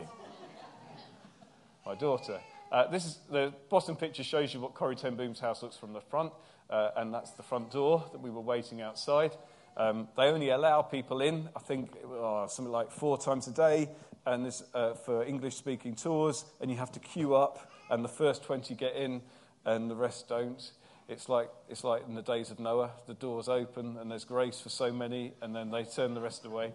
My 1.86 1.94
daughter. 1.94 2.40
Uh, 2.70 2.86
this 2.88 3.06
is, 3.06 3.18
the 3.30 3.54
bottom 3.70 3.96
picture 3.96 4.22
shows 4.22 4.52
you 4.52 4.60
what 4.60 4.74
Corrie 4.74 4.96
Ten 4.96 5.16
Boom's 5.16 5.40
house 5.40 5.62
looks 5.62 5.76
from 5.76 5.94
the 5.94 6.02
front. 6.02 6.32
Uh, 6.70 6.90
and 6.96 7.14
that's 7.14 7.30
the 7.30 7.42
front 7.42 7.70
door 7.70 8.04
that 8.12 8.20
we 8.20 8.28
were 8.28 8.42
waiting 8.42 8.82
outside. 8.82 9.32
Um, 9.78 10.08
they 10.16 10.24
only 10.24 10.50
allow 10.50 10.82
people 10.82 11.22
in, 11.22 11.48
I 11.56 11.60
think, 11.60 11.96
oh, 12.04 12.46
something 12.48 12.72
like 12.72 12.90
four 12.90 13.16
times 13.16 13.46
a 13.46 13.52
day, 13.52 13.88
and 14.26 14.44
this, 14.44 14.62
uh, 14.74 14.94
for 14.94 15.24
English 15.24 15.54
speaking 15.54 15.94
tours, 15.94 16.44
and 16.60 16.70
you 16.70 16.76
have 16.76 16.92
to 16.92 17.00
queue 17.00 17.34
up, 17.34 17.70
and 17.90 18.04
the 18.04 18.08
first 18.08 18.42
20 18.42 18.74
get 18.74 18.96
in, 18.96 19.22
and 19.64 19.90
the 19.90 19.94
rest 19.94 20.28
don't. 20.28 20.72
It's 21.08 21.28
like, 21.28 21.48
it's 21.68 21.84
like 21.84 22.06
in 22.06 22.14
the 22.14 22.22
days 22.22 22.50
of 22.50 22.60
Noah 22.60 22.90
the 23.06 23.14
doors 23.14 23.48
open 23.48 23.96
and 23.96 24.10
there's 24.10 24.24
grace 24.24 24.60
for 24.60 24.68
so 24.68 24.92
many, 24.92 25.32
and 25.40 25.54
then 25.54 25.70
they 25.70 25.84
turn 25.84 26.14
the 26.14 26.20
rest 26.20 26.44
away. 26.44 26.72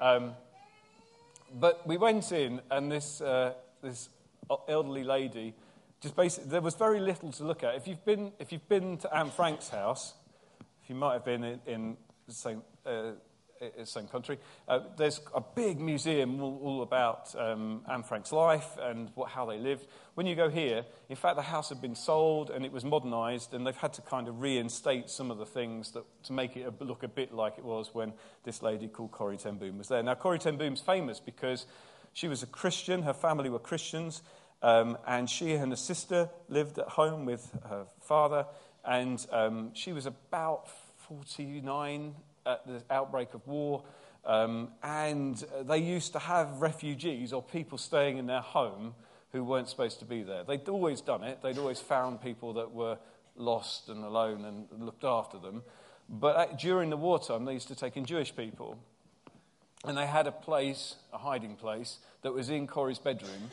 Um, 0.00 0.34
but 1.58 1.86
we 1.86 1.96
went 1.96 2.32
in, 2.32 2.60
and 2.70 2.92
this, 2.92 3.20
uh, 3.20 3.54
this 3.82 4.08
elderly 4.68 5.04
lady 5.04 5.54
just 6.02 6.14
basically, 6.14 6.50
there 6.50 6.60
was 6.60 6.74
very 6.74 7.00
little 7.00 7.32
to 7.32 7.44
look 7.44 7.64
at. 7.64 7.74
If 7.74 7.88
you've 7.88 8.04
been, 8.04 8.32
if 8.38 8.52
you've 8.52 8.68
been 8.68 8.98
to 8.98 9.16
Anne 9.16 9.30
Frank's 9.30 9.68
house, 9.68 10.14
if 10.82 10.90
you 10.90 10.94
might 10.94 11.14
have 11.14 11.24
been 11.24 11.42
in, 11.42 11.60
in 11.66 11.96
St. 12.28 12.62
same 13.84 14.06
country. 14.08 14.38
Uh, 14.68 14.80
there's 14.96 15.20
a 15.34 15.40
big 15.40 15.80
museum 15.80 16.40
all, 16.40 16.60
all 16.62 16.82
about 16.82 17.34
um, 17.38 17.82
Anne 17.90 18.02
Frank's 18.02 18.32
life 18.32 18.76
and 18.80 19.10
what, 19.14 19.30
how 19.30 19.46
they 19.46 19.58
lived. 19.58 19.86
When 20.14 20.26
you 20.26 20.34
go 20.34 20.48
here, 20.48 20.84
in 21.08 21.16
fact, 21.16 21.36
the 21.36 21.42
house 21.42 21.68
had 21.68 21.80
been 21.80 21.94
sold 21.94 22.50
and 22.50 22.64
it 22.64 22.72
was 22.72 22.84
modernized, 22.84 23.54
and 23.54 23.66
they've 23.66 23.76
had 23.76 23.92
to 23.94 24.02
kind 24.02 24.28
of 24.28 24.40
reinstate 24.40 25.10
some 25.10 25.30
of 25.30 25.38
the 25.38 25.46
things 25.46 25.92
that, 25.92 26.04
to 26.24 26.32
make 26.32 26.56
it 26.56 26.80
look 26.80 27.02
a 27.02 27.08
bit 27.08 27.32
like 27.32 27.58
it 27.58 27.64
was 27.64 27.90
when 27.92 28.12
this 28.44 28.62
lady 28.62 28.88
called 28.88 29.12
Corrie 29.12 29.36
Ten 29.36 29.56
Boom 29.56 29.78
was 29.78 29.88
there. 29.88 30.02
Now, 30.02 30.14
Corrie 30.14 30.38
Ten 30.38 30.56
Boom's 30.56 30.80
famous 30.80 31.20
because 31.20 31.66
she 32.12 32.28
was 32.28 32.42
a 32.42 32.46
Christian, 32.46 33.02
her 33.02 33.12
family 33.12 33.50
were 33.50 33.58
Christians, 33.58 34.22
um, 34.62 34.96
and 35.06 35.28
she 35.28 35.52
and 35.52 35.70
her 35.70 35.76
sister 35.76 36.30
lived 36.48 36.78
at 36.78 36.88
home 36.88 37.26
with 37.26 37.50
her 37.68 37.86
father, 38.00 38.46
and 38.84 39.24
um, 39.30 39.74
she 39.74 39.92
was 39.92 40.06
about 40.06 40.68
49 41.08 42.14
at 42.46 42.66
the 42.66 42.82
outbreak 42.90 43.34
of 43.34 43.46
war. 43.46 43.84
Um, 44.24 44.68
and 44.82 45.42
they 45.62 45.78
used 45.78 46.12
to 46.12 46.18
have 46.18 46.60
refugees 46.60 47.32
or 47.32 47.42
people 47.42 47.78
staying 47.78 48.18
in 48.18 48.26
their 48.26 48.40
home 48.40 48.94
who 49.32 49.44
weren't 49.44 49.68
supposed 49.68 49.98
to 50.00 50.04
be 50.04 50.22
there. 50.22 50.44
They'd 50.44 50.68
always 50.68 51.00
done 51.00 51.22
it. 51.22 51.42
They'd 51.42 51.58
always 51.58 51.80
found 51.80 52.22
people 52.22 52.54
that 52.54 52.72
were 52.72 52.98
lost 53.36 53.88
and 53.88 54.02
alone 54.04 54.44
and 54.44 54.84
looked 54.84 55.04
after 55.04 55.38
them. 55.38 55.62
But 56.08 56.36
at, 56.36 56.58
during 56.58 56.90
the 56.90 56.96
wartime, 56.96 57.44
they 57.44 57.54
used 57.54 57.68
to 57.68 57.74
take 57.74 57.96
in 57.96 58.04
Jewish 58.04 58.34
people. 58.34 58.78
And 59.84 59.96
they 59.96 60.06
had 60.06 60.26
a 60.26 60.32
place, 60.32 60.96
a 61.12 61.18
hiding 61.18 61.56
place, 61.56 61.98
that 62.22 62.32
was 62.32 62.50
in 62.50 62.66
Corrie's 62.66 62.98
bedroom 62.98 63.50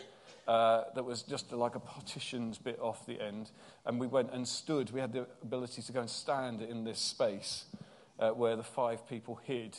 uh, 0.47 0.83
that 0.95 1.03
was 1.03 1.21
just 1.21 1.51
like 1.51 1.75
a 1.75 1.79
partitions 1.79 2.57
bit 2.57 2.79
off 2.79 3.05
the 3.05 3.21
end. 3.21 3.51
And 3.85 3.99
we 3.99 4.07
went 4.07 4.31
and 4.31 4.47
stood. 4.47 4.91
We 4.91 4.99
had 4.99 5.13
the 5.13 5.27
ability 5.41 5.81
to 5.81 5.91
go 5.91 6.01
and 6.01 6.09
stand 6.09 6.61
in 6.61 6.83
this 6.83 6.99
space 6.99 7.65
uh, 8.19 8.29
where 8.31 8.55
the 8.55 8.63
five 8.63 9.07
people 9.07 9.39
hid. 9.43 9.77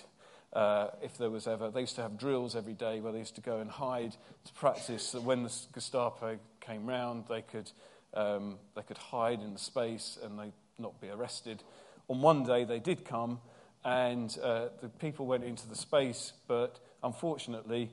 Uh, 0.53 0.91
if 1.03 1.19
there 1.19 1.31
was 1.31 1.49
ever, 1.49 1.69
they 1.71 1.81
used 1.81 1.97
to 1.97 2.03
have 2.03 2.17
drills 2.17 2.55
every 2.55 2.75
day 2.75 3.01
where 3.01 3.13
they 3.13 3.19
used 3.19 3.35
to 3.35 3.41
go 3.41 3.59
and 3.59 3.71
hide 3.71 4.17
to 4.45 4.53
practice 4.53 5.11
that 5.11 5.23
when 5.23 5.43
the 5.43 5.53
Gestapo 5.73 6.39
came 6.61 6.87
round, 6.87 7.25
they 7.29 7.43
could, 7.43 7.71
um, 8.15 8.59
they 8.77 8.83
could 8.83 8.99
hide 8.99 9.41
in 9.41 9.53
the 9.53 9.59
space 9.59 10.17
and 10.23 10.39
they 10.39 10.53
not 10.79 11.01
be 11.01 11.09
arrested. 11.09 11.63
On 12.09 12.21
one 12.21 12.45
day, 12.45 12.65
they 12.65 12.79
did 12.79 13.05
come, 13.05 13.41
and 13.85 14.39
uh, 14.43 14.69
the 14.81 14.89
people 14.89 15.27
went 15.27 15.43
into 15.43 15.69
the 15.69 15.75
space, 15.75 16.33
but 16.47 16.79
unfortunately, 17.03 17.91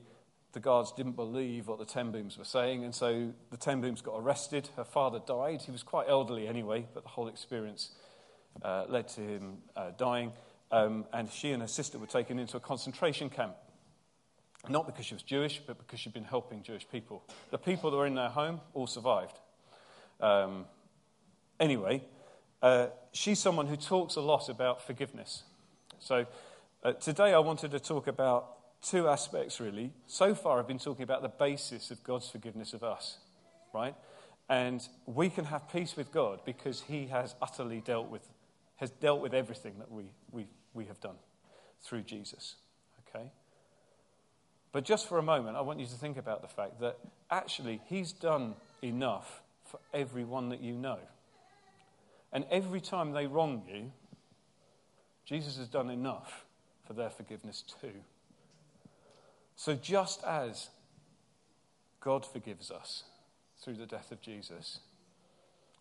the 0.52 0.60
guards 0.60 0.92
didn't 0.92 1.16
believe 1.16 1.66
what 1.66 1.78
the 1.78 1.84
ten 1.84 2.12
booms 2.12 2.36
were 2.38 2.44
saying, 2.44 2.84
and 2.84 2.94
so 2.94 3.32
the 3.50 3.56
ten 3.56 3.80
booms 3.80 4.02
got 4.02 4.18
arrested. 4.18 4.68
Her 4.76 4.84
father 4.84 5.20
died. 5.26 5.62
He 5.62 5.72
was 5.72 5.82
quite 5.82 6.08
elderly 6.08 6.46
anyway, 6.46 6.86
but 6.94 7.02
the 7.02 7.08
whole 7.08 7.28
experience 7.28 7.90
uh, 8.62 8.84
led 8.88 9.08
to 9.08 9.20
him 9.20 9.58
uh, 9.76 9.90
dying. 9.96 10.32
Um, 10.70 11.04
and 11.12 11.30
she 11.30 11.52
and 11.52 11.62
her 11.62 11.68
sister 11.68 11.98
were 11.98 12.06
taken 12.06 12.38
into 12.38 12.56
a 12.56 12.60
concentration 12.60 13.30
camp. 13.30 13.54
Not 14.68 14.86
because 14.86 15.06
she 15.06 15.14
was 15.14 15.22
Jewish, 15.22 15.60
but 15.66 15.78
because 15.78 16.00
she'd 16.00 16.12
been 16.12 16.24
helping 16.24 16.62
Jewish 16.62 16.88
people. 16.88 17.24
The 17.50 17.58
people 17.58 17.90
that 17.90 17.96
were 17.96 18.06
in 18.06 18.14
their 18.14 18.28
home 18.28 18.60
all 18.74 18.86
survived. 18.86 19.38
Um, 20.20 20.66
anyway, 21.58 22.04
uh, 22.62 22.86
she's 23.12 23.40
someone 23.40 23.66
who 23.66 23.76
talks 23.76 24.16
a 24.16 24.20
lot 24.20 24.48
about 24.48 24.86
forgiveness. 24.86 25.42
So 25.98 26.26
uh, 26.84 26.92
today 26.92 27.34
I 27.34 27.38
wanted 27.40 27.72
to 27.72 27.80
talk 27.80 28.06
about 28.06 28.56
two 28.82 29.08
aspects, 29.08 29.60
really. 29.60 29.92
So 30.06 30.34
far, 30.34 30.58
I've 30.58 30.68
been 30.68 30.78
talking 30.78 31.02
about 31.02 31.22
the 31.22 31.28
basis 31.28 31.90
of 31.90 32.02
God's 32.04 32.28
forgiveness 32.28 32.72
of 32.72 32.82
us, 32.82 33.18
right? 33.72 33.94
And 34.48 34.86
we 35.06 35.30
can 35.30 35.44
have 35.46 35.68
peace 35.70 35.96
with 35.96 36.12
God 36.12 36.40
because 36.44 36.82
He 36.82 37.06
has 37.06 37.34
utterly 37.40 37.80
dealt 37.80 38.10
with, 38.10 38.28
has 38.82 38.90
dealt 38.90 39.20
with 39.20 39.32
everything 39.32 39.74
that 39.78 39.92
we, 39.92 40.06
we, 40.32 40.44
we 40.74 40.86
have 40.86 40.98
done 40.98 41.14
through 41.84 42.02
Jesus, 42.02 42.56
okay? 43.06 43.30
But 44.72 44.84
just 44.84 45.08
for 45.08 45.18
a 45.18 45.22
moment, 45.22 45.56
I 45.56 45.60
want 45.60 45.78
you 45.78 45.86
to 45.86 45.92
think 45.92 46.16
about 46.16 46.42
the 46.42 46.48
fact 46.48 46.80
that 46.80 46.98
actually 47.30 47.80
He's 47.86 48.10
done 48.10 48.56
enough 48.82 49.40
for 49.64 49.78
everyone 49.94 50.48
that 50.48 50.60
you 50.60 50.72
know. 50.72 50.98
And 52.32 52.44
every 52.50 52.80
time 52.80 53.12
they 53.12 53.28
wrong 53.28 53.62
you, 53.72 53.92
Jesus 55.24 55.58
has 55.58 55.68
done 55.68 55.88
enough 55.88 56.44
for 56.84 56.94
their 56.94 57.10
forgiveness 57.10 57.62
too. 57.80 57.94
So, 59.54 59.76
just 59.76 60.24
as 60.24 60.70
God 62.00 62.26
forgives 62.26 62.72
us 62.72 63.04
through 63.62 63.74
the 63.74 63.86
death 63.86 64.10
of 64.10 64.20
Jesus, 64.20 64.80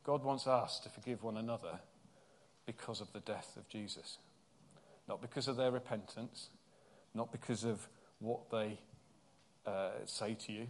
God 0.04 0.24
wants 0.24 0.46
us 0.46 0.80
to 0.82 0.90
forgive 0.90 1.24
one 1.24 1.38
another 1.38 1.80
because 2.66 3.02
of 3.02 3.12
the 3.14 3.20
death 3.20 3.56
of 3.58 3.68
Jesus. 3.68 4.18
Not 5.08 5.22
because 5.22 5.48
of 5.48 5.58
their 5.58 5.72
repentance, 5.72 6.50
not 7.14 7.32
because 7.32 7.64
of 7.64 7.88
what 8.20 8.50
they 8.52 8.80
uh, 9.66 9.92
say 10.06 10.36
to 10.46 10.52
you, 10.52 10.68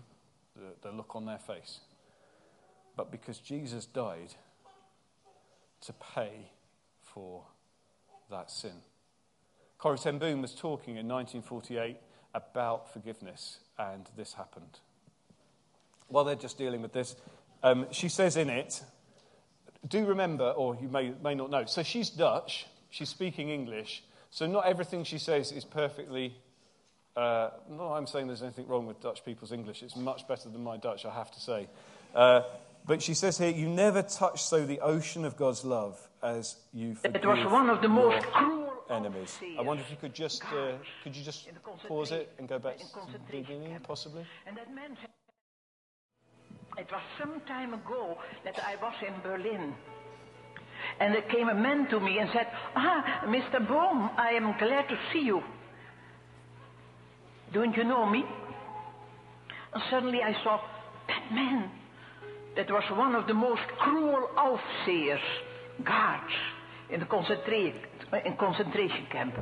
the, 0.56 0.90
the 0.90 0.96
look 0.96 1.16
on 1.16 1.26
their 1.26 1.38
face, 1.38 1.80
but 2.96 3.12
because 3.12 3.40
Jesus 3.40 3.86
died 3.86 4.34
to 5.82 5.94
pay 5.94 6.52
for 7.02 7.44
that 8.30 8.52
sin. 8.52 8.74
Corrie 9.78 9.98
ten 9.98 10.20
Boom 10.20 10.42
was 10.42 10.54
talking 10.54 10.98
in 10.98 11.08
1948 11.08 11.98
about 12.34 12.92
forgiveness, 12.94 13.60
and 13.78 14.08
this 14.16 14.34
happened. 14.34 14.80
While 16.08 16.24
they're 16.24 16.36
just 16.36 16.58
dealing 16.58 16.82
with 16.82 16.94
this, 16.94 17.16
um, 17.64 17.88
she 17.92 18.10
says 18.10 18.38
in 18.38 18.50
it, 18.50 18.82
do 19.88 20.06
remember, 20.06 20.52
or 20.52 20.76
you 20.76 20.88
may, 20.88 21.14
may 21.24 21.36
not 21.36 21.50
know, 21.50 21.66
so 21.66 21.84
she's 21.84 22.10
Dutch, 22.10 22.68
she's 22.90 23.10
speaking 23.10 23.50
English, 23.50 24.04
so 24.30 24.46
not 24.48 24.66
everything 24.66 25.04
she 25.04 25.18
says 25.18 25.52
is 25.52 25.66
perfectly. 25.66 26.36
Uh, 27.16 27.50
not 27.70 27.94
I'm 27.96 28.08
saying 28.08 28.28
there's 28.28 28.44
anything 28.44 28.68
wrong 28.68 28.86
with 28.86 29.02
Dutch 29.02 29.26
people's 29.26 29.52
English, 29.52 29.84
it's 29.84 29.96
much 29.96 30.28
better 30.28 30.50
than 30.50 30.64
my 30.64 30.78
Dutch, 30.78 31.06
I 31.06 31.14
have 31.14 31.32
to 31.32 31.40
say. 31.40 31.68
Uh, 32.16 32.42
but 32.86 33.02
she 33.02 33.14
says 33.14 33.38
here, 33.38 33.50
you 33.50 33.70
never 33.70 34.02
touch 34.02 34.42
so 34.44 34.66
the 34.66 34.80
ocean 34.80 35.26
of 35.26 35.38
God's 35.38 35.64
love 35.64 36.00
as 36.24 36.56
you 36.74 36.96
forgive. 36.96 37.24
It 37.24 37.26
was 37.26 37.52
one 37.52 37.70
of 37.70 37.82
the 37.82 37.88
most 37.88 38.26
cruel 38.28 38.72
enemies. 38.90 39.38
I 39.58 39.62
wonder 39.62 39.84
if 39.84 39.90
you 39.90 39.98
could 39.98 40.14
just 40.14 40.44
uh, 40.46 40.74
could 41.04 41.16
you 41.16 41.24
just 41.24 41.48
pause 41.88 42.12
it 42.12 42.34
and 42.38 42.48
go 42.48 42.60
back 42.60 42.78
to 42.78 42.86
the 43.12 43.20
beginning, 43.30 43.78
possibly? 43.84 44.26
It 46.82 46.88
was 46.92 47.02
some 47.20 47.40
time 47.48 47.76
ago 47.76 48.18
that 48.44 48.56
I 48.58 48.76
was 48.82 48.94
in 49.08 49.14
Berlin. 49.22 49.76
And 51.00 51.14
there 51.14 51.22
came 51.22 51.48
a 51.48 51.54
man 51.54 51.88
to 51.92 52.00
me 52.00 52.18
and 52.18 52.28
said, 52.34 52.48
Ah, 52.76 53.22
Mr. 53.28 53.68
Bohm, 53.68 54.10
I 54.18 54.32
am 54.32 54.58
glad 54.58 54.90
to 54.90 54.98
see 55.14 55.20
you. 55.20 55.44
Don't 57.54 57.78
you 57.78 57.84
know 57.84 58.10
me? 58.10 58.24
And 59.76 59.84
suddenly 59.92 60.22
I 60.24 60.34
saw 60.44 60.60
that 61.08 61.32
man. 61.32 61.70
That 62.56 62.72
was 62.72 62.84
one 62.98 63.14
of 63.14 63.28
the 63.28 63.36
most 63.36 63.62
cruel 63.78 64.30
overseers, 64.36 65.22
guards, 65.86 66.34
in 66.90 67.00
the 67.00 67.06
concentration 67.06 67.91
in 68.26 68.36
concentration 68.38 69.06
camp. 69.12 69.36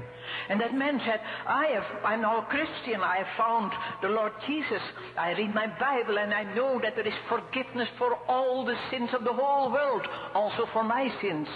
And 0.50 0.62
that 0.62 0.74
man 0.74 1.02
said, 1.06 1.22
I 1.48 1.68
have, 1.68 1.86
I'm 2.04 2.22
now 2.22 2.40
a 2.40 2.46
Christian. 2.46 3.02
I 3.02 3.18
have 3.18 3.38
found 3.38 3.72
the 4.02 4.10
Lord 4.10 4.34
Jesus. 4.48 4.82
I 5.18 5.32
read 5.32 5.54
my 5.54 5.68
Bible 5.80 6.18
and 6.18 6.34
I 6.34 6.44
know 6.54 6.80
that 6.82 6.96
there 6.96 7.08
is 7.08 7.14
forgiveness 7.28 7.90
for 7.98 8.16
all 8.28 8.66
the 8.66 8.78
sins 8.92 9.10
of 9.14 9.24
the 9.24 9.34
whole 9.34 9.72
world, 9.72 10.08
also 10.34 10.68
for 10.74 10.84
my 10.84 11.10
sins. 11.22 11.48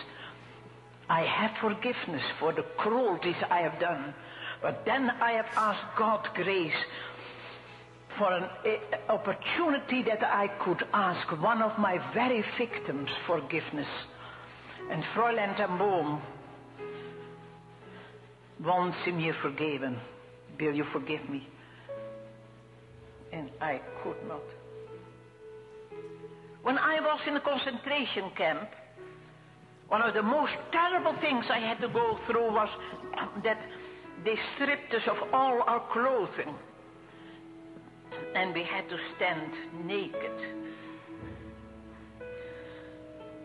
I 1.09 1.21
have 1.21 1.51
forgiveness 1.61 2.23
for 2.39 2.53
the 2.53 2.65
cruelties 2.77 3.35
I 3.49 3.59
have 3.59 3.79
done. 3.79 4.13
But 4.61 4.83
then 4.85 5.09
I 5.09 5.33
have 5.33 5.47
asked 5.55 5.97
God 5.97 6.27
grace 6.33 6.73
for 8.17 8.31
an 8.31 8.43
uh, 8.43 9.11
opportunity 9.11 10.03
that 10.03 10.23
I 10.23 10.47
could 10.63 10.83
ask 10.93 11.31
one 11.41 11.61
of 11.61 11.77
my 11.79 11.97
very 12.13 12.43
victims 12.57 13.09
forgiveness. 13.27 13.87
And 14.89 15.03
Fräulein 15.15 15.57
ten 15.57 15.77
Boom 15.77 16.21
once 18.63 18.95
in 19.05 19.17
me 19.17 19.31
forgiven. 19.41 19.99
Will 20.59 20.73
you 20.73 20.85
forgive 20.93 21.27
me? 21.29 21.47
And 23.31 23.49
I 23.59 23.81
could 24.03 24.17
not. 24.27 24.41
When 26.61 26.77
I 26.77 26.99
was 27.01 27.19
in 27.27 27.35
a 27.35 27.41
concentration 27.41 28.31
camp, 28.37 28.69
one 29.89 30.01
of 30.01 30.13
the 30.13 30.23
most 30.23 30.53
terrible 30.71 31.15
things 31.19 31.45
I 31.51 31.59
had 31.59 31.81
to 31.81 31.89
go 31.89 32.17
through 32.25 32.53
was 32.53 32.69
that 33.43 33.59
they 34.23 34.35
stripped 34.55 34.93
us 34.93 35.01
of 35.09 35.33
all 35.33 35.61
our 35.63 35.83
clothing. 35.91 36.55
And 38.35 38.53
we 38.53 38.63
had 38.63 38.87
to 38.89 38.97
stand 39.15 39.85
naked. 39.85 40.63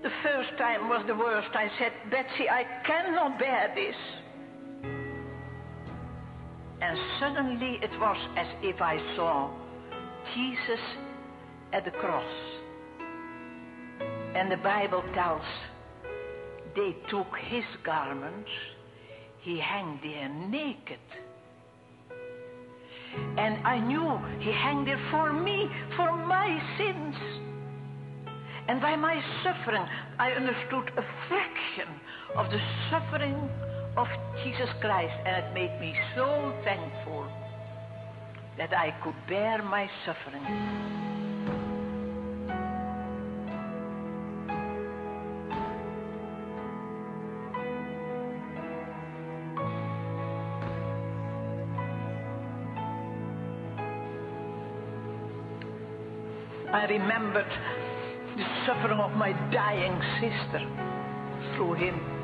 The 0.02 0.10
first 0.22 0.50
time 0.58 0.88
was 0.88 1.04
the 1.08 1.14
worst. 1.14 1.48
I 1.54 1.68
said, 1.78 1.92
Betsie, 2.10 2.48
I 2.48 2.64
cannot 2.86 3.38
bear 3.38 3.72
this. 3.74 3.96
And 6.88 6.98
suddenly 7.20 7.78
it 7.82 7.90
was 8.00 8.16
as 8.38 8.46
if 8.62 8.80
I 8.80 8.96
saw 9.14 9.50
Jesus 10.34 10.80
at 11.74 11.84
the 11.84 11.90
cross. 11.90 12.24
And 14.34 14.50
the 14.50 14.56
Bible 14.56 15.04
tells 15.12 15.42
they 16.74 16.96
took 17.10 17.26
his 17.48 17.64
garments, 17.84 18.48
he 19.42 19.60
hung 19.60 20.00
there 20.02 20.30
naked. 20.48 20.98
And 23.36 23.66
I 23.66 23.80
knew 23.80 24.18
he 24.40 24.50
hung 24.52 24.86
there 24.86 25.00
for 25.10 25.30
me, 25.30 25.68
for 25.94 26.16
my 26.16 26.58
sins. 26.78 27.14
And 28.68 28.80
by 28.80 28.96
my 28.96 29.22
suffering, 29.44 29.84
I 30.18 30.30
understood 30.32 30.90
a 30.96 31.04
fraction 31.28 32.00
of 32.34 32.50
the 32.50 32.60
suffering 32.90 33.50
of 33.98 34.06
Jesus 34.44 34.68
Christ. 34.80 35.14
And 35.26 35.44
it 35.44 35.52
made 35.52 35.80
me 35.80 35.94
so 36.14 36.54
thankful 36.64 37.26
that 38.56 38.72
I 38.72 38.94
could 39.02 39.14
bear 39.28 39.62
my 39.62 39.90
suffering. 40.06 40.44
I 56.70 56.84
remembered 56.84 57.46
the 58.36 58.44
suffering 58.66 59.00
of 59.00 59.12
my 59.12 59.32
dying 59.50 60.00
sister 60.20 60.60
through 61.56 61.74
him. 61.74 62.17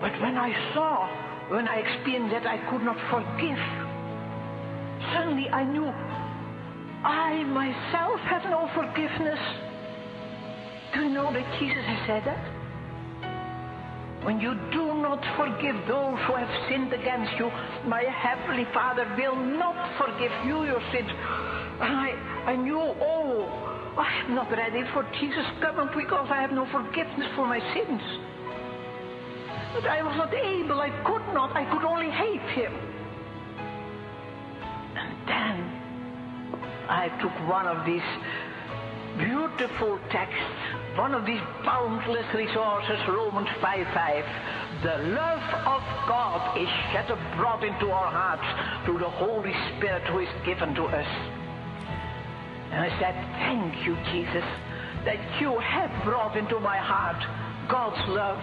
But 0.00 0.12
when 0.20 0.36
I 0.36 0.52
saw, 0.74 1.08
when 1.48 1.66
I 1.68 1.76
experienced 1.76 2.32
that 2.32 2.46
I 2.46 2.58
could 2.70 2.82
not 2.82 2.96
forgive, 3.08 3.60
suddenly 5.14 5.48
I 5.48 5.64
knew 5.64 5.86
I 7.06 7.44
myself 7.44 8.20
have 8.28 8.44
no 8.44 8.68
forgiveness. 8.74 9.38
Do 10.92 11.02
you 11.02 11.10
know 11.10 11.32
that 11.32 11.46
Jesus 11.58 11.84
has 11.86 12.00
said 12.06 12.22
that? 12.26 12.42
When 14.24 14.40
you 14.40 14.54
do 14.72 14.84
not 15.00 15.22
forgive 15.38 15.76
those 15.86 16.18
who 16.26 16.34
have 16.34 16.50
sinned 16.68 16.92
against 16.92 17.38
you, 17.38 17.46
my 17.86 18.02
heavenly 18.02 18.66
Father 18.74 19.06
will 19.16 19.36
not 19.36 19.78
forgive 19.96 20.32
you 20.44 20.64
your 20.64 20.82
sins. 20.92 21.08
I, 21.78 22.10
I 22.46 22.56
knew, 22.56 22.80
oh, 22.80 23.46
I 23.96 24.24
am 24.26 24.34
not 24.34 24.50
ready 24.50 24.82
for 24.92 25.06
Jesus' 25.20 25.46
coming 25.62 25.88
because 25.96 26.26
I 26.28 26.42
have 26.42 26.50
no 26.50 26.66
forgiveness 26.72 27.28
for 27.36 27.46
my 27.46 27.60
sins. 27.72 28.02
But 29.74 29.86
I 29.86 30.02
was 30.02 30.16
not 30.16 30.32
able, 30.32 30.80
I 30.80 30.90
could 31.04 31.34
not, 31.34 31.54
I 31.54 31.64
could 31.70 31.84
only 31.84 32.10
hate 32.10 32.48
him. 32.56 32.72
And 34.96 35.28
then 35.28 35.56
I 36.88 37.08
took 37.20 37.32
one 37.48 37.66
of 37.66 37.84
these 37.84 38.02
beautiful 39.18 39.98
texts, 40.10 40.56
one 40.96 41.14
of 41.14 41.26
these 41.26 41.40
boundless 41.64 42.26
resources, 42.34 42.98
Romans 43.08 43.48
5:5. 43.60 44.24
The 44.82 44.98
love 45.12 45.42
of 45.64 45.82
God 46.06 46.58
is 46.58 46.68
shed 46.92 47.10
abroad 47.10 47.64
into 47.64 47.90
our 47.90 48.10
hearts 48.10 48.84
through 48.84 48.98
the 48.98 49.08
Holy 49.08 49.54
Spirit 49.76 50.02
who 50.08 50.20
is 50.20 50.28
given 50.44 50.74
to 50.74 50.84
us. 50.84 51.06
And 52.70 52.84
I 52.84 52.90
said, 53.00 53.14
Thank 53.40 53.86
you, 53.86 53.96
Jesus, 54.12 54.44
that 55.04 55.40
you 55.40 55.58
have 55.58 55.90
brought 56.04 56.36
into 56.36 56.60
my 56.60 56.76
heart 56.76 57.24
God's 57.68 58.08
love 58.08 58.42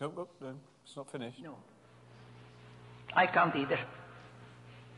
Go, 0.00 0.08
go, 0.08 0.28
no, 0.40 0.54
it's 0.82 0.96
not 0.96 1.10
finished. 1.12 1.42
No. 1.42 1.56
I 3.14 3.26
can't 3.26 3.54
either. 3.54 3.78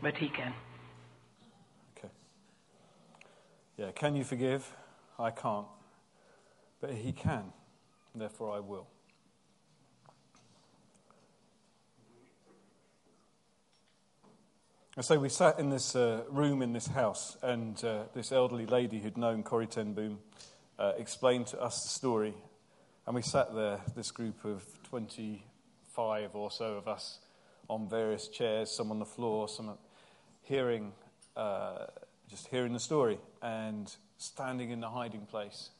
But 0.00 0.16
he 0.16 0.28
can. 0.28 0.54
Okay. 1.98 2.08
Yeah, 3.76 3.90
can 3.90 4.14
you 4.14 4.22
forgive? 4.22 4.64
I 5.18 5.32
can't. 5.32 5.66
But 6.80 6.92
he 6.92 7.10
can. 7.10 7.52
Therefore, 8.14 8.54
I 8.54 8.60
will. 8.60 8.86
And 14.94 15.04
so 15.04 15.18
we 15.18 15.30
sat 15.30 15.58
in 15.58 15.70
this 15.70 15.96
uh, 15.96 16.22
room 16.28 16.62
in 16.62 16.72
this 16.72 16.86
house, 16.86 17.36
and 17.42 17.82
uh, 17.84 18.04
this 18.14 18.30
elderly 18.30 18.66
lady 18.66 19.00
who'd 19.00 19.16
known 19.16 19.42
Corrie 19.42 19.66
ten 19.66 19.94
Boom 19.94 20.20
uh, 20.78 20.92
explained 20.96 21.48
to 21.48 21.60
us 21.60 21.82
the 21.82 21.88
story. 21.88 22.34
And 23.04 23.16
we 23.16 23.22
sat 23.22 23.52
there, 23.52 23.80
this 23.96 24.12
group 24.12 24.44
of 24.44 24.64
25 24.84 26.36
or 26.36 26.52
so 26.52 26.76
of 26.76 26.86
us, 26.86 27.18
on 27.68 27.88
various 27.88 28.28
chairs, 28.28 28.70
some 28.70 28.92
on 28.92 29.00
the 29.00 29.04
floor, 29.04 29.48
some 29.48 29.76
hearing, 30.42 30.92
uh, 31.36 31.86
just 32.30 32.46
hearing 32.46 32.72
the 32.72 32.78
story, 32.78 33.18
and 33.42 33.92
standing 34.18 34.70
in 34.70 34.80
the 34.80 34.88
hiding 34.88 35.26
place. 35.26 35.70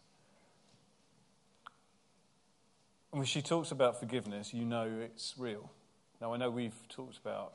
And 3.13 3.21
when 3.21 3.27
she 3.27 3.41
talks 3.41 3.71
about 3.71 4.01
forgiveness, 4.01 4.53
you 4.53 4.65
know 4.65 4.91
it's 5.01 5.35
real. 5.39 5.71
Now, 6.21 6.35
I 6.35 6.39
know 6.39 6.51
we've 6.51 6.89
talked 6.89 7.19
about 7.19 7.53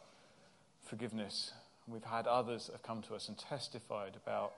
forgiveness. 0.82 1.52
We've 1.88 2.04
had 2.06 2.26
others 2.26 2.68
that 2.68 2.74
have 2.74 2.84
come 2.84 3.02
to 3.04 3.16
us 3.16 3.28
and 3.28 3.38
testified 3.38 4.16
about, 4.16 4.54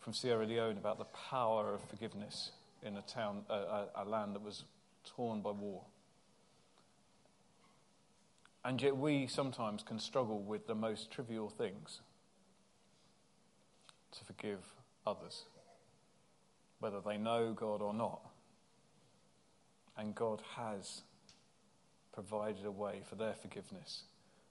from 0.00 0.12
Sierra 0.12 0.44
Leone, 0.44 0.76
about 0.76 0.98
the 0.98 1.04
power 1.04 1.72
of 1.72 1.82
forgiveness 1.84 2.50
in 2.82 2.96
a 2.96 3.02
town, 3.02 3.42
a, 3.48 3.86
a, 3.96 4.04
land 4.04 4.34
that 4.34 4.42
was 4.42 4.64
torn 5.04 5.40
by 5.42 5.50
war. 5.50 5.82
And 8.64 8.80
yet, 8.80 8.96
we 8.96 9.26
sometimes 9.26 9.82
can 9.82 9.98
struggle 9.98 10.40
with 10.40 10.66
the 10.66 10.74
most 10.74 11.10
trivial 11.10 11.48
things 11.48 12.00
to 14.12 14.24
forgive 14.24 14.60
others, 15.06 15.44
whether 16.78 17.00
they 17.00 17.16
know 17.16 17.52
God 17.54 17.80
or 17.80 17.94
not. 17.94 18.20
And 19.96 20.14
God 20.14 20.42
has 20.56 21.02
provided 22.12 22.64
a 22.66 22.70
way 22.70 23.00
for 23.08 23.14
their 23.14 23.34
forgiveness. 23.34 24.02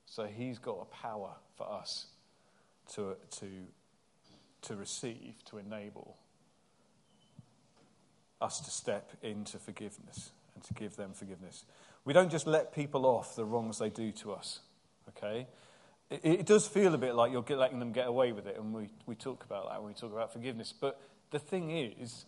So 0.06 0.26
He's 0.26 0.58
got 0.58 0.80
a 0.82 0.86
power 0.86 1.36
for 1.56 1.72
us 1.72 2.08
to, 2.94 3.16
to, 3.40 3.48
to 4.64 4.76
receive, 4.76 5.36
to 5.50 5.60
enable 5.60 6.18
us 8.42 8.60
to 8.62 8.72
step 8.72 9.12
into 9.22 9.58
forgiveness 9.58 10.32
and 10.56 10.64
to 10.64 10.74
give 10.74 10.96
them 10.96 11.14
forgiveness. 11.14 11.66
We 12.06 12.14
don't 12.14 12.32
just 12.32 12.48
let 12.48 12.74
people 12.74 13.06
off 13.06 13.36
the 13.36 13.46
wrongs 13.46 13.80
they 13.80 13.90
do 13.90 14.12
to 14.14 14.34
us, 14.34 14.60
okay? 15.10 15.48
It, 16.10 16.22
it 16.24 16.46
does 16.46 16.68
feel 16.68 16.94
a 16.94 16.98
bit 16.98 17.16
like 17.16 17.32
you're 17.32 17.44
letting 17.58 17.80
them 17.80 17.92
get 17.92 18.08
away 18.08 18.32
with 18.32 18.48
it, 18.48 18.58
and 18.58 18.74
we, 18.74 18.90
we 19.06 19.16
talk 19.16 19.44
about 19.44 19.70
that 19.70 19.82
when 19.82 19.94
we 19.94 20.00
talk 20.00 20.12
about 20.12 20.34
forgiveness. 20.34 20.74
But 20.80 21.00
the 21.32 21.40
thing 21.40 21.72
is, 21.72 22.26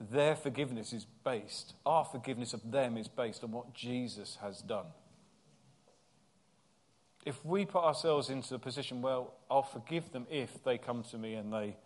their 0.00 0.34
forgiveness 0.34 0.92
is 0.92 1.06
based, 1.24 1.74
our 1.86 2.04
forgiveness 2.04 2.52
of 2.52 2.70
them 2.70 2.96
is 2.96 3.08
based 3.08 3.44
on 3.44 3.52
what 3.52 3.72
Jesus 3.74 4.38
has 4.42 4.60
done. 4.60 4.86
If 7.24 7.42
we 7.44 7.64
put 7.64 7.84
ourselves 7.84 8.28
into 8.28 8.50
the 8.50 8.58
position, 8.58 9.00
well, 9.00 9.34
I'll 9.50 9.62
forgive 9.62 10.12
them 10.12 10.26
if 10.30 10.62
they 10.62 10.76
come 10.76 11.02
to 11.04 11.16
me 11.16 11.34
and 11.34 11.52
they, 11.52 11.76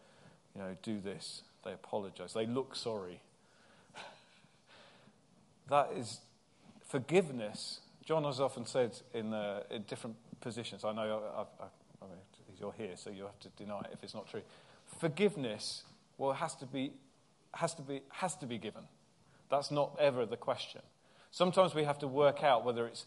you 0.54 0.62
know, 0.62 0.76
do 0.82 1.00
this, 1.00 1.42
they 1.64 1.72
apologize, 1.72 2.32
they 2.34 2.46
look 2.46 2.74
sorry. 2.74 3.20
That 5.68 5.90
is 5.96 6.20
forgiveness. 6.86 7.80
John 8.04 8.24
has 8.24 8.40
often 8.40 8.64
said 8.64 8.98
in, 9.12 9.34
uh, 9.34 9.64
in 9.70 9.82
different 9.82 10.16
positions, 10.40 10.84
I 10.84 10.92
know 10.92 11.22
I, 11.36 11.40
I, 11.40 11.66
I 12.02 12.09
mean, 12.09 12.18
you're 12.59 12.72
here, 12.72 12.96
so 12.96 13.11
you 13.11 13.24
have 13.24 13.38
to 13.40 13.48
deny 13.50 13.80
it 13.80 13.90
if 13.92 14.02
it's 14.02 14.14
not 14.14 14.28
true. 14.28 14.42
Forgiveness, 14.98 15.82
well, 16.16 16.32
has 16.32 16.54
to 16.56 16.66
be, 16.66 16.92
has 17.54 17.74
to 17.74 17.82
be, 17.82 18.00
has 18.11 18.34
to 18.36 18.46
be 18.46 18.59
given. 18.59 18.82
That's 19.50 19.70
not 19.70 19.96
ever 20.00 20.26
the 20.26 20.36
question. 20.36 20.80
Sometimes 21.30 21.74
we 21.74 21.84
have 21.84 21.98
to 22.00 22.09
work 22.09 22.42
out 22.42 22.64
whether 22.64 22.86
it's 22.86 23.04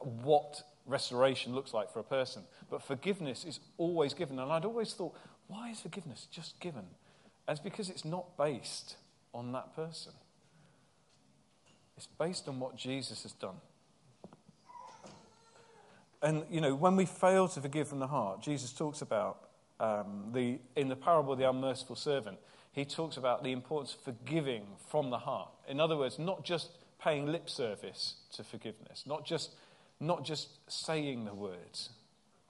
what 0.00 0.62
restoration 0.86 1.54
looks 1.54 1.74
like 1.74 1.92
for 1.92 2.00
a 2.00 2.04
person. 2.04 2.42
But 2.70 2.82
forgiveness 2.82 3.44
is 3.44 3.60
always 3.76 4.14
given. 4.14 4.38
And 4.38 4.50
I'd 4.50 4.64
always 4.64 4.94
thought, 4.94 5.14
why 5.46 5.70
is 5.70 5.80
forgiveness 5.80 6.26
just 6.30 6.58
given? 6.60 6.84
It's 7.48 7.60
because 7.60 7.88
it's 7.88 8.04
not 8.04 8.36
based 8.36 8.96
on 9.32 9.52
that 9.52 9.74
person, 9.74 10.12
it's 11.96 12.06
based 12.06 12.48
on 12.48 12.60
what 12.60 12.76
Jesus 12.76 13.22
has 13.22 13.32
done. 13.32 13.56
And, 16.20 16.44
you 16.50 16.60
know, 16.60 16.74
when 16.74 16.96
we 16.96 17.06
fail 17.06 17.46
to 17.48 17.60
forgive 17.60 17.88
from 17.88 18.00
the 18.00 18.08
heart, 18.08 18.42
Jesus 18.42 18.72
talks 18.72 19.02
about 19.02 19.48
um, 19.78 20.30
the, 20.32 20.58
in 20.74 20.88
the 20.88 20.96
parable 20.96 21.32
of 21.32 21.38
the 21.38 21.48
unmerciful 21.48 21.94
servant, 21.94 22.38
he 22.72 22.84
talks 22.84 23.16
about 23.16 23.44
the 23.44 23.52
importance 23.52 23.94
of 23.94 24.00
forgiving 24.00 24.64
from 24.88 25.10
the 25.10 25.18
heart. 25.18 25.50
In 25.68 25.80
other 25.80 25.96
words, 25.96 26.18
not 26.18 26.44
just 26.44 26.70
paying 27.00 27.26
lip 27.26 27.48
service 27.48 28.16
to 28.32 28.42
forgiveness, 28.42 29.04
not 29.06 29.24
just, 29.24 29.54
not 30.00 30.24
just 30.24 30.48
saying 30.68 31.24
the 31.24 31.34
words, 31.34 31.90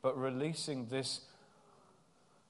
but 0.03 0.18
releasing 0.18 0.86
this 0.86 1.20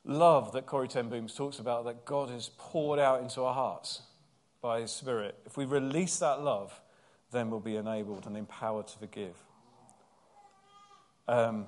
love 0.08 0.52
that 0.52 0.66
Corrie 0.66 0.88
ten 0.88 1.08
Boom 1.08 1.28
talks 1.28 1.60
about 1.60 1.84
that 1.84 2.04
God 2.04 2.30
has 2.30 2.50
poured 2.58 2.98
out 2.98 3.20
into 3.22 3.42
our 3.42 3.54
hearts 3.54 4.02
by 4.60 4.80
His 4.80 4.90
Spirit. 4.90 5.36
If 5.46 5.56
we 5.56 5.64
release 5.64 6.18
that 6.18 6.42
love, 6.42 6.80
then 7.30 7.50
we'll 7.50 7.60
be 7.60 7.76
enabled 7.76 8.26
and 8.26 8.36
empowered 8.36 8.88
to 8.88 8.98
forgive. 8.98 9.36
Um, 11.28 11.66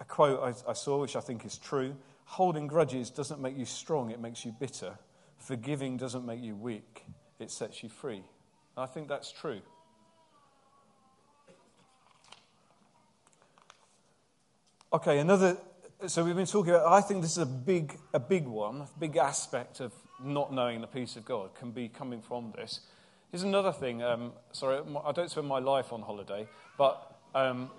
a 0.00 0.04
quote 0.04 0.40
I, 0.66 0.70
I 0.70 0.72
saw, 0.72 1.00
which 1.00 1.14
I 1.14 1.20
think 1.20 1.44
is 1.44 1.58
true 1.58 1.94
holding 2.24 2.66
grudges 2.66 3.10
doesn't 3.10 3.40
make 3.40 3.56
you 3.56 3.64
strong, 3.64 4.10
it 4.10 4.20
makes 4.20 4.44
you 4.44 4.52
bitter. 4.58 4.98
Forgiving 5.38 5.96
doesn't 5.96 6.24
make 6.24 6.42
you 6.42 6.56
weak, 6.56 7.04
it 7.38 7.50
sets 7.50 7.82
you 7.82 7.88
free. 7.88 8.22
I 8.76 8.86
think 8.86 9.08
that's 9.08 9.30
true. 9.30 9.60
Okay, 14.92 15.18
another. 15.18 15.56
So 16.06 16.22
we've 16.22 16.36
been 16.36 16.44
talking 16.44 16.74
about. 16.74 16.92
I 16.92 17.00
think 17.00 17.22
this 17.22 17.30
is 17.30 17.38
a 17.38 17.46
big, 17.46 17.98
a 18.12 18.20
big 18.20 18.46
one, 18.46 18.82
a 18.82 18.98
big 18.98 19.16
aspect 19.16 19.80
of 19.80 19.90
not 20.22 20.52
knowing 20.52 20.82
the 20.82 20.86
peace 20.86 21.16
of 21.16 21.24
God 21.24 21.54
can 21.54 21.70
be 21.70 21.88
coming 21.88 22.20
from 22.20 22.52
this. 22.54 22.80
Here's 23.30 23.42
another 23.42 23.72
thing. 23.72 24.02
Um, 24.02 24.32
sorry, 24.52 24.82
I 25.02 25.12
don't 25.12 25.30
spend 25.30 25.46
my 25.46 25.60
life 25.60 25.94
on 25.94 26.02
holiday, 26.02 26.46
but 26.76 27.20
um, 27.34 27.70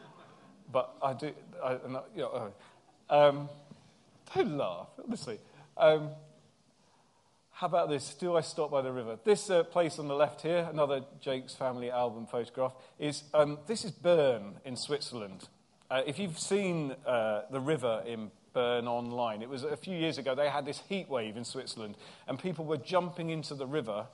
but 0.71 0.95
I 1.03 1.13
do. 1.13 1.33
I, 1.63 1.73
you 1.73 1.79
know, 2.15 2.51
uh, 3.09 3.27
um, 3.27 3.49
don't 4.33 4.57
laugh, 4.57 4.87
honestly. 5.05 5.37
Um, 5.77 6.09
how 7.51 7.67
about 7.67 7.89
this? 7.89 8.15
Do 8.15 8.35
I 8.35 8.41
stop 8.41 8.71
by 8.71 8.81
the 8.81 8.91
river? 8.91 9.19
This 9.23 9.51
uh, 9.51 9.63
place 9.63 9.99
on 9.99 10.07
the 10.07 10.15
left 10.15 10.41
here, 10.41 10.67
another 10.71 11.01
Jake's 11.21 11.53
family 11.53 11.91
album 11.91 12.25
photograph, 12.25 12.73
is 12.97 13.23
um, 13.35 13.59
this 13.67 13.85
is 13.85 13.91
Bern 13.91 14.55
in 14.65 14.75
Switzerland. 14.75 15.47
Uh, 15.89 16.01
if 16.07 16.17
you've 16.17 16.39
seen 16.39 16.95
uh, 17.05 17.41
the 17.51 17.59
river 17.59 18.01
in 18.07 18.31
Bern 18.53 18.87
online, 18.87 19.43
it 19.43 19.49
was 19.49 19.63
a 19.63 19.77
few 19.77 19.95
years 19.95 20.17
ago. 20.17 20.33
They 20.33 20.49
had 20.49 20.65
this 20.65 20.81
heat 20.89 21.07
wave 21.07 21.37
in 21.37 21.43
Switzerland, 21.43 21.95
and 22.27 22.39
people 22.39 22.65
were 22.65 22.77
jumping 22.77 23.29
into 23.29 23.53
the 23.53 23.67
river 23.67 24.07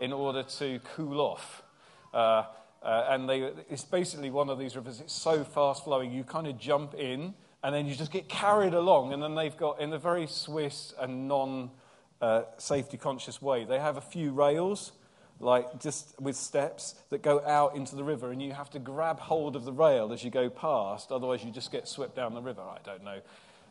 in 0.00 0.14
order 0.14 0.42
to 0.42 0.80
cool 0.96 1.20
off. 1.20 1.62
Uh, 2.14 2.44
uh, 2.82 3.08
and 3.10 3.28
they, 3.28 3.40
it's 3.68 3.84
basically 3.84 4.30
one 4.30 4.48
of 4.48 4.58
these 4.58 4.74
rivers. 4.74 5.00
It's 5.00 5.12
so 5.12 5.44
fast 5.44 5.84
flowing, 5.84 6.12
you 6.12 6.24
kind 6.24 6.46
of 6.46 6.58
jump 6.58 6.94
in, 6.94 7.34
and 7.62 7.74
then 7.74 7.86
you 7.86 7.94
just 7.94 8.12
get 8.12 8.30
carried 8.30 8.72
along. 8.72 9.12
And 9.12 9.22
then 9.22 9.34
they've 9.34 9.56
got, 9.56 9.80
in 9.80 9.92
a 9.92 9.98
very 9.98 10.26
Swiss 10.28 10.94
and 10.98 11.28
non 11.28 11.70
uh, 12.22 12.44
safety 12.56 12.96
conscious 12.96 13.42
way, 13.42 13.64
they 13.64 13.78
have 13.78 13.98
a 13.98 14.02
few 14.02 14.30
rails 14.32 14.92
like 15.40 15.80
just 15.80 16.20
with 16.20 16.36
steps 16.36 16.94
that 17.10 17.22
go 17.22 17.40
out 17.44 17.76
into 17.76 17.94
the 17.94 18.04
river, 18.04 18.32
and 18.32 18.42
you 18.42 18.52
have 18.52 18.70
to 18.70 18.78
grab 18.78 19.20
hold 19.20 19.54
of 19.56 19.64
the 19.64 19.72
rail 19.72 20.12
as 20.12 20.24
you 20.24 20.30
go 20.30 20.50
past, 20.50 21.12
otherwise, 21.12 21.44
you 21.44 21.52
just 21.52 21.70
get 21.70 21.86
swept 21.86 22.16
down 22.16 22.34
the 22.34 22.42
river. 22.42 22.62
I 22.62 22.78
don't 22.84 23.04
know. 23.04 23.20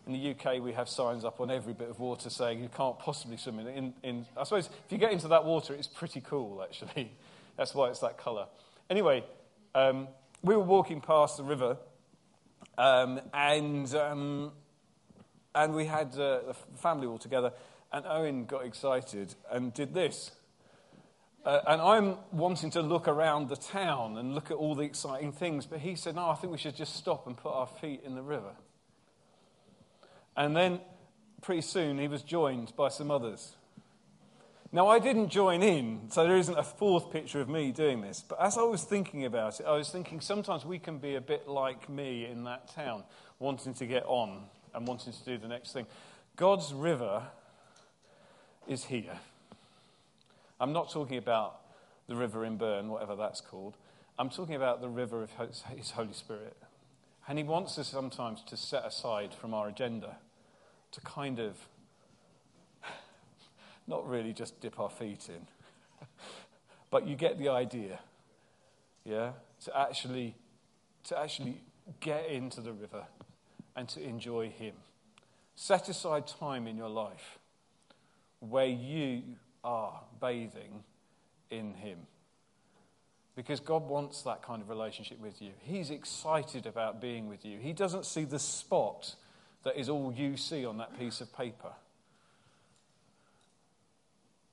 In 0.06 0.14
the 0.14 0.32
UK, 0.32 0.64
we 0.64 0.72
have 0.72 0.88
signs 0.88 1.26
up 1.26 1.42
on 1.42 1.52
every 1.52 1.74
bit 1.74 1.90
of 1.90 2.00
water 2.00 2.30
saying 2.30 2.64
you 2.64 2.70
can't 2.70 2.98
possibly 2.98 3.36
swim 3.36 3.60
in. 3.60 3.68
in, 3.68 3.94
in 4.04 4.26
I 4.38 4.46
suppose 4.46 4.68
if 4.68 4.92
you 4.92 4.98
get 4.98 5.12
into 5.12 5.28
that 5.28 5.44
water, 5.44 5.74
it's 5.74 5.88
pretty 5.88 6.22
cool, 6.22 6.64
actually. 6.64 7.12
That's 7.58 7.74
why 7.76 7.90
it's 7.90 8.00
that 8.00 8.18
colour. 8.18 8.48
Anyway, 8.90 9.26
um, 9.76 10.08
we 10.42 10.56
were 10.56 10.64
walking 10.64 11.02
past 11.02 11.36
the 11.36 11.44
river, 11.44 11.78
um, 12.78 13.20
and, 13.34 13.94
um, 13.96 14.52
and 15.54 15.76
we 15.76 15.86
had 15.86 16.14
uh, 16.14 16.40
the 16.48 16.56
family 16.76 17.08
all 17.08 17.18
together, 17.18 17.52
and 17.92 18.06
Owen 18.06 18.46
got 18.46 18.66
excited 18.66 19.36
and 19.52 19.74
did 19.74 19.94
this. 19.94 20.32
Uh, 21.48 21.62
and 21.66 21.82
I'm 21.82 22.18
wanting 22.34 22.72
to 22.72 22.82
look 22.82 23.08
around 23.08 23.48
the 23.48 23.56
town 23.56 24.18
and 24.18 24.36
look 24.36 24.52
at 24.52 24.58
all 24.58 24.76
the 24.76 24.84
exciting 24.84 25.32
things, 25.32 25.66
but 25.66 25.80
he 25.80 25.96
said, 25.96 26.16
No, 26.16 26.30
I 26.30 26.36
think 26.36 26.52
we 26.52 26.58
should 26.58 26.76
just 26.76 26.98
stop 26.98 27.26
and 27.26 27.38
put 27.38 27.54
our 27.54 27.68
feet 27.68 28.02
in 28.04 28.16
the 28.16 28.22
river. 28.22 28.52
And 30.36 30.54
then 30.58 30.82
pretty 31.42 31.62
soon 31.62 32.00
he 32.00 32.10
was 32.10 32.22
joined 32.22 32.76
by 32.76 32.90
some 32.90 33.10
others. 33.10 33.56
Now, 34.74 34.90
I 34.90 35.00
didn't 35.00 35.30
join 35.30 35.64
in, 35.64 36.12
so 36.12 36.26
there 36.26 36.36
isn't 36.36 36.58
a 36.58 36.64
fourth 36.64 37.14
picture 37.14 37.40
of 37.40 37.48
me 37.48 37.72
doing 37.72 38.02
this. 38.02 38.26
But 38.28 38.42
as 38.42 38.58
I 38.58 38.64
was 38.64 38.84
thinking 38.84 39.24
about 39.24 39.62
it, 39.62 39.66
I 39.66 39.78
was 39.78 39.90
thinking 39.90 40.20
sometimes 40.20 40.66
we 40.66 40.80
can 40.80 40.98
be 40.98 41.16
a 41.16 41.22
bit 41.22 41.48
like 41.48 41.88
me 41.88 42.26
in 42.26 42.44
that 42.44 42.76
town, 42.76 43.06
wanting 43.40 43.74
to 43.76 43.86
get 43.86 44.04
on 44.06 44.44
and 44.76 44.86
wanting 44.86 45.14
to 45.14 45.24
do 45.24 45.38
the 45.38 45.48
next 45.48 45.72
thing. 45.72 45.88
God's 46.36 46.74
river 46.74 47.24
is 48.68 48.84
here. 48.84 49.18
I'm 50.60 50.74
not 50.74 50.92
talking 50.92 51.18
about 51.18 51.62
the 52.08 52.16
river 52.16 52.46
in 52.46 52.58
Bern, 52.58 52.90
whatever 52.90 53.16
that's 53.16 53.42
called. 53.42 53.78
I'm 54.18 54.30
talking 54.30 54.56
about 54.56 54.82
the 54.82 54.90
river 54.90 55.22
of 55.22 55.32
His 55.76 55.92
Holy 55.92 56.14
Spirit. 56.14 56.58
And 57.28 57.38
He 57.38 57.44
wants 57.44 57.78
us 57.78 57.90
sometimes 57.90 58.44
to 58.46 58.58
set 58.58 58.86
aside 58.86 59.34
from 59.34 59.54
our 59.54 59.68
agenda 59.68 60.18
to 60.92 61.02
kind 61.02 61.40
of 61.40 61.56
not 63.88 64.08
really 64.08 64.34
just 64.34 64.60
dip 64.62 64.80
our 64.80 64.90
feet 64.90 65.30
in, 65.30 65.48
but 66.90 67.08
you 67.08 67.16
get 67.16 67.38
the 67.38 67.50
idea. 67.50 68.00
Yeah? 69.04 69.34
To 69.66 69.78
actually, 69.78 70.36
to 71.06 71.20
actually 71.20 71.62
get 72.00 72.28
into 72.28 72.62
the 72.62 72.74
river 72.74 73.06
and 73.76 73.88
to 73.90 74.02
enjoy 74.02 74.50
Him. 74.50 74.74
Set 75.56 75.90
aside 75.90 76.26
time 76.28 76.68
in 76.68 76.78
your 76.78 76.90
life 76.90 77.38
where 78.40 78.66
you 78.66 79.24
are 79.68 80.00
bathing 80.22 80.84
in 81.52 81.74
Him. 81.74 82.00
Because 83.36 83.60
God 83.60 83.88
wants 83.88 84.24
that 84.24 84.42
kind 84.42 84.62
of 84.62 84.70
relationship 84.70 85.20
with 85.20 85.42
you. 85.42 85.52
He's 85.62 85.92
excited 85.92 86.66
about 86.66 87.02
being 87.02 87.28
with 87.28 87.46
you. 87.46 87.60
He 87.60 87.74
doesn't 87.74 88.06
see 88.06 88.24
the 88.24 88.40
spot 88.40 89.16
that 89.64 89.78
is 89.78 89.90
all 89.90 90.14
you 90.16 90.38
see 90.38 90.66
on 90.66 90.78
that 90.78 90.98
piece 90.98 91.20
of 91.22 91.36
paper. 91.36 91.74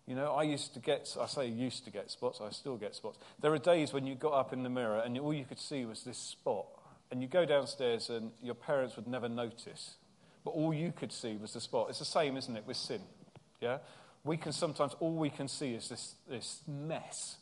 You 0.07 0.17
know, 0.17 0.35
I 0.35 0.43
used 0.43 0.75
to 0.75 0.81
get, 0.81 1.17
I 1.19 1.27
say 1.27 1.47
used 1.47 1.85
to 1.85 1.91
get 1.91 2.11
spots, 2.11 2.41
I 2.43 2.51
still 2.51 2.77
get 2.77 2.95
spots. 2.95 3.19
There 3.41 3.53
are 3.55 3.59
days 3.59 3.93
when 3.93 4.07
you 4.07 4.17
got 4.17 4.35
up 4.35 4.53
in 4.53 4.63
the 4.63 4.69
mirror 4.69 4.99
and 4.99 5.19
all 5.19 5.33
you 5.33 5.45
could 5.45 5.61
see 5.61 5.87
was 5.87 6.03
this 6.03 6.19
spot. 6.19 6.67
And 7.11 7.23
you 7.23 7.29
go 7.29 7.47
downstairs 7.47 8.11
and 8.11 8.33
your 8.43 8.55
parents 8.55 8.97
would 8.97 9.07
never 9.07 9.29
notice. 9.29 9.95
But 10.45 10.51
all 10.51 10.75
you 10.75 10.93
could 10.93 11.13
see 11.13 11.37
was 11.37 11.53
the 11.53 11.61
spot. 11.61 11.87
It's 11.89 12.01
the 12.01 12.05
same, 12.05 12.37
isn't 12.37 12.55
it, 12.55 12.67
with 12.67 12.77
sin? 12.77 13.01
Yeah? 13.61 13.79
We 14.25 14.39
can 14.39 14.53
sometimes, 14.53 14.95
all 15.01 15.15
we 15.15 15.31
can 15.31 15.49
see 15.49 15.75
is 15.75 15.89
this, 15.89 16.15
this 16.29 16.63
mess. 16.67 17.37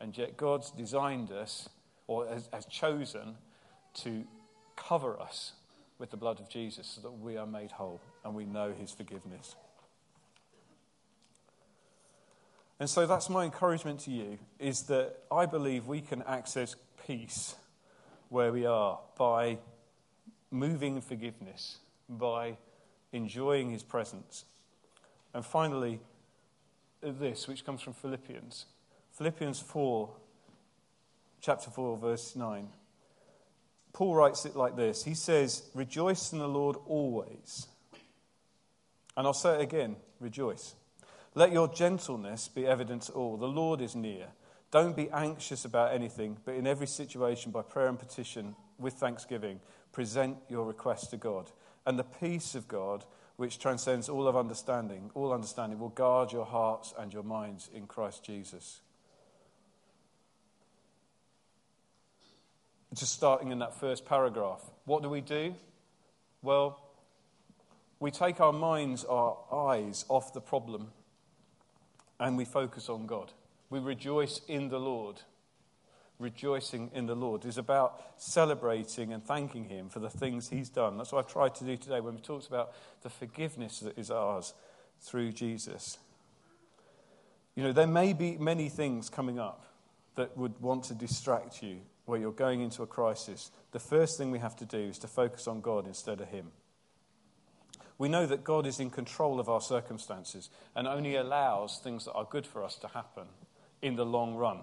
And 0.00 0.16
yet 0.16 0.36
God's 0.36 0.70
designed 0.70 1.32
us, 1.32 1.68
or 2.06 2.26
has, 2.28 2.48
has 2.52 2.66
chosen, 2.66 3.36
to 3.94 4.24
cover 4.76 5.18
us 5.20 5.52
with 5.98 6.10
the 6.10 6.16
blood 6.16 6.38
of 6.38 6.48
Jesus 6.48 6.86
so 6.86 7.00
that 7.00 7.10
we 7.10 7.36
are 7.36 7.46
made 7.46 7.72
whole 7.72 8.00
and 8.24 8.34
we 8.34 8.44
know 8.44 8.72
his 8.72 8.92
forgiveness. 8.92 9.56
And 12.78 12.88
so 12.88 13.06
that's 13.06 13.28
my 13.28 13.44
encouragement 13.44 14.00
to 14.00 14.12
you 14.12 14.38
is 14.60 14.82
that 14.82 15.16
I 15.32 15.46
believe 15.46 15.86
we 15.86 16.00
can 16.00 16.22
access 16.22 16.76
peace 17.06 17.56
where 18.28 18.52
we 18.52 18.66
are 18.66 19.00
by 19.18 19.58
moving 20.50 21.00
forgiveness, 21.00 21.78
by 22.08 22.56
enjoying 23.12 23.70
his 23.70 23.82
presence. 23.82 24.44
And 25.34 25.44
finally, 25.44 26.00
this, 27.02 27.48
which 27.48 27.64
comes 27.64 27.80
from 27.80 27.92
Philippians. 27.92 28.66
Philippians 29.12 29.60
4, 29.60 30.10
chapter 31.40 31.70
4, 31.70 31.96
verse 31.98 32.36
9. 32.36 32.68
Paul 33.92 34.14
writes 34.14 34.44
it 34.44 34.54
like 34.54 34.76
this 34.76 35.04
He 35.04 35.14
says, 35.14 35.62
Rejoice 35.74 36.32
in 36.32 36.38
the 36.38 36.48
Lord 36.48 36.76
always. 36.86 37.66
And 39.16 39.26
I'll 39.26 39.34
say 39.34 39.54
it 39.54 39.62
again 39.62 39.96
rejoice. 40.20 40.74
Let 41.34 41.52
your 41.52 41.68
gentleness 41.68 42.48
be 42.48 42.66
evident 42.66 43.02
to 43.02 43.12
all. 43.12 43.36
The 43.36 43.46
Lord 43.46 43.80
is 43.80 43.94
near. 43.94 44.28
Don't 44.70 44.96
be 44.96 45.10
anxious 45.10 45.64
about 45.64 45.94
anything, 45.94 46.36
but 46.44 46.54
in 46.54 46.66
every 46.66 46.86
situation, 46.86 47.52
by 47.52 47.62
prayer 47.62 47.88
and 47.88 47.98
petition, 47.98 48.54
with 48.78 48.94
thanksgiving, 48.94 49.60
present 49.92 50.36
your 50.48 50.64
requests 50.64 51.08
to 51.08 51.16
God. 51.16 51.50
And 51.86 51.98
the 51.98 52.04
peace 52.04 52.54
of 52.54 52.68
God, 52.68 53.04
which 53.38 53.60
transcends 53.60 54.08
all 54.08 54.26
of 54.26 54.36
understanding, 54.36 55.12
all 55.14 55.32
understanding, 55.32 55.78
will 55.78 55.90
guard 55.90 56.32
your 56.32 56.44
hearts 56.44 56.92
and 56.98 57.12
your 57.12 57.22
minds 57.22 57.70
in 57.72 57.86
Christ 57.86 58.24
Jesus. 58.24 58.80
Just 62.92 63.12
starting 63.12 63.52
in 63.52 63.60
that 63.60 63.78
first 63.78 64.04
paragraph. 64.04 64.60
What 64.86 65.04
do 65.04 65.08
we 65.08 65.20
do? 65.20 65.54
Well, 66.42 66.80
we 68.00 68.10
take 68.10 68.40
our 68.40 68.52
minds, 68.52 69.04
our 69.04 69.36
eyes 69.52 70.04
off 70.08 70.32
the 70.32 70.40
problem, 70.40 70.88
and 72.18 72.36
we 72.36 72.44
focus 72.44 72.88
on 72.88 73.06
God. 73.06 73.30
We 73.70 73.78
rejoice 73.78 74.40
in 74.48 74.68
the 74.68 74.80
Lord 74.80 75.20
rejoicing 76.18 76.90
in 76.94 77.06
the 77.06 77.14
Lord 77.14 77.44
is 77.44 77.58
about 77.58 78.00
celebrating 78.16 79.12
and 79.12 79.22
thanking 79.22 79.64
Him 79.64 79.88
for 79.88 80.00
the 80.00 80.10
things 80.10 80.48
He's 80.48 80.68
done. 80.68 80.96
That's 80.96 81.12
what 81.12 81.24
I've 81.24 81.32
tried 81.32 81.54
to 81.56 81.64
do 81.64 81.76
today 81.76 82.00
when 82.00 82.14
we 82.14 82.20
talked 82.20 82.48
about 82.48 82.72
the 83.02 83.10
forgiveness 83.10 83.80
that 83.80 83.98
is 83.98 84.10
ours 84.10 84.54
through 85.00 85.32
Jesus. 85.32 85.98
You 87.54 87.62
know, 87.62 87.72
there 87.72 87.86
may 87.86 88.12
be 88.12 88.36
many 88.36 88.68
things 88.68 89.08
coming 89.08 89.38
up 89.38 89.64
that 90.16 90.36
would 90.36 90.60
want 90.60 90.84
to 90.84 90.94
distract 90.94 91.62
you 91.62 91.78
where 92.06 92.18
you're 92.18 92.32
going 92.32 92.60
into 92.60 92.82
a 92.82 92.86
crisis. 92.86 93.50
The 93.72 93.78
first 93.78 94.18
thing 94.18 94.30
we 94.30 94.38
have 94.38 94.56
to 94.56 94.64
do 94.64 94.78
is 94.78 94.98
to 94.98 95.08
focus 95.08 95.46
on 95.46 95.60
God 95.60 95.86
instead 95.86 96.20
of 96.20 96.28
Him. 96.28 96.50
We 97.98 98.08
know 98.08 98.26
that 98.26 98.44
God 98.44 98.66
is 98.66 98.80
in 98.80 98.90
control 98.90 99.40
of 99.40 99.48
our 99.48 99.60
circumstances 99.60 100.50
and 100.74 100.86
only 100.86 101.16
allows 101.16 101.78
things 101.78 102.04
that 102.04 102.12
are 102.12 102.26
good 102.28 102.46
for 102.46 102.64
us 102.64 102.76
to 102.76 102.88
happen 102.88 103.26
in 103.82 103.96
the 103.96 104.06
long 104.06 104.34
run 104.34 104.60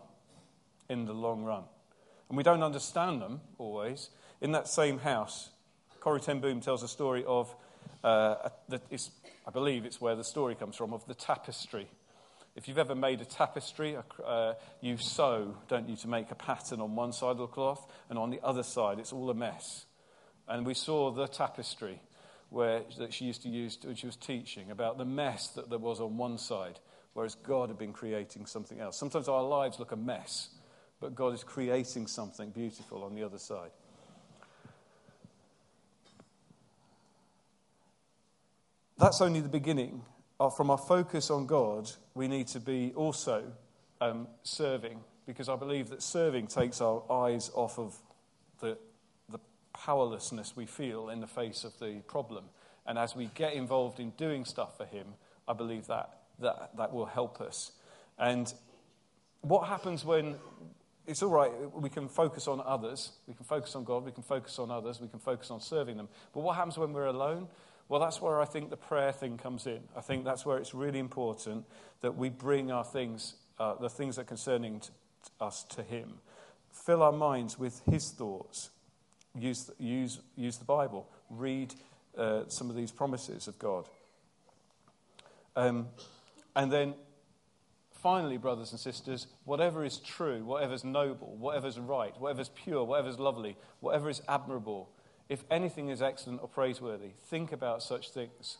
in 0.89 1.05
the 1.05 1.13
long 1.13 1.43
run. 1.43 1.63
And 2.29 2.37
we 2.37 2.43
don't 2.43 2.63
understand 2.63 3.21
them 3.21 3.41
always. 3.57 4.09
In 4.41 4.51
that 4.53 4.67
same 4.67 4.99
house, 4.99 5.49
Corrie 5.99 6.19
ten 6.19 6.39
Boom 6.39 6.61
tells 6.61 6.83
a 6.83 6.87
story 6.87 7.23
of, 7.25 7.55
uh, 8.03 8.49
I 8.71 9.51
believe 9.51 9.85
it's 9.85 10.01
where 10.01 10.15
the 10.15 10.23
story 10.23 10.55
comes 10.55 10.75
from, 10.75 10.93
of 10.93 11.05
the 11.07 11.15
tapestry 11.15 11.87
If 12.55 12.69
you've 12.69 12.77
ever 12.77 12.95
made 12.95 13.19
a 13.19 13.25
tapestry, 13.25 13.97
uh, 14.25 14.53
you 14.79 14.95
sew, 14.97 15.57
don't 15.67 15.89
you, 15.89 15.97
to 15.97 16.07
make 16.07 16.31
a 16.31 16.35
pattern 16.35 16.79
on 16.79 16.95
one 16.95 17.11
side 17.11 17.31
of 17.31 17.37
the 17.37 17.47
cloth, 17.47 17.85
and 18.09 18.17
on 18.17 18.29
the 18.29 18.39
other 18.41 18.63
side, 18.63 18.97
it's 18.97 19.11
all 19.11 19.29
a 19.29 19.33
mess. 19.33 19.85
And 20.47 20.65
we 20.65 20.73
saw 20.73 21.11
the 21.11 21.27
tapestry 21.27 21.99
where, 22.49 22.83
that 22.97 23.13
she 23.13 23.25
used 23.25 23.41
to 23.41 23.49
use 23.49 23.77
when 23.83 23.95
she 23.95 24.05
was 24.05 24.15
teaching 24.15 24.71
about 24.71 24.97
the 24.97 25.03
mess 25.03 25.49
that 25.49 25.69
there 25.69 25.79
was 25.79 25.99
on 25.99 26.15
one 26.15 26.37
side, 26.37 26.79
whereas 27.13 27.35
God 27.35 27.67
had 27.67 27.77
been 27.77 27.91
creating 27.91 28.45
something 28.45 28.79
else. 28.79 28.97
Sometimes 28.97 29.27
our 29.27 29.43
lives 29.43 29.77
look 29.77 29.91
a 29.91 29.97
mess, 29.97 30.47
but 30.99 31.15
God 31.15 31.33
is 31.33 31.43
creating 31.43 32.07
something 32.07 32.49
beautiful 32.49 33.03
on 33.03 33.15
the 33.15 33.23
other 33.23 33.37
side. 33.37 33.71
That's 38.97 39.21
only 39.21 39.41
the 39.41 39.49
beginning. 39.49 40.01
Uh, 40.39 40.49
from 40.49 40.69
our 40.69 40.77
focus 40.77 41.29
on 41.29 41.45
God, 41.45 41.91
we 42.13 42.27
need 42.27 42.47
to 42.47 42.59
be 42.59 42.93
also 42.95 43.43
um, 44.01 44.27
serving, 44.43 44.99
because 45.25 45.49
I 45.49 45.55
believe 45.55 45.89
that 45.89 46.01
serving 46.01 46.47
takes 46.47 46.81
our 46.81 47.03
eyes 47.11 47.51
off 47.53 47.77
of 47.77 47.95
the, 48.59 48.77
the 49.29 49.39
powerlessness 49.73 50.55
we 50.55 50.65
feel 50.65 51.09
in 51.09 51.19
the 51.19 51.27
face 51.27 51.63
of 51.63 51.77
the 51.79 52.01
problem. 52.07 52.45
And 52.85 52.97
as 52.97 53.15
we 53.15 53.29
get 53.35 53.53
involved 53.53 53.99
in 53.99 54.11
doing 54.11 54.45
stuff 54.45 54.77
for 54.77 54.85
Him, 54.85 55.07
I 55.47 55.53
believe 55.53 55.87
that, 55.87 56.19
that, 56.39 56.71
that 56.77 56.93
will 56.93 57.05
help 57.05 57.41
us. 57.41 57.71
And 58.17 58.53
what 59.41 59.67
happens 59.67 60.05
when 60.05 60.35
it's 61.07 61.21
all 61.21 61.29
right, 61.29 61.51
we 61.73 61.89
can 61.89 62.07
focus 62.07 62.47
on 62.47 62.61
others, 62.65 63.11
we 63.27 63.33
can 63.33 63.45
focus 63.45 63.75
on 63.75 63.83
God, 63.83 64.05
we 64.05 64.11
can 64.11 64.23
focus 64.23 64.57
on 64.59 64.71
others, 64.71 64.99
we 64.99 65.07
can 65.07 65.19
focus 65.19 65.51
on 65.51 65.61
serving 65.61 65.97
them. 65.97 66.07
But 66.33 66.41
what 66.41 66.55
happens 66.55 66.77
when 66.77 66.93
we're 66.93 67.05
alone? 67.05 67.47
Well, 67.87 67.99
that's 67.99 68.21
where 68.21 68.41
I 68.41 68.45
think 68.45 68.71
the 68.71 68.77
prayer 68.77 69.11
thing 69.11 69.37
comes 69.37 69.67
in. 69.67 69.81
I 69.95 70.01
think 70.01 70.25
that's 70.25 70.45
where 70.45 70.57
it's 70.57 70.73
really 70.73 70.99
important 70.99 71.65
that 72.01 72.15
we 72.15 72.29
bring 72.29 72.71
our 72.71 72.83
things, 72.83 73.35
uh, 73.59 73.75
the 73.75 73.89
things 73.89 74.15
that 74.15 74.23
are 74.23 74.25
concerning 74.25 74.79
to 74.79 74.89
us, 75.39 75.63
to 75.75 75.83
Him. 75.83 76.15
Fill 76.71 77.03
our 77.03 77.11
minds 77.11 77.59
with 77.59 77.81
His 77.89 78.09
thoughts. 78.11 78.71
Use, 79.37 79.69
use, 79.77 80.19
use 80.35 80.57
the 80.57 80.65
Bible. 80.65 81.07
Read 81.29 81.75
uh, 82.17 82.43
some 82.47 82.69
of 82.69 82.75
these 82.75 82.91
promises 82.91 83.47
of 83.47 83.59
God. 83.59 83.87
Um, 85.55 85.87
and 86.55 86.71
then 86.71 86.95
finally, 88.05 88.37
brothers 88.37 88.69
and 88.69 88.79
sisters, 88.79 89.25
whatever 89.45 89.83
is 89.83 89.97
true, 89.97 90.45
whatever 90.45 90.75
is 90.75 90.83
noble, 90.83 91.35
whatever 91.39 91.65
is 91.65 91.79
right, 91.79 92.13
whatever 92.21 92.39
is 92.39 92.49
pure, 92.49 92.83
whatever 92.83 93.09
is 93.09 93.17
lovely, 93.17 93.57
whatever 93.79 94.11
is 94.11 94.21
admirable, 94.29 94.87
if 95.27 95.43
anything 95.49 95.89
is 95.89 96.03
excellent 96.03 96.39
or 96.39 96.47
praiseworthy, 96.47 97.13
think 97.23 97.51
about 97.51 97.81
such 97.81 98.11
things. 98.11 98.59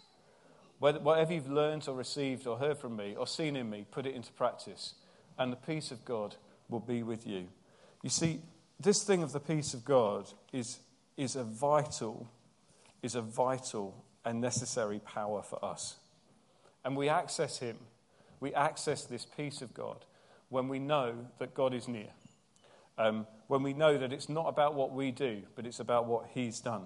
Whatever 0.80 1.32
you've 1.32 1.48
learned 1.48 1.88
or 1.88 1.93
received 1.93 2.48
or 2.48 2.58
heard 2.58 2.80
from 2.80 2.96
me 2.96 3.16
or 3.16 3.28
seen 3.28 3.56
in 3.56 3.70
me, 3.70 3.86
put 3.91 4.08
it 4.08 4.16
into 4.16 4.32
practice, 4.32 4.96
and 5.38 5.52
the 5.52 5.58
peace 5.58 5.91
of 5.91 6.04
God 6.06 6.38
will 6.68 6.80
be 6.80 7.04
with 7.04 7.28
you. 7.28 7.48
You 8.02 8.10
see, 8.10 8.41
this 8.80 9.04
thing 9.04 9.22
of 9.22 9.32
the 9.32 9.39
peace 9.39 9.76
of 9.76 9.86
God 9.86 10.28
is, 10.54 10.80
is 11.18 11.36
a 11.36 11.43
vital, 11.43 12.28
is 13.04 13.14
a 13.14 13.22
vital 13.22 14.04
and 14.26 14.41
necessary 14.41 14.98
power 14.98 15.43
for 15.43 15.64
us. 15.64 15.98
And 16.84 16.98
we 16.98 17.10
access 17.10 17.60
Him, 17.60 17.78
we 18.40 18.54
access 18.54 19.04
this 19.06 19.26
peace 19.26 19.62
of 19.62 19.74
God 19.74 20.06
when 20.50 20.68
we 20.68 20.80
know 20.80 21.28
that 21.40 21.54
God 21.54 21.74
is 21.74 21.88
near. 21.88 22.10
Um, 22.98 23.28
when 23.48 23.64
we 23.64 23.74
know 23.74 23.98
that 23.98 24.14
it's 24.14 24.30
not 24.30 24.48
about 24.48 24.74
what 24.74 24.92
we 24.92 25.12
do, 25.12 25.44
but 25.56 25.66
it's 25.66 25.80
about 25.80 26.06
what 26.06 26.28
He's 26.34 26.60
done. 26.60 26.84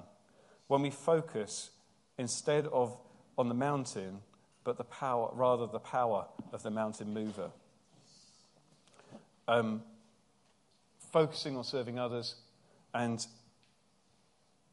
When 0.67 0.81
we 0.81 0.89
focus 0.89 1.71
instead 2.17 2.67
of 2.67 2.97
on 3.37 3.47
the 3.47 3.55
mountain, 3.55 4.19
but 4.63 4.77
the 4.77 4.83
power, 4.83 5.29
rather 5.33 5.65
the 5.67 5.79
power 5.79 6.27
of 6.51 6.63
the 6.63 6.69
mountain 6.69 7.13
mover. 7.13 7.51
Um, 9.47 9.83
focusing 11.11 11.55
on 11.55 11.63
serving 11.63 11.97
others 11.97 12.35
and 12.93 13.25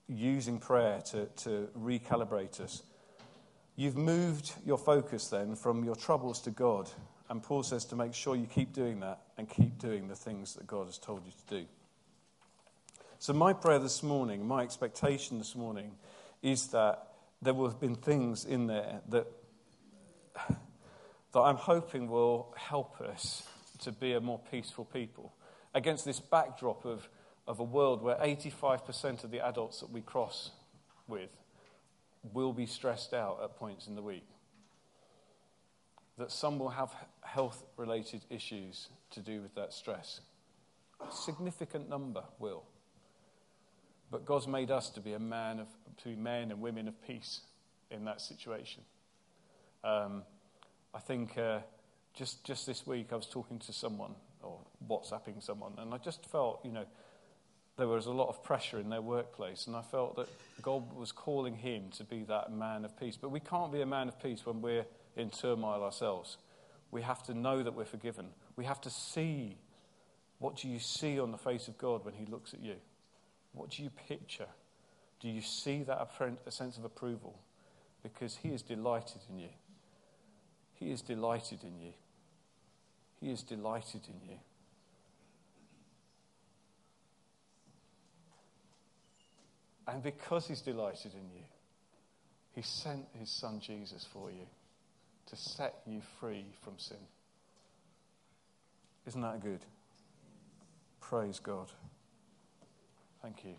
using 0.08 0.58
prayer 0.58 1.00
to, 1.12 1.26
to 1.26 1.68
recalibrate 1.78 2.60
us. 2.60 2.82
You've 3.76 3.96
moved 3.96 4.54
your 4.64 4.78
focus 4.78 5.28
then 5.28 5.54
from 5.54 5.84
your 5.84 5.94
troubles 5.94 6.40
to 6.42 6.50
God. 6.50 6.88
And 7.28 7.42
Paul 7.42 7.62
says 7.62 7.84
to 7.86 7.96
make 7.96 8.14
sure 8.14 8.34
you 8.34 8.46
keep 8.46 8.72
doing 8.72 9.00
that 9.00 9.20
and 9.36 9.48
keep 9.48 9.78
doing 9.78 10.08
the 10.08 10.14
things 10.14 10.54
that 10.54 10.66
God 10.66 10.86
has 10.86 10.96
told 10.96 11.26
you 11.26 11.32
to 11.32 11.60
do. 11.60 11.66
So, 13.18 13.32
my 13.32 13.52
prayer 13.52 13.78
this 13.78 14.02
morning, 14.02 14.46
my 14.46 14.62
expectation 14.62 15.38
this 15.38 15.54
morning, 15.54 15.92
is 16.42 16.68
that 16.68 17.08
there 17.42 17.52
will 17.52 17.68
have 17.68 17.80
been 17.80 17.96
things 17.96 18.44
in 18.44 18.66
there 18.66 19.00
that, 19.08 19.26
that 21.32 21.40
I'm 21.40 21.56
hoping 21.56 22.08
will 22.08 22.54
help 22.56 23.00
us 23.00 23.42
to 23.80 23.92
be 23.92 24.12
a 24.12 24.20
more 24.20 24.40
peaceful 24.50 24.86
people 24.86 25.34
against 25.74 26.04
this 26.04 26.20
backdrop 26.20 26.84
of, 26.86 27.08
of 27.46 27.60
a 27.60 27.64
world 27.64 28.02
where 28.02 28.16
85% 28.16 29.24
of 29.24 29.30
the 29.30 29.40
adults 29.40 29.80
that 29.80 29.90
we 29.90 30.00
cross 30.00 30.50
with 31.08 31.30
will 32.32 32.52
be 32.52 32.66
stressed 32.66 33.14
out 33.14 33.40
at 33.42 33.56
points 33.56 33.86
in 33.86 33.94
the 33.94 34.02
week. 34.02 34.26
That 36.18 36.32
some 36.32 36.58
will 36.58 36.70
have 36.70 36.90
health 37.22 37.62
related 37.76 38.24
issues 38.30 38.88
to 39.10 39.20
do 39.20 39.42
with 39.42 39.54
that 39.54 39.72
stress. 39.72 40.20
A 41.00 41.12
significant 41.12 41.88
number 41.88 42.22
will. 42.38 42.64
But 44.10 44.24
God's 44.24 44.46
made 44.46 44.70
us 44.70 44.90
to 44.90 45.00
be 45.00 45.12
a 45.12 45.18
man 45.18 45.60
of, 45.60 45.68
to 45.98 46.08
be 46.08 46.16
men 46.16 46.50
and 46.50 46.60
women 46.60 46.88
of 46.88 47.06
peace 47.06 47.40
in 47.90 48.04
that 48.04 48.20
situation. 48.20 48.82
Um, 49.84 50.22
I 50.94 51.00
think 51.00 51.36
uh, 51.36 51.60
just, 52.14 52.44
just 52.44 52.66
this 52.66 52.86
week 52.86 53.08
I 53.12 53.16
was 53.16 53.26
talking 53.26 53.58
to 53.60 53.72
someone 53.72 54.14
or 54.42 54.60
WhatsApping 54.88 55.42
someone, 55.42 55.72
and 55.78 55.92
I 55.92 55.98
just 55.98 56.24
felt, 56.26 56.60
you 56.64 56.72
know, 56.72 56.86
there 57.76 57.88
was 57.88 58.06
a 58.06 58.12
lot 58.12 58.28
of 58.28 58.42
pressure 58.42 58.78
in 58.78 58.88
their 58.88 59.02
workplace, 59.02 59.66
and 59.66 59.76
I 59.76 59.82
felt 59.82 60.16
that 60.16 60.28
God 60.62 60.94
was 60.96 61.12
calling 61.12 61.54
him 61.54 61.90
to 61.96 62.04
be 62.04 62.24
that 62.24 62.52
man 62.52 62.84
of 62.84 62.98
peace. 62.98 63.16
But 63.20 63.30
we 63.30 63.40
can't 63.40 63.72
be 63.72 63.82
a 63.82 63.86
man 63.86 64.08
of 64.08 64.20
peace 64.22 64.46
when 64.46 64.62
we're 64.62 64.86
in 65.16 65.30
turmoil 65.30 65.82
ourselves. 65.82 66.38
We 66.90 67.02
have 67.02 67.22
to 67.24 67.34
know 67.34 67.62
that 67.62 67.74
we're 67.74 67.84
forgiven. 67.84 68.28
We 68.56 68.64
have 68.64 68.80
to 68.82 68.90
see 68.90 69.58
what 70.38 70.56
do 70.56 70.68
you 70.68 70.78
see 70.78 71.18
on 71.18 71.32
the 71.32 71.38
face 71.38 71.68
of 71.68 71.78
God 71.78 72.04
when 72.04 72.14
he 72.14 72.26
looks 72.26 72.52
at 72.52 72.60
you? 72.60 72.76
What 73.52 73.70
do 73.70 73.82
you 73.82 73.90
picture? 73.90 74.48
Do 75.20 75.28
you 75.28 75.40
see 75.40 75.82
that 75.84 76.08
a 76.46 76.50
sense 76.50 76.76
of 76.76 76.84
approval? 76.84 77.38
Because 78.02 78.36
He 78.36 78.50
is 78.50 78.62
delighted 78.62 79.22
in 79.30 79.38
you. 79.38 79.48
He 80.74 80.90
is 80.90 81.00
delighted 81.00 81.64
in 81.64 81.80
you. 81.80 81.92
He 83.20 83.30
is 83.30 83.42
delighted 83.42 84.02
in 84.08 84.28
you. 84.28 84.36
And 89.88 90.02
because 90.02 90.46
He's 90.46 90.60
delighted 90.60 91.12
in 91.14 91.30
you, 91.34 91.44
He 92.54 92.62
sent 92.62 93.06
His 93.18 93.30
Son 93.30 93.60
Jesus 93.60 94.06
for 94.12 94.30
you 94.30 94.46
to 95.26 95.36
set 95.36 95.74
you 95.86 96.00
free 96.20 96.46
from 96.62 96.74
sin. 96.78 96.96
Isn't 99.06 99.20
that 99.20 99.42
good? 99.42 99.60
Praise 101.00 101.38
God. 101.38 101.70
Thank 103.22 103.44
you. 103.44 103.54